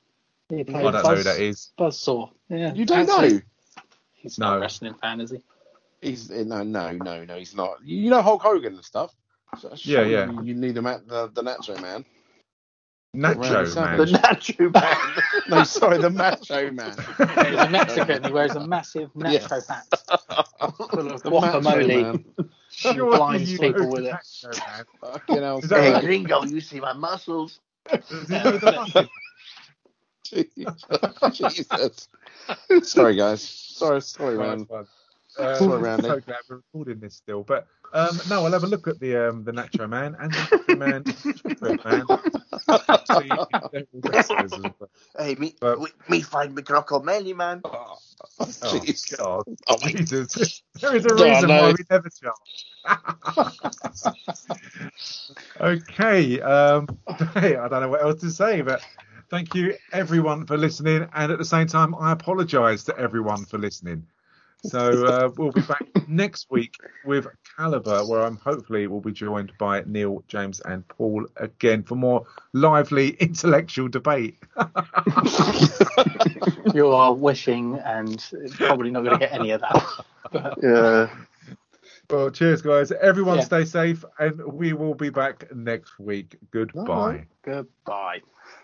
[0.48, 1.70] He played I don't know Buzz, who that is.
[1.78, 2.30] Buzzsaw.
[2.48, 2.74] Yeah.
[2.74, 3.40] You don't Actually, know?
[4.14, 4.46] He's No.
[4.50, 5.38] not a wrestling fan, is he?
[6.02, 7.36] He's uh, no, no, no, no.
[7.38, 7.78] He's not.
[7.84, 9.14] You know Hulk Hogan and stuff.
[9.58, 10.30] So Yeah, yeah.
[10.30, 12.04] You, you need the, ma- the the Nacho Man.
[13.16, 13.98] Nacho Randy man.
[13.98, 15.22] The Nacho Man.
[15.48, 16.96] No, sorry, the Macho Man.
[16.96, 18.24] He's a Mexican.
[18.24, 19.86] He wears a massive nacho hat
[20.90, 22.02] full of The Macho guacamole.
[22.02, 22.24] Man.
[23.16, 24.14] Blinds you people know with it.
[25.00, 26.04] Fucking hell, hey, right?
[26.04, 27.58] gringo, you see my muscles?
[27.90, 29.08] Does he know the fucking-
[30.22, 30.86] Jesus.
[31.32, 32.08] Jesus.
[32.82, 33.42] sorry, guys.
[33.42, 34.66] Sorry, sorry, man.
[35.38, 35.46] Nice.
[35.46, 36.08] Uh, Sorry, I'm Randy.
[36.08, 37.42] so glad we're recording this still.
[37.44, 40.40] But um, no, I'll have a look at the um, the Nacho Man and the
[40.40, 41.04] Nacho Man,
[41.36, 42.06] Chocolate Man.
[43.04, 44.90] So you can know the wrestlers as well.
[45.18, 47.60] Hey, me, But- me, me find me crocodile, man.
[47.64, 47.96] Oh,
[48.40, 49.16] Jeez.
[49.16, 49.44] God.
[49.68, 50.62] Oh, Jesus.
[50.80, 51.62] There is a No, reason no.
[51.62, 53.54] why we never charge.
[55.60, 56.40] okay.
[56.40, 56.86] Um,
[57.34, 58.82] hey, I don't know what else to say, but
[59.30, 61.08] thank you everyone for listening.
[61.14, 64.06] And at the same time, I apologise to everyone for listening.
[64.62, 67.26] So uh, we'll be back next week with
[67.56, 72.26] Calibre, where I'm hopefully will be joined by Neil, James, and Paul again for more
[72.52, 74.38] lively intellectual debate.
[76.74, 79.84] You are wishing, and probably not going to get any of that.
[80.30, 81.10] But Yeah.
[82.08, 82.92] Well, cheers, guys.
[82.92, 83.44] Everyone Yeah.
[83.44, 86.36] stay safe, and we will be back next week.
[86.50, 86.84] Goodbye.
[86.84, 87.26] Bye.
[87.42, 88.20] goodbye.